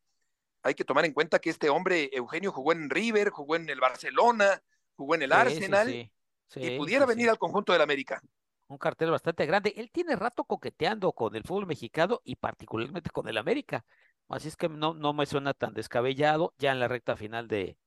Hay 0.63 0.75
que 0.75 0.85
tomar 0.85 1.05
en 1.05 1.13
cuenta 1.13 1.39
que 1.39 1.49
este 1.49 1.69
hombre, 1.69 2.09
Eugenio, 2.13 2.51
jugó 2.51 2.71
en 2.71 2.89
River, 2.89 3.29
jugó 3.29 3.55
en 3.55 3.69
el 3.69 3.79
Barcelona, 3.79 4.61
jugó 4.95 5.15
en 5.15 5.23
el 5.23 5.31
sí, 5.31 5.35
Arsenal 5.35 5.87
sí, 5.87 6.11
sí. 6.47 6.59
y 6.61 6.77
pudiera 6.77 7.05
venir 7.05 7.29
al 7.29 7.39
conjunto 7.39 7.73
del 7.73 7.81
América. 7.81 8.21
Un 8.67 8.77
cartel 8.77 9.11
bastante 9.11 9.45
grande. 9.45 9.73
Él 9.75 9.91
tiene 9.91 10.15
rato 10.15 10.45
coqueteando 10.45 11.11
con 11.11 11.35
el 11.35 11.43
fútbol 11.43 11.65
mexicano 11.67 12.21
y 12.23 12.35
particularmente 12.35 13.09
con 13.09 13.27
el 13.27 13.37
América. 13.37 13.83
Así 14.29 14.47
es 14.47 14.55
que 14.55 14.69
no, 14.69 14.93
no 14.93 15.13
me 15.13 15.25
suena 15.25 15.53
tan 15.53 15.73
descabellado 15.73 16.53
ya 16.57 16.71
en 16.71 16.79
la 16.79 16.87
recta 16.87 17.17
final 17.17 17.49
de, 17.49 17.77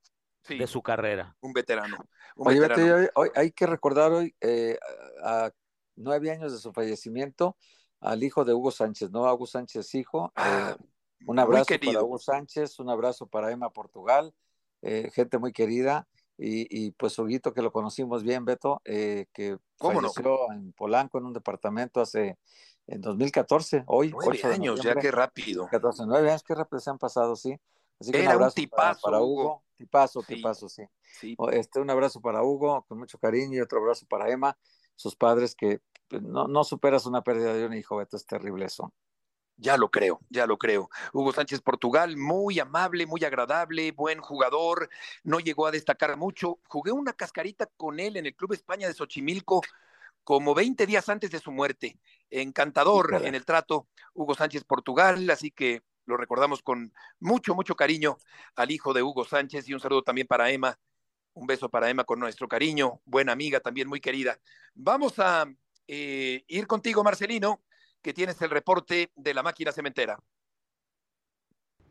sí, 0.44 0.58
de 0.58 0.66
su 0.66 0.82
carrera. 0.82 1.36
Un 1.40 1.52
veterano. 1.52 1.96
Un 2.36 2.48
Oye, 2.48 2.60
veterano. 2.60 2.94
Hoy, 2.96 3.08
hoy, 3.14 3.30
hay 3.34 3.50
que 3.50 3.66
recordar 3.66 4.12
hoy, 4.12 4.34
eh, 4.40 4.78
a 5.22 5.50
nueve 5.96 6.30
años 6.30 6.52
de 6.52 6.58
su 6.58 6.72
fallecimiento, 6.72 7.56
al 8.00 8.22
hijo 8.22 8.44
de 8.44 8.52
Hugo 8.52 8.70
Sánchez, 8.70 9.10
¿no? 9.10 9.26
A 9.26 9.34
Hugo 9.34 9.46
Sánchez, 9.46 9.94
hijo. 9.94 10.32
Ah, 10.36 10.76
eh, 10.78 10.84
un 11.26 11.38
abrazo 11.38 11.74
para 11.84 12.02
Hugo 12.02 12.18
Sánchez, 12.18 12.78
un 12.78 12.90
abrazo 12.90 13.26
para 13.26 13.50
Emma 13.50 13.70
Portugal, 13.70 14.34
eh, 14.82 15.10
gente 15.12 15.38
muy 15.38 15.52
querida. 15.52 16.06
Y, 16.36 16.66
y, 16.68 16.90
pues 16.90 17.16
Huguito, 17.18 17.54
que 17.54 17.62
lo 17.62 17.70
conocimos 17.70 18.24
bien, 18.24 18.44
Beto, 18.44 18.82
eh, 18.84 19.26
que 19.32 19.56
falleció 19.78 20.22
no? 20.48 20.52
en 20.52 20.72
Polanco 20.72 21.18
en 21.18 21.26
un 21.26 21.32
departamento 21.32 22.00
hace 22.00 22.38
en 22.88 23.00
2014, 23.00 23.84
hoy. 23.86 24.10
Nueve 24.10 24.40
años, 24.42 24.82
ya 24.82 24.96
qué 24.96 25.10
rápido. 25.12 25.68
14, 25.70 26.02
nueve 26.06 26.30
años, 26.30 26.42
qué 26.42 26.54
rápido 26.54 26.80
se 26.80 26.90
han 26.90 26.98
pasado, 26.98 27.36
sí. 27.36 27.56
Así 28.00 28.12
que 28.12 28.22
Era 28.22 28.36
un, 28.36 28.44
un 28.44 28.50
tipazo, 28.50 29.00
para, 29.00 29.16
para 29.16 29.20
Hugo. 29.20 29.42
Hugo. 29.42 29.64
Tipazo, 29.76 30.22
sí. 30.22 30.34
tipazo, 30.36 30.68
sí. 30.68 30.84
sí. 31.02 31.36
Este, 31.52 31.80
un 31.80 31.90
abrazo 31.90 32.20
para 32.20 32.42
Hugo, 32.42 32.84
con 32.88 32.98
mucho 32.98 33.18
cariño, 33.18 33.58
y 33.58 33.60
otro 33.60 33.80
abrazo 33.80 34.06
para 34.06 34.30
Emma, 34.30 34.56
sus 34.94 35.16
padres, 35.16 35.54
que 35.54 35.80
pues, 36.08 36.22
no, 36.22 36.46
no 36.46 36.64
superas 36.64 37.06
una 37.06 37.22
pérdida 37.22 37.54
de 37.54 37.66
un 37.66 37.74
hijo, 37.74 37.96
Beto, 37.96 38.16
es 38.16 38.26
terrible 38.26 38.66
eso. 38.66 38.92
Ya 39.56 39.76
lo 39.76 39.88
creo, 39.90 40.20
ya 40.30 40.46
lo 40.46 40.58
creo. 40.58 40.90
Hugo 41.12 41.32
Sánchez 41.32 41.60
Portugal, 41.60 42.16
muy 42.16 42.58
amable, 42.58 43.06
muy 43.06 43.24
agradable, 43.24 43.92
buen 43.92 44.20
jugador, 44.20 44.88
no 45.22 45.38
llegó 45.38 45.66
a 45.66 45.70
destacar 45.70 46.16
mucho. 46.16 46.58
Jugué 46.68 46.90
una 46.90 47.12
cascarita 47.12 47.66
con 47.76 48.00
él 48.00 48.16
en 48.16 48.26
el 48.26 48.34
Club 48.34 48.52
España 48.52 48.88
de 48.88 48.94
Xochimilco 48.94 49.62
como 50.24 50.54
20 50.54 50.86
días 50.86 51.08
antes 51.08 51.30
de 51.30 51.38
su 51.38 51.52
muerte. 51.52 51.98
Encantador 52.30 53.22
en 53.24 53.34
el 53.34 53.44
trato, 53.44 53.86
Hugo 54.12 54.34
Sánchez 54.34 54.64
Portugal, 54.64 55.30
así 55.30 55.52
que 55.52 55.82
lo 56.06 56.16
recordamos 56.16 56.62
con 56.62 56.92
mucho, 57.20 57.54
mucho 57.54 57.74
cariño 57.74 58.18
al 58.56 58.70
hijo 58.70 58.92
de 58.92 59.02
Hugo 59.02 59.24
Sánchez 59.24 59.68
y 59.68 59.74
un 59.74 59.80
saludo 59.80 60.02
también 60.02 60.26
para 60.26 60.50
Emma. 60.50 60.78
Un 61.32 61.46
beso 61.46 61.68
para 61.68 61.90
Emma 61.90 62.04
con 62.04 62.20
nuestro 62.20 62.46
cariño, 62.46 63.00
buena 63.04 63.32
amiga 63.32 63.60
también 63.60 63.88
muy 63.88 64.00
querida. 64.00 64.38
Vamos 64.74 65.18
a 65.18 65.46
eh, 65.88 66.44
ir 66.46 66.66
contigo, 66.66 67.02
Marcelino, 67.02 67.62
que 68.00 68.14
tienes 68.14 68.40
el 68.42 68.50
reporte 68.50 69.10
de 69.16 69.34
la 69.34 69.42
máquina 69.42 69.72
cementera. 69.72 70.18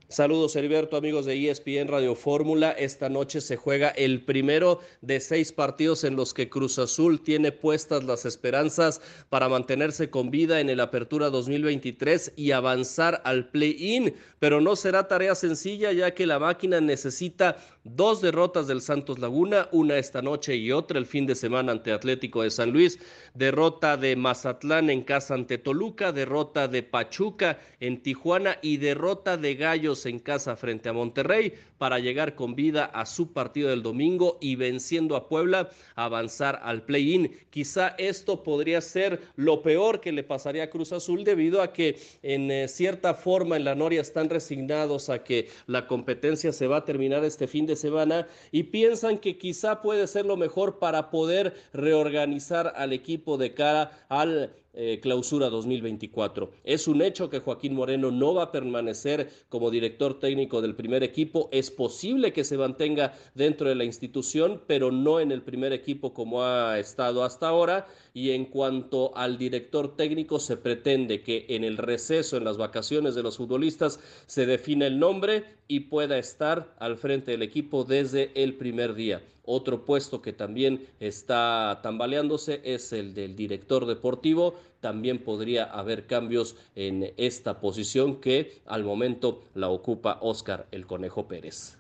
Saludos, 0.10 0.56
Heriberto, 0.56 0.96
amigos 0.96 1.26
de 1.26 1.50
ESPN 1.50 1.88
Radio 1.88 2.14
Fórmula. 2.14 2.72
Esta 2.72 3.10
noche 3.10 3.42
se 3.42 3.56
juega 3.56 3.90
el 3.90 4.22
primero 4.22 4.80
de 5.02 5.20
seis 5.20 5.52
partidos 5.52 6.04
en 6.04 6.16
los 6.16 6.36
que 6.36 6.50
Cruz 6.50 6.78
Azul 6.78 7.20
tiene 7.22 7.52
puestas 7.52 8.04
las 8.04 8.26
esperanzas 8.26 9.02
para 9.30 9.50
mantenerse 9.50 10.12
con 10.12 10.30
vida 10.30 10.60
en 10.60 10.70
el 10.70 10.82
Apertura 10.82 11.32
2023 11.32 12.34
y 12.36 12.52
avanzar 12.52 13.22
al 13.26 13.50
play-in. 13.50 14.14
Pero 14.38 14.62
no 14.62 14.76
será 14.76 15.08
tarea 15.08 15.34
sencilla 15.34 15.92
ya 15.94 16.14
que 16.14 16.28
la 16.28 16.38
máquina 16.38 16.80
necesita 16.80 17.58
dos 17.86 18.22
derrotas 18.22 18.68
del 18.68 18.82
Santos 18.82 19.20
Laguna, 19.20 19.68
una 19.72 19.98
esta 19.98 20.22
noche 20.22 20.56
y 20.56 20.72
otra 20.72 21.00
el 21.00 21.06
fin 21.06 21.26
de 21.26 21.36
semana 21.36 21.72
ante 21.72 21.92
Atlético 21.92 22.44
de 22.44 22.52
San 22.52 22.72
Luis, 22.72 23.00
derrota 23.34 23.98
de 23.98 24.16
Mazatlán 24.16 24.90
en 24.90 25.02
casa 25.02 25.34
ante 25.34 25.58
Toluca, 25.58 26.12
derrota 26.12 26.68
de 26.68 26.84
Pachuca 26.84 27.60
en 27.80 28.02
Tijuana 28.02 28.58
y 28.62 28.78
derrota 28.78 29.38
de 29.38 29.56
Gallos 29.56 29.93
en 30.06 30.20
casa 30.20 30.56
frente 30.56 30.90
a 30.90 30.94
Monterrey 30.94 31.54
para 31.78 32.00
llegar 32.00 32.36
con 32.36 32.56
vida 32.56 32.86
a 32.86 33.06
su 33.06 33.32
partido 33.34 33.70
del 33.70 33.84
domingo 33.84 34.38
y 34.42 34.56
venciendo 34.56 35.16
a 35.16 35.28
Puebla 35.28 35.70
avanzar 35.96 36.60
al 36.64 36.84
play-in. 36.84 37.36
Quizá 37.50 37.96
esto 37.98 38.44
podría 38.44 38.82
ser 38.82 39.22
lo 39.36 39.62
peor 39.62 40.02
que 40.02 40.12
le 40.12 40.24
pasaría 40.24 40.64
a 40.64 40.70
Cruz 40.70 40.92
Azul 40.92 41.24
debido 41.24 41.62
a 41.62 41.74
que 41.74 42.00
en 42.22 42.52
eh, 42.52 42.68
cierta 42.68 43.14
forma 43.14 43.56
en 43.56 43.66
la 43.66 43.76
Noria 43.76 44.02
están 44.02 44.30
resignados 44.30 45.10
a 45.10 45.24
que 45.24 45.50
la 45.68 45.88
competencia 45.88 46.52
se 46.52 46.68
va 46.68 46.78
a 46.78 46.86
terminar 46.86 47.24
este 47.24 47.48
fin 47.48 47.66
de 47.66 47.76
semana 47.76 48.28
y 48.52 48.64
piensan 48.64 49.18
que 49.20 49.38
quizá 49.38 49.82
puede 49.82 50.08
ser 50.08 50.26
lo 50.26 50.38
mejor 50.38 50.80
para 50.80 51.10
poder 51.10 51.54
reorganizar 51.74 52.74
al 52.76 52.94
equipo 52.94 53.38
de 53.38 53.54
cara 53.54 54.06
al 54.10 54.52
eh, 54.76 55.00
clausura 55.02 55.50
2024. 55.50 56.50
Es 56.64 56.88
un 56.88 57.04
hecho 57.04 57.30
que 57.30 57.40
Joaquín 57.40 57.76
Moreno 57.76 58.10
no 58.10 58.34
va 58.34 58.44
a 58.44 58.52
permanecer 58.52 59.30
como 59.48 59.70
director 59.70 60.20
técnico 60.20 60.62
del 60.62 60.76
primer 60.76 61.04
equipo. 61.04 61.48
Es 61.52 61.70
posible 61.70 62.34
que 62.34 62.44
se 62.44 62.58
mantenga 62.58 63.14
dentro 63.36 63.70
de 63.70 63.76
la 63.76 63.84
institución, 63.84 64.62
pero 64.66 64.92
no 64.92 65.20
en 65.20 65.32
el 65.32 65.44
primer 65.44 65.74
equipo 65.74 66.14
como 66.14 66.44
ha 66.44 66.80
estado 66.80 67.24
hasta 67.24 67.50
ahora. 67.50 67.88
Y 68.16 68.32
en 68.32 68.46
cuanto 68.46 69.16
al 69.16 69.38
director 69.38 69.96
técnico, 69.96 70.40
se 70.40 70.58
pretende 70.58 71.22
que 71.22 71.46
en 71.50 71.64
el 71.64 71.78
receso, 71.78 72.38
en 72.38 72.44
las 72.44 72.58
vacaciones 72.58 73.14
de 73.14 73.24
los 73.24 73.38
futbolistas, 73.38 74.00
se 74.26 74.46
define 74.46 74.88
el 74.88 74.98
nombre 74.98 75.46
y 75.68 75.82
pueda 75.82 76.18
estar 76.18 76.74
al 76.80 76.98
frente 76.98 77.32
del 77.32 77.44
equipo 77.44 77.84
desde 77.84 78.32
el 78.36 78.56
primer 78.56 78.96
día. 78.96 79.22
Otro 79.46 79.86
puesto 79.86 80.22
que 80.22 80.32
también 80.32 80.88
está 81.02 81.82
tambaleándose 81.84 82.62
es 82.64 82.94
el 82.94 83.14
del 83.14 83.36
director 83.36 83.86
deportivo. 83.86 84.56
También 84.80 85.20
podría 85.20 85.66
haber 85.66 86.08
cambios 86.08 86.56
en 86.76 87.14
esta 87.18 87.60
posición 87.60 88.22
que 88.22 88.62
al 88.66 88.84
momento 88.84 89.44
la 89.54 89.68
ocupa 89.68 90.18
Oscar 90.22 90.68
el 90.72 90.86
Conejo 90.86 91.28
Pérez. 91.28 91.78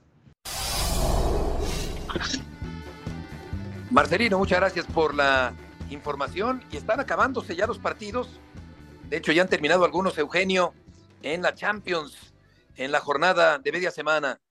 Marcelino, 3.91 4.37
muchas 4.39 4.59
gracias 4.59 4.85
por 4.87 5.15
la 5.15 5.55
información 5.89 6.63
y 6.71 6.77
están 6.77 6.99
acabándose 6.99 7.55
ya 7.55 7.67
los 7.67 7.79
partidos. 7.79 8.27
De 9.09 9.17
hecho, 9.17 9.31
ya 9.31 9.43
han 9.43 9.49
terminado 9.49 9.85
algunos, 9.85 10.17
Eugenio, 10.17 10.73
en 11.21 11.41
la 11.41 11.53
Champions, 11.53 12.33
en 12.75 12.91
la 12.91 12.99
jornada 12.99 13.59
de 13.59 13.71
media 13.71 13.91
semana. 13.91 14.41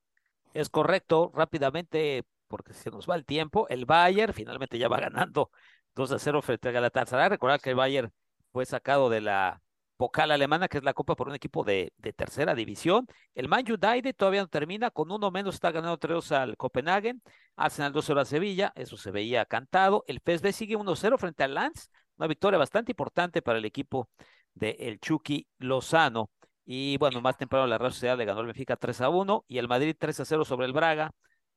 Es 0.55 0.69
correcto, 0.69 1.33
rápidamente 1.35 2.25
porque 2.53 2.75
se 2.75 2.91
nos 2.91 3.09
va 3.09 3.17
el 3.17 3.25
tiempo. 3.25 3.67
El 3.71 3.87
Bayern 3.87 4.35
finalmente 4.35 4.79
ya 4.79 4.87
va 4.87 5.01
ganando 5.01 5.51
2 5.95 6.13
a 6.13 6.19
0 6.19 6.43
frente 6.43 6.69
a 6.69 6.73
Galatasaray. 6.73 7.31
Recordar 7.31 7.61
que 7.63 7.71
el 7.71 7.77
Bayern 7.77 8.13
fue 8.53 8.67
sacado 8.67 9.09
de 9.09 9.23
la 9.23 9.63
Pokal 9.97 10.31
alemana, 10.33 10.69
que 10.69 10.77
es 10.77 10.85
la 10.85 10.93
copa 10.93 11.17
por 11.17 11.29
un 11.29 11.35
equipo 11.35 11.65
de, 11.65 11.95
tercera 12.15 12.55
división. 12.55 13.07
El 13.35 13.49
Man 13.49 13.65
United 13.67 14.15
todavía 14.15 14.43
no 14.43 14.49
termina, 14.49 14.91
con 14.91 15.11
uno 15.11 15.31
menos 15.31 15.55
está 15.55 15.71
ganando 15.71 15.97
3 15.97 16.33
al 16.33 16.57
Copenhagen. 16.59 17.23
Arsenal 17.57 17.95
2-0 17.95 18.21
a 18.21 18.25
Sevilla, 18.27 18.73
eso 18.77 18.99
se 18.99 19.11
veía 19.11 19.47
cantado. 19.47 20.05
El 20.07 20.21
PSV 20.21 20.53
sigue 20.53 20.77
1-0 20.77 21.17
frente 21.19 21.45
al 21.45 21.55
Lance, 21.55 21.89
una 22.19 22.27
victoria 22.27 22.59
bastante 22.59 22.93
importante 22.93 23.41
para 23.41 23.59
el 23.59 23.65
equipo 23.65 24.11
de 24.53 24.77
el 24.79 25.01
Chucky 25.01 25.47
Lozano. 25.59 26.31
Y 26.67 26.99
bueno, 26.99 27.23
más 27.23 27.39
temprano 27.39 27.67
la 27.67 27.79
Real 27.79 27.93
Sociedad 27.93 28.19
le 28.19 28.27
ganó 28.27 28.41
el 28.41 28.47
Benfica 28.47 28.77
3 28.77 29.01
a 29.01 29.09
1 29.09 29.47
y 29.49 29.57
el 29.57 29.69
Madrid 29.69 29.97
3 29.99 30.21
a 30.21 30.25
0 30.27 30.45
sobre 30.45 30.67
el 30.67 30.75
Braga. 30.75 31.13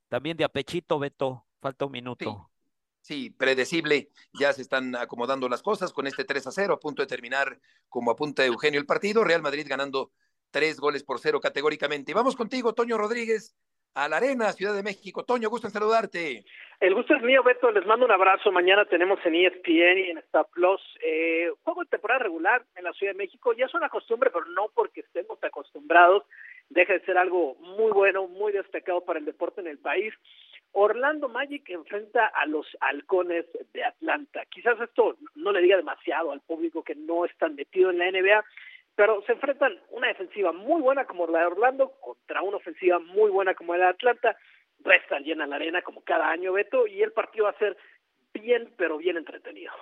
También 0.09 0.37
de 0.37 0.43
apechito, 0.43 0.99
Beto, 0.99 1.45
falta 1.61 1.85
un 1.85 1.91
minuto. 1.91 2.49
Sí. 3.01 3.29
predecible, 3.29 4.09
ya 4.39 4.51
se 4.53 4.61
están 4.61 4.95
acomodando 4.95 5.47
las 5.47 5.61
cosas 5.61 5.93
con 5.93 6.07
este 6.07 6.23
3 6.23 6.47
a 6.47 6.51
0, 6.51 6.73
a 6.73 6.79
punto 6.79 7.01
de 7.01 7.07
terminar 7.07 7.59
como 7.87 8.11
apunta 8.11 8.45
Eugenio 8.45 8.79
el 8.79 8.85
partido, 8.85 9.23
Real 9.23 9.41
Madrid 9.41 9.67
ganando 9.69 10.11
tres 10.55 10.79
goles 10.79 11.03
por 11.03 11.19
cero 11.19 11.41
categóricamente. 11.41 12.11
Y 12.11 12.15
vamos 12.15 12.37
contigo, 12.37 12.73
Toño 12.73 12.97
Rodríguez, 12.97 13.55
a 13.95 14.07
la 14.07 14.17
Arena, 14.17 14.51
Ciudad 14.51 14.75
de 14.75 14.83
México. 14.83 15.23
Toño, 15.23 15.49
gusto 15.49 15.67
en 15.67 15.73
saludarte. 15.73 16.43
El 16.79 16.93
gusto 16.93 17.15
es 17.15 17.23
mío, 17.23 17.41
Beto. 17.43 17.71
Les 17.71 17.85
mando 17.85 18.05
un 18.05 18.11
abrazo. 18.11 18.51
Mañana 18.51 18.85
tenemos 18.85 19.19
en 19.25 19.35
ESPN 19.35 19.97
y 19.97 20.09
en 20.11 20.17
Star 20.19 20.45
Plus 20.53 20.81
eh, 21.01 21.49
juego 21.63 21.83
de 21.83 21.89
temporada 21.89 22.19
regular 22.19 22.63
en 22.75 22.83
la 22.83 22.93
Ciudad 22.93 23.13
de 23.13 23.17
México. 23.17 23.53
Ya 23.53 23.65
es 23.65 23.73
una 23.73 23.89
costumbre, 23.89 24.29
pero 24.31 24.45
no 24.47 24.67
porque 24.75 25.01
estemos 25.01 25.41
acostumbrados 25.43 26.23
deja 26.69 26.93
de 26.93 27.01
ser 27.01 27.17
algo 27.17 27.55
muy 27.55 27.91
bueno, 27.91 28.27
muy 28.27 28.51
destacado 28.51 29.01
para 29.01 29.19
el 29.19 29.25
deporte 29.25 29.61
en 29.61 29.67
el 29.67 29.77
país. 29.77 30.13
Orlando 30.71 31.29
Magic 31.29 31.69
enfrenta 31.69 32.27
a 32.27 32.45
los 32.47 32.67
halcones 32.81 33.45
de 33.73 33.83
Atlanta. 33.83 34.43
Quizás 34.49 34.79
esto 34.81 35.15
no 35.35 35.53
le 35.53 35.61
diga 35.61 35.77
demasiado 35.77 36.31
al 36.31 36.41
público 36.41 36.83
que 36.83 36.95
no 36.95 37.23
está 37.23 37.47
metido 37.47 37.91
en 37.91 37.99
la 37.99 38.11
NBA, 38.11 38.43
pero 38.95 39.21
se 39.23 39.33
enfrentan 39.33 39.77
una 39.91 40.07
defensiva 40.07 40.51
muy 40.51 40.81
buena 40.81 41.05
como 41.05 41.27
la 41.27 41.39
de 41.39 41.45
Orlando 41.47 41.91
contra 41.99 42.41
una 42.41 42.57
ofensiva 42.57 42.99
muy 42.99 43.29
buena 43.29 43.53
como 43.53 43.75
la 43.75 43.85
de 43.85 43.91
Atlanta. 43.91 44.37
Resta 44.79 45.19
llena 45.19 45.47
la 45.47 45.57
arena 45.57 45.81
como 45.81 46.01
cada 46.03 46.29
año, 46.29 46.53
Beto, 46.53 46.87
y 46.87 47.01
el 47.01 47.11
partido 47.11 47.45
va 47.45 47.51
a 47.51 47.57
ser 47.57 47.77
bien, 48.33 48.73
pero 48.77 48.97
bien 48.97 49.17
entretenido. 49.17 49.73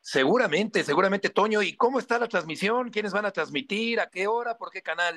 Seguramente, 0.00 0.82
seguramente, 0.82 1.30
Toño. 1.30 1.62
¿Y 1.62 1.76
cómo 1.76 2.00
está 2.00 2.18
la 2.18 2.26
transmisión? 2.26 2.90
¿Quiénes 2.90 3.12
van 3.12 3.26
a 3.26 3.30
transmitir? 3.30 4.00
¿A 4.00 4.10
qué 4.10 4.26
hora? 4.26 4.58
¿Por 4.58 4.70
qué 4.70 4.82
canal? 4.82 5.14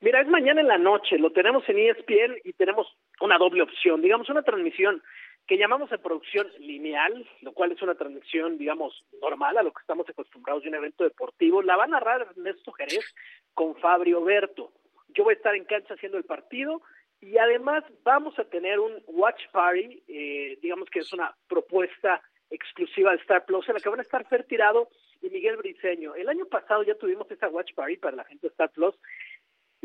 Mira, 0.00 0.22
es 0.22 0.28
mañana 0.28 0.60
en 0.60 0.68
la 0.68 0.78
noche, 0.78 1.18
lo 1.18 1.32
tenemos 1.32 1.62
en 1.68 1.78
ESPN 1.78 2.40
y 2.44 2.52
tenemos 2.54 2.86
una 3.20 3.38
doble 3.38 3.62
opción, 3.62 4.00
digamos 4.00 4.28
una 4.28 4.42
transmisión 4.42 5.02
que 5.50 5.58
llamamos 5.58 5.90
de 5.90 5.98
producción 5.98 6.46
lineal, 6.60 7.28
lo 7.40 7.52
cual 7.52 7.72
es 7.72 7.82
una 7.82 7.96
transmisión, 7.96 8.56
digamos, 8.56 9.04
normal 9.20 9.58
a 9.58 9.64
lo 9.64 9.72
que 9.72 9.80
estamos 9.80 10.08
acostumbrados 10.08 10.62
de 10.62 10.68
un 10.68 10.76
evento 10.76 11.02
deportivo. 11.02 11.60
La 11.60 11.74
va 11.74 11.84
a 11.84 11.88
narrar 11.88 12.20
Ernesto 12.20 12.70
Jerez 12.70 13.04
con 13.52 13.74
Fabio 13.74 14.22
Berto. 14.22 14.70
Yo 15.08 15.24
voy 15.24 15.34
a 15.34 15.36
estar 15.36 15.56
en 15.56 15.64
cancha 15.64 15.94
haciendo 15.94 16.18
el 16.18 16.24
partido 16.24 16.82
y 17.20 17.36
además 17.36 17.82
vamos 18.04 18.38
a 18.38 18.44
tener 18.44 18.78
un 18.78 19.02
watch 19.08 19.42
party, 19.50 20.04
eh, 20.06 20.56
digamos 20.62 20.88
que 20.88 21.00
es 21.00 21.12
una 21.12 21.34
propuesta 21.48 22.22
exclusiva 22.48 23.10
de 23.10 23.16
Star 23.16 23.44
Plus, 23.44 23.68
en 23.68 23.74
la 23.74 23.80
que 23.80 23.88
van 23.88 23.98
a 23.98 24.02
estar 24.02 24.24
Fer 24.28 24.44
Tirado 24.44 24.88
y 25.20 25.30
Miguel 25.30 25.56
Briceño. 25.56 26.14
El 26.14 26.28
año 26.28 26.46
pasado 26.46 26.84
ya 26.84 26.94
tuvimos 26.94 27.28
esta 27.28 27.48
Watch 27.48 27.74
Party 27.74 27.96
para 27.96 28.14
la 28.14 28.24
gente 28.24 28.46
de 28.46 28.52
Star 28.52 28.70
Plus 28.70 28.94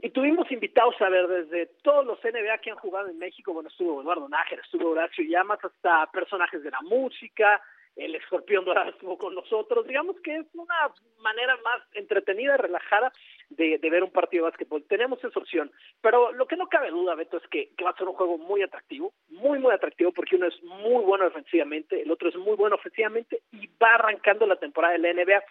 y 0.05 0.11
tuvimos 0.11 0.51
invitados 0.51 0.93
a 1.01 1.09
ver 1.09 1.27
desde 1.27 1.65
todos 1.81 2.05
los 2.05 2.23
NBA 2.23 2.59
que 2.59 2.69
han 2.69 2.77
jugado 2.77 3.07
en 3.07 3.17
México, 3.17 3.53
bueno, 3.53 3.69
estuvo 3.69 4.03
Eduardo 4.03 4.29
Nájera, 4.29 4.61
estuvo 4.61 4.91
Horacio 4.91 5.25
Llamas, 5.27 5.57
hasta 5.65 6.05
personajes 6.11 6.61
de 6.61 6.69
la 6.69 6.79
música, 6.81 7.59
el 7.95 8.13
escorpión 8.13 8.65
dorado 8.65 8.91
estuvo 8.91 9.17
con 9.17 9.33
nosotros, 9.33 9.87
digamos 9.87 10.15
que 10.21 10.35
es 10.35 10.45
una 10.53 10.75
manera 11.23 11.57
más 11.63 11.81
entretenida 11.93 12.55
relajada 12.55 13.11
de, 13.49 13.79
ver 13.81 14.03
un 14.03 14.11
partido 14.11 14.45
de 14.45 14.51
básquetbol. 14.51 14.83
Tenemos 14.87 15.23
esa 15.23 15.39
opción, 15.39 15.71
pero 16.01 16.31
lo 16.33 16.45
que 16.45 16.55
no 16.55 16.67
cabe 16.67 16.91
duda, 16.91 17.15
Beto, 17.15 17.37
es 17.37 17.47
que, 17.47 17.71
va 17.83 17.89
a 17.89 17.97
ser 17.97 18.07
un 18.07 18.13
juego 18.13 18.37
muy 18.37 18.61
atractivo, 18.61 19.11
muy, 19.29 19.57
muy 19.57 19.73
atractivo, 19.73 20.11
porque 20.11 20.35
uno 20.35 20.45
es 20.45 20.61
muy 20.61 21.03
bueno 21.03 21.25
defensivamente, 21.25 21.99
el 22.03 22.11
otro 22.11 22.29
es 22.29 22.35
muy 22.35 22.55
bueno 22.55 22.75
ofensivamente 22.75 23.41
y 23.51 23.65
va 23.81 23.95
arrancando 23.95 24.45
la 24.45 24.57
temporada 24.57 24.93
de 24.93 24.99
la 24.99 25.13
NBA. 25.13 25.43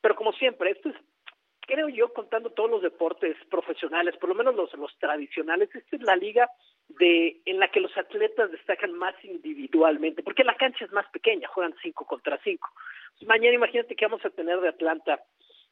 Pero 0.00 0.14
como 0.14 0.32
siempre, 0.34 0.70
esto 0.70 0.90
es 0.90 0.96
creo 1.66 1.88
yo, 1.88 2.12
contando 2.12 2.50
todos 2.50 2.70
los 2.70 2.82
deportes 2.82 3.36
profesionales, 3.50 4.16
por 4.16 4.28
lo 4.28 4.34
menos 4.34 4.54
los, 4.54 4.72
los 4.74 4.96
tradicionales, 4.98 5.68
esta 5.74 5.96
es 5.96 6.02
la 6.02 6.16
liga 6.16 6.48
de 6.88 7.40
en 7.44 7.58
la 7.58 7.68
que 7.68 7.80
los 7.80 7.96
atletas 7.96 8.50
destacan 8.50 8.92
más 8.92 9.14
individualmente, 9.24 10.22
porque 10.22 10.44
la 10.44 10.56
cancha 10.56 10.84
es 10.84 10.92
más 10.92 11.06
pequeña, 11.10 11.48
juegan 11.48 11.74
cinco 11.82 12.06
contra 12.06 12.38
cinco. 12.42 12.68
mañana 13.26 13.54
imagínate 13.54 13.96
que 13.96 14.06
vamos 14.06 14.24
a 14.24 14.30
tener 14.30 14.60
de 14.60 14.68
Atlanta 14.68 15.20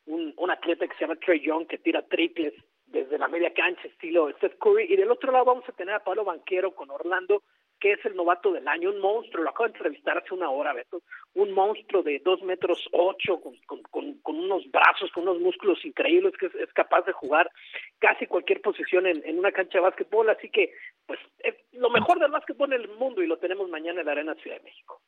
un, 0.07 0.35
un 0.37 0.51
atleta 0.51 0.87
que 0.87 0.95
se 0.95 1.01
llama 1.03 1.17
Trey 1.17 1.41
Young, 1.41 1.67
que 1.67 1.79
tira 1.79 2.03
triples 2.03 2.53
desde 2.87 3.19
la 3.19 3.29
media 3.29 3.53
cancha, 3.53 3.89
estilo 3.89 4.31
Steph 4.33 4.59
Curry, 4.59 4.93
y 4.93 4.97
del 4.97 5.11
otro 5.11 5.33
lado 5.33 5.45
vamos 5.45 5.69
a 5.69 5.73
tener 5.73 5.95
a 5.95 6.05
Pablo 6.05 6.25
Banquero 6.25 6.75
con 6.75 6.91
Orlando, 6.91 7.43
que 7.85 7.93
es 7.93 8.05
el 8.07 8.17
novato 8.17 8.51
del 8.51 8.67
año, 8.67 8.89
un 8.89 8.99
monstruo, 8.99 9.45
lo 9.45 9.51
acabo 9.51 9.69
de 9.69 9.75
entrevistar 9.75 10.17
hace 10.17 10.33
una 10.33 10.49
hora, 10.49 10.73
Beto, 10.73 11.03
un 11.35 11.53
monstruo 11.53 12.03
de 12.03 12.19
dos 12.25 12.41
metros 12.41 12.83
ocho, 12.93 13.43
con, 13.43 13.83
con, 14.23 14.37
unos 14.37 14.63
brazos, 14.71 15.11
con 15.13 15.29
unos 15.29 15.39
músculos 15.43 15.85
increíbles, 15.85 16.33
que 16.41 16.47
es, 16.47 16.73
capaz 16.73 17.03
de 17.03 17.13
jugar 17.13 17.51
casi 17.99 18.27
cualquier 18.27 18.63
posición 18.63 19.07
en, 19.07 19.21
en, 19.27 19.39
una 19.39 19.53
cancha 19.53 19.77
de 19.77 19.83
básquetbol, 19.83 20.31
así 20.31 20.49
que, 20.49 20.73
pues, 21.05 21.19
es 21.41 21.57
lo 21.73 21.91
mejor 21.91 22.19
del 22.19 22.31
básquetbol 22.31 22.73
en 22.73 22.81
el 22.81 22.89
mundo 22.89 23.23
y 23.23 23.27
lo 23.27 23.37
tenemos 23.37 23.69
mañana 23.69 24.01
en 24.01 24.07
la 24.07 24.13
Arena 24.13 24.35
Ciudad 24.37 24.57
de 24.57 24.63
México. 24.63 25.03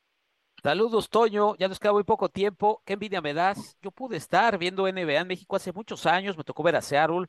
Saludos, 0.61 1.09
Toño. 1.09 1.55
Ya 1.57 1.67
nos 1.67 1.79
queda 1.79 1.93
muy 1.93 2.03
poco 2.03 2.29
tiempo. 2.29 2.83
Qué 2.85 2.93
envidia 2.93 3.21
me 3.21 3.33
das. 3.33 3.75
Yo 3.81 3.89
pude 3.89 4.17
estar 4.17 4.59
viendo 4.59 4.83
NBA 4.83 5.21
en 5.21 5.27
México 5.27 5.55
hace 5.55 5.71
muchos 5.71 6.05
años. 6.05 6.37
Me 6.37 6.43
tocó 6.43 6.61
ver 6.61 6.75
a 6.75 6.81
Seattle, 6.83 7.25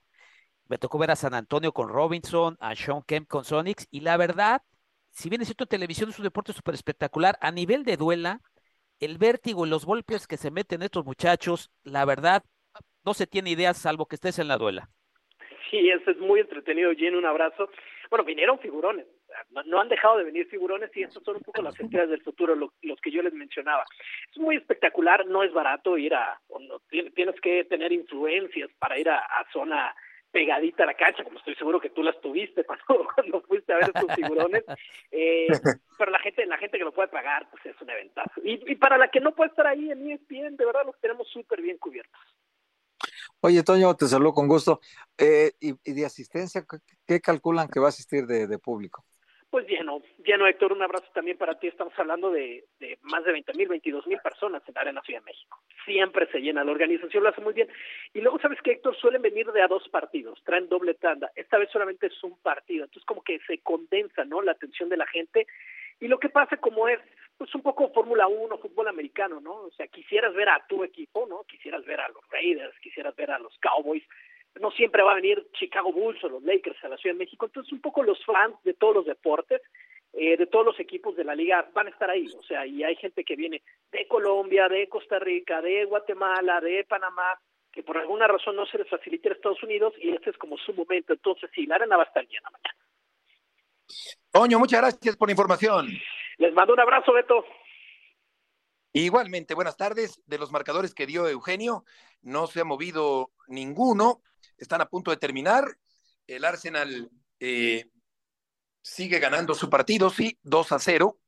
me 0.67 0.77
tocó 0.77 0.99
ver 0.99 1.11
a 1.11 1.17
San 1.17 1.33
Antonio 1.33 1.73
con 1.73 1.89
Robinson, 1.89 2.59
a 2.61 2.75
Sean 2.75 3.03
Kemp 3.03 3.29
con 3.29 3.47
Sonics. 3.47 3.89
Y 3.91 4.01
la 4.01 4.19
verdad, 4.19 4.61
si 5.19 5.29
bien 5.29 5.43
es 5.43 5.49
cierto, 5.49 5.67
televisión 5.67 6.11
es 6.11 6.19
un 6.21 6.25
deporte 6.25 6.53
súper 6.53 6.75
espectacular, 6.75 7.37
a 7.41 7.51
nivel 7.51 7.83
de 7.83 7.97
duela, 7.97 8.41
el 9.01 9.19
vértigo 9.19 9.67
y 9.67 9.69
los 9.69 9.85
golpes 9.85 10.29
que 10.29 10.37
se 10.37 10.53
meten 10.53 10.81
estos 10.81 11.05
muchachos, 11.05 11.73
la 11.83 12.05
verdad, 12.05 12.45
no 13.05 13.15
se 13.15 13.27
tiene 13.27 13.51
idea 13.51 13.75
salvo 13.75 14.07
que 14.07 14.15
estés 14.15 14.39
en 14.39 14.47
la 14.47 14.59
duela. 14.59 14.89
Sí, 15.71 15.91
eso 15.91 16.13
es 16.13 16.19
muy 16.19 16.39
entretenido, 16.39 16.93
Gene, 16.95 17.19
un 17.19 17.27
abrazo. 17.27 17.69
Bueno, 18.11 18.25
vinieron 18.25 18.61
figurones, 18.61 19.07
no, 19.67 19.81
han 19.81 19.89
dejado 19.89 20.19
de 20.19 20.25
venir 20.25 20.47
figurones 20.47 20.97
y 20.97 21.03
estos 21.03 21.25
son 21.25 21.37
un 21.37 21.43
poco 21.43 21.63
las 21.63 21.79
estrellas 21.79 22.11
del 22.11 22.23
futuro, 22.23 22.55
los 22.55 23.01
que 23.01 23.11
yo 23.11 23.21
les 23.21 23.35
mencionaba. 23.35 23.85
Es 24.31 24.39
muy 24.39 24.55
espectacular, 24.55 25.27
no 25.27 25.43
es 25.43 25.53
barato 25.53 25.99
ir 25.99 26.15
a, 26.15 26.41
tienes 27.15 27.41
que 27.41 27.65
tener 27.65 27.91
influencias 27.93 28.71
para 28.79 28.99
ir 28.99 29.11
a, 29.11 29.27
zona 29.53 29.93
pegadita 30.31 30.83
a 30.83 30.87
la 30.87 30.95
cancha, 30.95 31.25
como 31.25 31.39
estoy 31.39 31.55
seguro 31.55 31.81
que 31.81 31.91
tú 31.91 32.03
las 32.03 32.21
tuviste 32.21 32.65
cuando, 32.87 33.09
cuando 33.15 33.41
fuiste 33.43 33.73
a 33.73 33.77
ver 33.77 33.93
estos 33.95 34.15
figurones, 34.15 34.65
eh, 35.11 35.47
pero 35.99 36.11
la 36.11 36.19
gente, 36.21 36.47
la 36.47 36.59
gente 36.59 36.79
que 36.79 36.85
lo 36.85 36.93
puede 36.93 37.09
pagar, 37.09 37.49
pues 37.51 37.65
es 37.67 37.81
un 37.81 37.91
eventazo. 37.91 38.41
Y, 38.43 38.61
y 38.71 38.77
para 38.77 38.99
la 38.99 39.09
que 39.09 39.21
no 39.21 39.35
puede 39.35 39.51
estar 39.51 39.67
ahí 39.67 39.91
en 39.91 40.11
ESPN, 40.11 40.57
de 40.57 40.67
verdad 40.67 40.87
los 40.87 40.99
tenemos 41.01 41.29
súper 41.29 41.61
bien 41.63 41.79
cubiertos. 41.79 42.21
Oye, 43.41 43.63
Toño, 43.63 43.95
te 43.95 44.09
saludo 44.09 44.35
con 44.35 44.49
gusto. 44.49 44.81
Eh, 45.17 45.53
y, 45.61 45.93
de 45.93 46.05
asistencia, 46.05 46.67
¿qué 47.07 47.21
calculan 47.21 47.69
que 47.69 47.79
va 47.79 47.87
a 47.87 47.91
asistir 47.91 48.27
de 48.27 48.59
público? 48.59 49.05
Pues 49.51 49.67
lleno, 49.67 50.03
lleno 50.23 50.47
Héctor, 50.47 50.75
un 50.75 50.83
abrazo 50.83 51.07
también 51.15 51.39
para 51.39 51.59
ti. 51.59 51.69
Estamos 51.69 51.95
hablando 51.99 52.31
de, 52.31 52.65
más 53.03 53.25
de 53.25 53.33
20 53.33 53.55
mil, 53.55 53.69
22 53.69 54.07
mil 54.07 54.19
personas 54.19 54.63
en 54.69 54.75
la 54.75 54.83
Arena 54.83 55.01
Ciudad 55.01 55.21
de 55.21 55.25
México. 55.25 55.59
Siempre 55.87 56.27
se 56.31 56.41
llena, 56.41 56.65
la 56.65 56.73
organización 56.73 57.23
lo 57.23 57.31
hace 57.31 57.41
muy 57.41 57.55
bien. 57.55 57.69
Y 58.13 58.21
luego, 58.21 58.39
¿sabes 58.41 58.61
que 58.61 58.73
Héctor? 58.73 58.95
Suelen 58.97 59.23
venir 59.23 59.51
de 59.51 59.63
a 59.63 59.69
dos 59.69 59.89
partidos, 59.89 60.39
traen 60.45 60.69
doble 60.69 60.95
tanda. 60.95 61.31
Esta 61.35 61.57
vez 61.57 61.71
solamente 61.71 62.09
es 62.09 62.25
un 62.25 62.37
partido, 62.43 62.85
entonces 62.85 63.07
como 63.07 63.23
que 63.23 63.39
se 63.47 63.59
condensa, 63.59 64.27
¿no? 64.27 64.43
La 64.43 64.53
atención 64.53 64.91
de 64.91 64.99
la 64.99 65.07
gente. 65.07 65.47
Y 65.99 66.09
lo 66.09 66.19
que 66.19 66.29
pasa 66.29 66.59
como 66.59 66.87
es, 66.87 67.01
pues 67.39 67.55
un 67.55 67.63
poco 67.63 67.91
Fórmula 67.91 68.27
1, 68.27 68.59
fútbol 68.59 68.89
americano, 68.89 69.41
¿no? 69.41 69.55
O 69.55 69.71
sea, 69.71 69.87
quisieras 69.87 70.35
ver 70.35 70.51
a 70.51 70.67
tu 70.69 70.85
equipo, 70.85 71.27
¿no? 71.27 71.45
Quisieras 71.45 71.87
ver 71.87 72.01
a 72.01 72.09
los 72.09 72.29
Raiders, 72.29 72.79
quisieras 72.81 73.17
ver 73.17 73.31
a 73.31 73.39
los 73.39 73.57
Cowboys, 73.61 74.05
no 74.61 74.71
siempre 74.71 75.03
va 75.03 75.13
a 75.13 75.17
venir 75.17 75.47
Chicago 75.53 75.93
Bulls 75.93 76.23
o 76.25 76.29
los 76.29 76.43
Lakers 76.43 76.83
a 76.85 76.89
la 76.89 76.97
Ciudad 76.97 77.15
de 77.15 77.25
México, 77.25 77.47
entonces 77.47 77.73
un 77.73 77.81
poco 77.81 78.03
los 78.03 78.25
fans 78.25 78.57
de 78.65 78.75
todos 78.75 78.95
los 78.95 79.07
deportes, 79.07 79.61
eh, 80.13 80.37
de 80.37 80.47
todos 80.47 80.65
los 80.65 80.81
equipos 80.81 81.17
de 81.17 81.25
la 81.25 81.35
liga 81.35 81.69
van 81.75 81.87
a 81.87 81.91
estar 81.91 82.11
ahí, 82.11 82.27
o 82.37 82.43
sea, 82.43 82.67
y 82.67 82.83
hay 82.83 82.97
gente 82.97 83.25
que 83.25 83.37
viene 83.37 83.63
de 83.93 84.09
Colombia, 84.09 84.69
de 84.69 84.89
Costa 84.89 85.19
Rica, 85.19 85.61
de 85.61 85.85
Guatemala, 85.85 86.61
de 86.61 86.85
Panamá, 86.85 87.39
que 87.73 87.83
por 87.83 87.99
alguna 87.99 88.27
razón 88.27 88.57
no 88.57 88.67
se 88.67 88.79
les 88.79 88.89
facilita 88.89 89.29
a 89.29 89.33
Estados 89.33 89.63
Unidos 89.63 89.95
y 90.01 90.11
este 90.11 90.31
es 90.31 90.39
como 90.39 90.57
su 90.59 90.73
momento, 90.73 91.13
entonces 91.13 91.51
sí, 91.55 91.67
la 91.67 91.77
arena 91.77 91.97
va 91.97 92.05
a 92.05 92.07
estar 92.07 92.27
llena 92.27 92.51
mañana. 92.51 92.79
Toño, 94.31 94.59
muchas 94.59 94.81
gracias 94.81 95.17
por 95.17 95.29
la 95.29 95.33
información. 95.33 95.89
Les 96.39 96.53
mando 96.53 96.75
un 96.75 96.81
abrazo, 96.81 97.13
Beto. 97.13 97.45
Igualmente, 98.93 99.55
buenas 99.55 99.77
tardes. 99.77 100.23
De 100.27 100.39
los 100.39 100.51
marcadores 100.51 100.95
que 100.95 101.07
dio 101.07 101.29
Eugenio, 101.29 101.85
no 102.23 102.47
se 102.47 102.61
ha 102.61 102.65
movido 102.65 103.31
ninguno 103.47 104.23
están 104.59 104.81
a 104.81 104.89
punto 104.89 105.11
de 105.11 105.17
terminar. 105.17 105.65
El 106.27 106.45
Arsenal 106.45 107.11
eh, 107.41 107.89
sigue 108.83 109.19
ganando 109.19 109.55
su 109.55 109.71
partido, 109.71 110.11
sí, 110.11 110.39
2 110.43 110.73
a 110.73 110.79
0, 110.79 111.19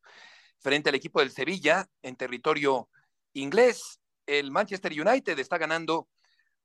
frente 0.59 0.91
al 0.91 0.95
equipo 0.95 1.21
del 1.21 1.31
Sevilla 1.31 1.87
en 2.03 2.17
territorio 2.17 2.89
inglés. 3.33 4.01
El 4.27 4.51
Manchester 4.51 4.93
United 4.93 5.39
está 5.39 5.59
ganando 5.59 6.09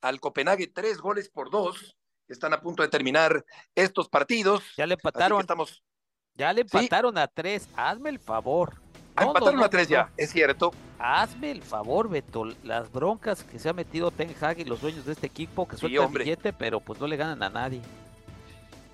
al 0.02 0.20
Copenhague 0.20 0.68
tres 0.68 1.00
goles 1.00 1.30
por 1.30 1.50
dos. 1.50 1.98
Están 2.28 2.54
a 2.54 2.62
punto 2.62 2.84
de 2.84 2.90
terminar 2.90 3.46
estos 3.76 4.10
partidos. 4.10 4.64
Ya 4.78 4.86
le 4.86 4.96
empataron. 4.96 5.42
Estamos... 5.42 5.84
Ya 6.34 6.52
le 6.52 6.62
empataron 6.62 7.18
a 7.18 7.28
tres. 7.28 7.70
Hazme 7.76 8.10
el 8.10 8.20
favor. 8.20 8.85
Ah, 9.16 9.24
empataron 9.24 9.64
a 9.64 9.70
tres 9.70 9.88
ya, 9.88 10.10
es 10.18 10.32
cierto. 10.32 10.72
Hazme 11.00 11.52
el 11.52 11.62
favor, 11.62 12.10
Beto, 12.10 12.46
las 12.64 12.92
broncas 12.92 13.44
que 13.44 13.60
se 13.60 13.70
ha 13.70 13.74
metido 13.74 14.12
Ten 14.12 14.34
Hag 14.40 14.60
y 14.60 14.66
los 14.66 14.82
dueños 14.82 15.06
de 15.06 15.14
este 15.14 15.28
equipo 15.28 15.68
que 15.68 15.78
sueltan 15.78 16.12
el 16.12 16.18
billete, 16.18 16.54
pero 16.54 16.80
pues 16.80 17.00
no 17.00 17.08
le 17.08 17.18
ganan 17.18 17.44
a 17.44 17.50
nadie. 17.50 17.82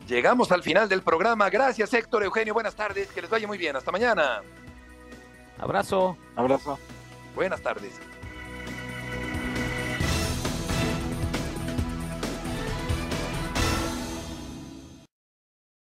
Llegamos 0.08 0.52
al 0.52 0.64
final 0.64 0.90
del 0.90 1.02
programa. 1.04 1.50
Gracias, 1.50 1.94
Héctor, 1.94 2.24
Eugenio. 2.24 2.54
Buenas 2.54 2.76
tardes. 2.76 3.10
Que 3.12 3.22
les 3.22 3.30
vaya 3.30 3.48
muy 3.48 3.58
bien. 3.58 3.76
Hasta 3.76 3.92
mañana. 3.92 4.42
Abrazo. 5.58 6.18
Abrazo. 6.36 6.78
Buenas 7.36 7.62
tardes. 7.62 8.00